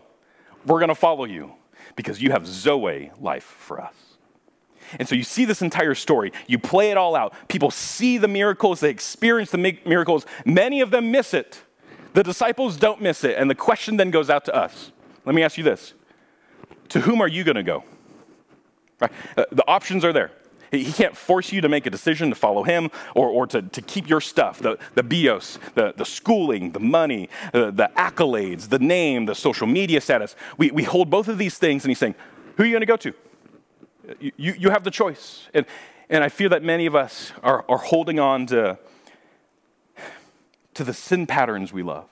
we're 0.66 0.80
going 0.80 0.90
to 0.90 0.96
follow 0.96 1.26
you 1.26 1.54
because 1.96 2.22
you 2.22 2.32
have 2.32 2.46
Zoe 2.46 3.12
life 3.20 3.44
for 3.44 3.82
us. 3.82 3.96
And 5.00 5.08
so 5.08 5.16
you 5.16 5.24
see 5.24 5.46
this 5.46 5.62
entire 5.62 5.96
story. 5.96 6.32
You 6.48 6.60
play 6.60 6.92
it 6.92 6.98
all 6.98 7.16
out. 7.16 7.34
People 7.48 7.72
see 7.72 8.18
the 8.18 8.28
miracles, 8.28 8.80
they 8.80 8.90
experience 8.90 9.52
the 9.52 9.80
miracles. 9.86 10.26
Many 10.46 10.82
of 10.82 10.92
them 10.92 11.12
miss 11.12 11.34
it. 11.34 11.62
The 12.14 12.24
disciples 12.24 12.78
don't 12.78 13.02
miss 13.02 13.24
it. 13.24 13.38
And 13.38 13.50
the 13.50 13.56
question 13.56 13.98
then 13.98 14.12
goes 14.12 14.30
out 14.30 14.46
to 14.46 14.56
us. 14.56 14.92
Let 15.26 15.36
me 15.36 15.44
ask 15.44 15.58
you 15.58 15.64
this 15.64 15.94
To 16.90 17.02
whom 17.02 17.20
are 17.22 17.28
you 17.28 17.44
going 17.44 17.56
to 17.56 17.64
go? 17.64 17.84
Right? 19.00 19.12
Uh, 19.36 19.46
the 19.52 19.68
options 19.68 20.04
are 20.04 20.14
there. 20.14 20.32
He 20.72 20.92
can't 20.92 21.16
force 21.16 21.52
you 21.52 21.62
to 21.62 21.70
make 21.70 21.86
a 21.86 21.90
decision 21.90 22.30
to 22.30 22.36
follow 22.36 22.64
him 22.64 22.90
or, 23.16 23.30
or 23.30 23.48
to, 23.48 23.62
to 23.62 23.82
keep 23.82 24.10
your 24.10 24.20
stuff 24.20 24.60
the, 24.60 24.78
the 24.96 25.04
bios, 25.04 25.60
the, 25.76 25.94
the 25.96 26.06
schooling, 26.06 26.72
the 26.72 26.80
money, 26.80 27.30
uh, 27.54 27.72
the 27.72 27.90
accolades, 27.96 28.70
the 28.70 28.80
name, 28.80 29.26
the 29.26 29.36
social 29.36 29.68
media 29.68 30.02
status. 30.02 30.36
We, 30.58 30.72
we 30.72 30.84
hold 30.84 31.10
both 31.10 31.28
of 31.30 31.38
these 31.38 31.58
things, 31.58 31.84
and 31.84 31.90
he's 31.90 32.00
saying, 32.00 32.16
Who 32.58 32.64
are 32.64 32.66
you 32.66 32.74
going 32.74 32.82
to 32.82 32.86
go 32.86 32.98
to? 32.98 33.14
You, 34.20 34.56
you 34.58 34.70
have 34.70 34.84
the 34.84 34.92
choice. 34.92 35.48
And, 35.54 35.66
and 36.10 36.24
I 36.24 36.30
feel 36.30 36.50
that 36.50 36.64
many 36.64 36.86
of 36.86 36.96
us 36.96 37.32
are, 37.44 37.66
are 37.70 37.78
holding 37.78 38.20
on 38.20 38.46
to, 38.48 38.78
to 40.74 40.84
the 40.84 40.94
sin 40.94 41.28
patterns 41.28 41.72
we 41.72 41.84
love. 41.84 42.10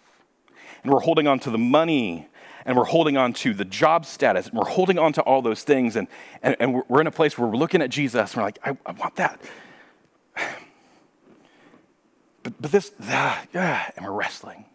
And 0.83 0.93
we're 0.93 1.01
holding 1.01 1.27
on 1.27 1.39
to 1.39 1.49
the 1.49 1.57
money 1.57 2.27
and 2.65 2.75
we're 2.75 2.85
holding 2.85 3.15
on 3.15 3.31
to 3.31 3.53
the 3.53 3.63
job 3.63 4.05
status, 4.05 4.47
and 4.47 4.57
we're 4.57 4.65
holding 4.65 4.97
on 4.97 5.13
to 5.13 5.21
all 5.21 5.41
those 5.41 5.63
things, 5.63 5.95
and, 5.95 6.07
and, 6.41 6.55
and 6.59 6.83
we're 6.87 7.01
in 7.01 7.07
a 7.07 7.11
place 7.11 7.37
where 7.37 7.47
we're 7.47 7.57
looking 7.57 7.81
at 7.81 7.91
Jesus, 7.91 8.33
and 8.33 8.37
we're 8.37 8.47
like, 8.47 8.59
I, 8.63 8.77
I 8.85 8.91
want 8.91 9.15
that. 9.15 9.39
But, 12.43 12.61
but 12.61 12.71
this, 12.71 12.91
ah, 13.01 13.43
yeah, 13.55 13.89
and 13.95 14.05
we're 14.05 14.11
wrestling. 14.11 14.65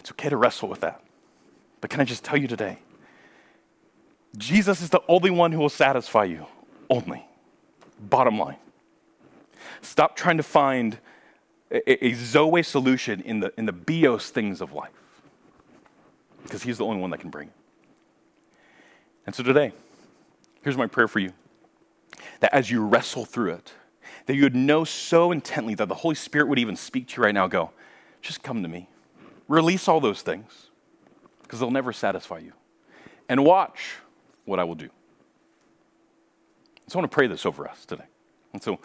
It's 0.00 0.10
okay 0.10 0.28
to 0.28 0.36
wrestle 0.36 0.68
with 0.68 0.80
that. 0.80 1.00
But 1.80 1.90
can 1.90 2.00
I 2.00 2.04
just 2.04 2.24
tell 2.24 2.36
you 2.36 2.48
today? 2.48 2.78
Jesus 4.36 4.82
is 4.82 4.90
the 4.90 5.00
only 5.06 5.30
one 5.30 5.52
who 5.52 5.60
will 5.60 5.68
satisfy 5.68 6.24
you. 6.24 6.46
Only. 6.90 7.24
Bottom 8.00 8.36
line. 8.36 8.56
Stop 9.80 10.16
trying 10.16 10.38
to 10.38 10.42
find 10.42 10.98
a, 11.70 12.04
a 12.04 12.14
Zoe 12.14 12.64
solution 12.64 13.20
in 13.20 13.38
the, 13.38 13.52
in 13.56 13.66
the 13.66 13.72
bios 13.72 14.30
things 14.30 14.60
of 14.60 14.72
life 14.72 14.90
because 16.46 16.62
He's 16.62 16.78
the 16.78 16.84
only 16.84 17.00
one 17.00 17.10
that 17.10 17.20
can 17.20 17.30
bring 17.30 17.48
it. 17.48 17.54
And 19.26 19.34
so 19.34 19.42
today, 19.42 19.72
here's 20.62 20.76
my 20.76 20.86
prayer 20.86 21.08
for 21.08 21.18
you 21.18 21.32
that 22.40 22.54
as 22.54 22.70
you 22.70 22.84
wrestle 22.84 23.24
through 23.24 23.52
it, 23.52 23.72
that 24.26 24.34
you 24.34 24.42
would 24.42 24.54
know 24.54 24.84
so 24.84 25.32
intently 25.32 25.74
that 25.74 25.88
the 25.88 25.94
Holy 25.94 26.14
Spirit 26.14 26.48
would 26.48 26.58
even 26.58 26.76
speak 26.76 27.08
to 27.08 27.16
you 27.16 27.24
right 27.24 27.34
now 27.34 27.46
go, 27.46 27.70
just 28.22 28.42
come 28.42 28.62
to 28.62 28.68
me. 28.68 28.88
Release 29.48 29.88
all 29.88 30.00
those 30.00 30.22
things 30.22 30.68
because 31.42 31.60
they'll 31.60 31.70
never 31.70 31.92
satisfy 31.92 32.38
you. 32.38 32.52
And 33.28 33.44
watch 33.44 33.96
what 34.44 34.58
I 34.58 34.64
will 34.64 34.74
do. 34.74 34.88
So 36.88 36.98
I 36.98 37.00
want 37.00 37.10
to 37.10 37.14
pray 37.14 37.26
this 37.26 37.46
over 37.46 37.68
us 37.68 37.84
today. 37.84 38.04
And 38.52 38.62
so, 38.62 38.78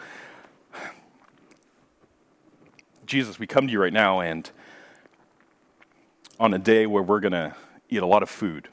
Jesus, 3.06 3.40
we 3.40 3.48
come 3.48 3.68
to 3.68 3.74
you 3.74 3.82
right 3.82 3.94
now, 3.94 4.20
and 4.20 4.50
on 6.42 6.56
a 6.56 6.58
day 6.58 6.88
where 6.88 7.04
we're 7.04 7.20
going 7.20 7.32
to 7.32 7.56
eat 7.88 8.02
a 8.02 8.06
lot 8.06 8.24
of 8.24 8.30
food, 8.30 8.68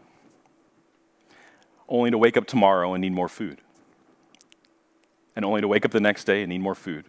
only 1.86 2.10
to 2.10 2.16
wake 2.16 2.34
up 2.34 2.46
tomorrow 2.46 2.94
and 2.94 3.02
need 3.02 3.12
more 3.12 3.28
food, 3.28 3.60
and 5.36 5.44
only 5.44 5.60
to 5.60 5.68
wake 5.68 5.84
up 5.84 5.90
the 5.90 6.00
next 6.00 6.24
day 6.24 6.42
and 6.42 6.48
need 6.48 6.62
more 6.62 6.74
food. 6.74 7.04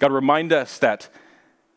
God, 0.00 0.10
remind 0.10 0.52
us 0.52 0.80
that, 0.80 1.08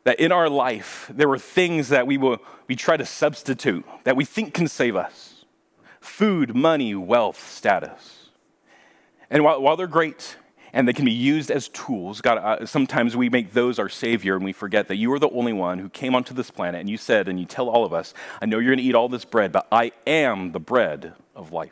that 0.04 0.20
in 0.20 0.32
our 0.32 0.50
life, 0.50 1.12
there 1.14 1.30
were 1.30 1.38
things 1.38 1.90
that 1.90 2.08
we, 2.08 2.18
will, 2.18 2.40
we 2.68 2.76
try 2.76 2.98
to 2.98 3.06
substitute 3.06 3.86
that 4.04 4.16
we 4.16 4.26
think 4.26 4.56
can 4.56 4.68
save 4.68 4.96
us 4.96 5.46
food, 6.02 6.56
money, 6.56 6.96
wealth, 6.96 7.52
status. 7.52 8.30
And 9.30 9.44
while, 9.44 9.62
while 9.62 9.78
they're 9.78 9.86
great, 9.86 10.38
and 10.76 10.86
they 10.86 10.94
can 10.94 11.06
be 11.06 11.12
used 11.12 11.50
as 11.50 11.70
tools. 11.70 12.20
God, 12.20 12.38
uh, 12.38 12.66
sometimes 12.66 13.16
we 13.16 13.30
make 13.30 13.54
those 13.54 13.80
our 13.80 13.88
Savior 13.88 14.36
and 14.36 14.44
we 14.44 14.52
forget 14.52 14.90
that 14.90 14.98
you 14.98 15.12
are 15.14 15.20
the 15.20 15.30
only 15.30 15.54
one 15.54 15.80
who 15.80 15.88
came 15.88 16.14
onto 16.14 16.34
this 16.34 16.52
planet 16.52 16.82
and 16.82 16.90
you 16.90 16.98
said, 16.98 17.30
and 17.30 17.40
you 17.40 17.46
tell 17.46 17.70
all 17.70 17.86
of 17.86 17.94
us, 17.94 18.14
I 18.42 18.46
know 18.46 18.60
you're 18.60 18.76
going 18.76 18.84
to 18.84 18.84
eat 18.84 18.94
all 18.94 19.08
this 19.08 19.24
bread, 19.24 19.54
but 19.54 19.68
I 19.72 19.94
am 20.06 20.52
the 20.52 20.60
bread 20.60 21.14
of 21.34 21.54
life. 21.54 21.72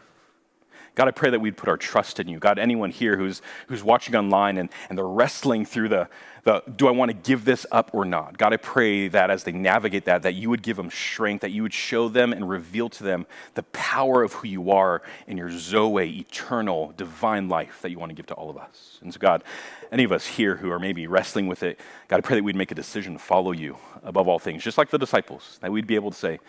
God, 0.95 1.07
I 1.07 1.11
pray 1.11 1.31
that 1.31 1.39
we'd 1.39 1.57
put 1.57 1.69
our 1.69 1.77
trust 1.77 2.19
in 2.19 2.27
you. 2.27 2.37
God, 2.37 2.59
anyone 2.59 2.91
here 2.91 3.17
who's, 3.17 3.41
who's 3.67 3.83
watching 3.83 4.15
online 4.15 4.57
and, 4.57 4.69
and 4.89 4.97
they're 4.97 5.07
wrestling 5.07 5.65
through 5.65 5.89
the, 5.89 6.07
the 6.43 6.61
do 6.75 6.87
I 6.87 6.91
want 6.91 7.09
to 7.09 7.17
give 7.17 7.45
this 7.45 7.65
up 7.71 7.89
or 7.93 8.05
not? 8.05 8.37
God, 8.37 8.53
I 8.53 8.57
pray 8.57 9.07
that 9.07 9.31
as 9.31 9.43
they 9.43 9.51
navigate 9.51 10.05
that, 10.05 10.21
that 10.21 10.35
you 10.35 10.51
would 10.51 10.61
give 10.61 10.77
them 10.77 10.91
strength, 10.91 11.41
that 11.41 11.49
you 11.49 11.63
would 11.63 11.73
show 11.73 12.09
them 12.09 12.31
and 12.31 12.47
reveal 12.47 12.89
to 12.89 13.03
them 13.03 13.25
the 13.55 13.63
power 13.63 14.21
of 14.21 14.33
who 14.33 14.47
you 14.47 14.69
are 14.69 15.01
in 15.25 15.35
your 15.35 15.49
Zoe, 15.49 16.19
eternal, 16.19 16.93
divine 16.95 17.49
life 17.49 17.81
that 17.81 17.89
you 17.89 17.97
want 17.97 18.11
to 18.11 18.15
give 18.15 18.27
to 18.27 18.35
all 18.35 18.51
of 18.51 18.57
us. 18.57 18.99
And 19.01 19.11
so, 19.11 19.19
God, 19.19 19.43
any 19.91 20.03
of 20.03 20.11
us 20.11 20.27
here 20.27 20.57
who 20.57 20.69
are 20.71 20.79
maybe 20.79 21.07
wrestling 21.07 21.47
with 21.47 21.63
it, 21.63 21.79
God, 22.07 22.17
I 22.17 22.21
pray 22.21 22.35
that 22.35 22.43
we'd 22.43 22.55
make 22.55 22.71
a 22.71 22.75
decision 22.75 23.13
to 23.13 23.19
follow 23.19 23.51
you 23.51 23.77
above 24.03 24.27
all 24.27 24.37
things, 24.37 24.63
just 24.63 24.77
like 24.77 24.91
the 24.91 24.99
disciples, 24.99 25.57
that 25.61 25.71
we'd 25.71 25.87
be 25.87 25.95
able 25.95 26.11
to 26.11 26.17
say, 26.17 26.39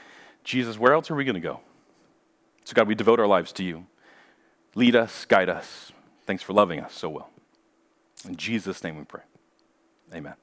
Jesus, 0.42 0.78
where 0.78 0.92
else 0.92 1.10
are 1.10 1.14
we 1.14 1.24
going 1.24 1.34
to 1.34 1.40
go? 1.40 1.60
So, 2.64 2.74
God, 2.74 2.88
we 2.88 2.94
devote 2.94 3.20
our 3.20 3.26
lives 3.26 3.50
to 3.52 3.64
you. 3.64 3.86
Lead 4.74 4.96
us, 4.96 5.24
guide 5.24 5.48
us. 5.48 5.92
Thanks 6.26 6.42
for 6.42 6.52
loving 6.52 6.80
us 6.80 6.94
so 6.94 7.08
well. 7.08 7.30
In 8.26 8.36
Jesus' 8.36 8.82
name 8.82 8.96
we 8.96 9.04
pray. 9.04 9.22
Amen. 10.12 10.34